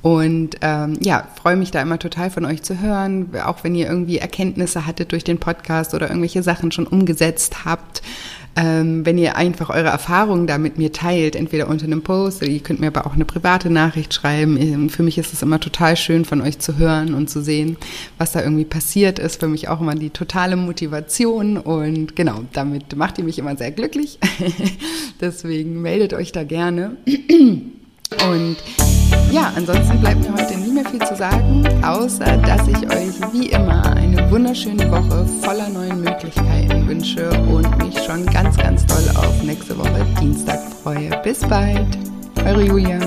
Und 0.00 0.58
ähm, 0.60 0.96
ja, 1.02 1.26
freue 1.42 1.56
mich 1.56 1.72
da 1.72 1.82
immer 1.82 1.98
total 1.98 2.30
von 2.30 2.44
euch 2.44 2.62
zu 2.62 2.80
hören, 2.80 3.30
auch 3.44 3.64
wenn 3.64 3.74
ihr 3.74 3.88
irgendwie 3.88 4.18
Erkenntnisse 4.18 4.86
hattet 4.86 5.10
durch 5.10 5.24
den 5.24 5.38
Podcast 5.38 5.92
oder 5.92 6.06
irgendwelche 6.06 6.44
Sachen 6.44 6.70
schon 6.70 6.86
umgesetzt 6.86 7.64
habt 7.64 8.00
ähm, 8.58 9.06
wenn 9.06 9.18
ihr 9.18 9.36
einfach 9.36 9.70
eure 9.70 9.88
Erfahrungen 9.88 10.48
da 10.48 10.58
mit 10.58 10.78
mir 10.78 10.90
teilt, 10.90 11.36
entweder 11.36 11.68
unter 11.68 11.84
einem 11.84 12.02
Post 12.02 12.42
oder 12.42 12.50
ihr 12.50 12.58
könnt 12.58 12.80
mir 12.80 12.88
aber 12.88 13.06
auch 13.06 13.14
eine 13.14 13.24
private 13.24 13.70
Nachricht 13.70 14.12
schreiben. 14.12 14.60
Ähm, 14.60 14.90
für 14.90 15.04
mich 15.04 15.16
ist 15.16 15.32
es 15.32 15.42
immer 15.42 15.60
total 15.60 15.96
schön, 15.96 16.24
von 16.24 16.40
euch 16.40 16.58
zu 16.58 16.76
hören 16.76 17.14
und 17.14 17.30
zu 17.30 17.40
sehen, 17.40 17.76
was 18.18 18.32
da 18.32 18.42
irgendwie 18.42 18.64
passiert 18.64 19.20
ist. 19.20 19.38
Für 19.38 19.46
mich 19.46 19.68
auch 19.68 19.80
immer 19.80 19.94
die 19.94 20.10
totale 20.10 20.56
Motivation 20.56 21.56
und 21.56 22.16
genau, 22.16 22.40
damit 22.52 22.96
macht 22.96 23.18
ihr 23.18 23.24
mich 23.24 23.38
immer 23.38 23.56
sehr 23.56 23.70
glücklich. 23.70 24.18
Deswegen 25.20 25.80
meldet 25.80 26.12
euch 26.12 26.32
da 26.32 26.42
gerne. 26.42 26.96
Und 28.28 28.56
ja, 29.30 29.52
ansonsten 29.54 30.00
bleibt 30.00 30.20
mir 30.20 30.32
heute 30.32 30.58
nie 30.58 30.72
mehr 30.72 30.84
viel 30.84 31.00
zu 31.00 31.14
sagen, 31.14 31.66
außer 31.84 32.36
dass 32.38 32.66
ich 32.66 32.76
euch 32.90 33.32
wie 33.32 33.50
immer 33.50 33.84
eine 33.94 34.30
wunderschöne 34.30 34.90
Woche 34.90 35.26
voller 35.42 35.68
neuen 35.68 36.00
Möglichkeiten 36.00 36.88
wünsche 36.88 37.28
und 37.30 37.78
mich 37.78 37.98
schon 38.04 38.24
ganz, 38.26 38.56
ganz 38.56 38.86
doll 38.86 39.08
auf 39.16 39.42
nächste 39.42 39.76
Woche 39.78 40.06
Dienstag 40.20 40.60
freue. 40.82 41.10
Bis 41.22 41.40
bald, 41.40 41.98
eure 42.44 42.62
Julia. 42.62 42.98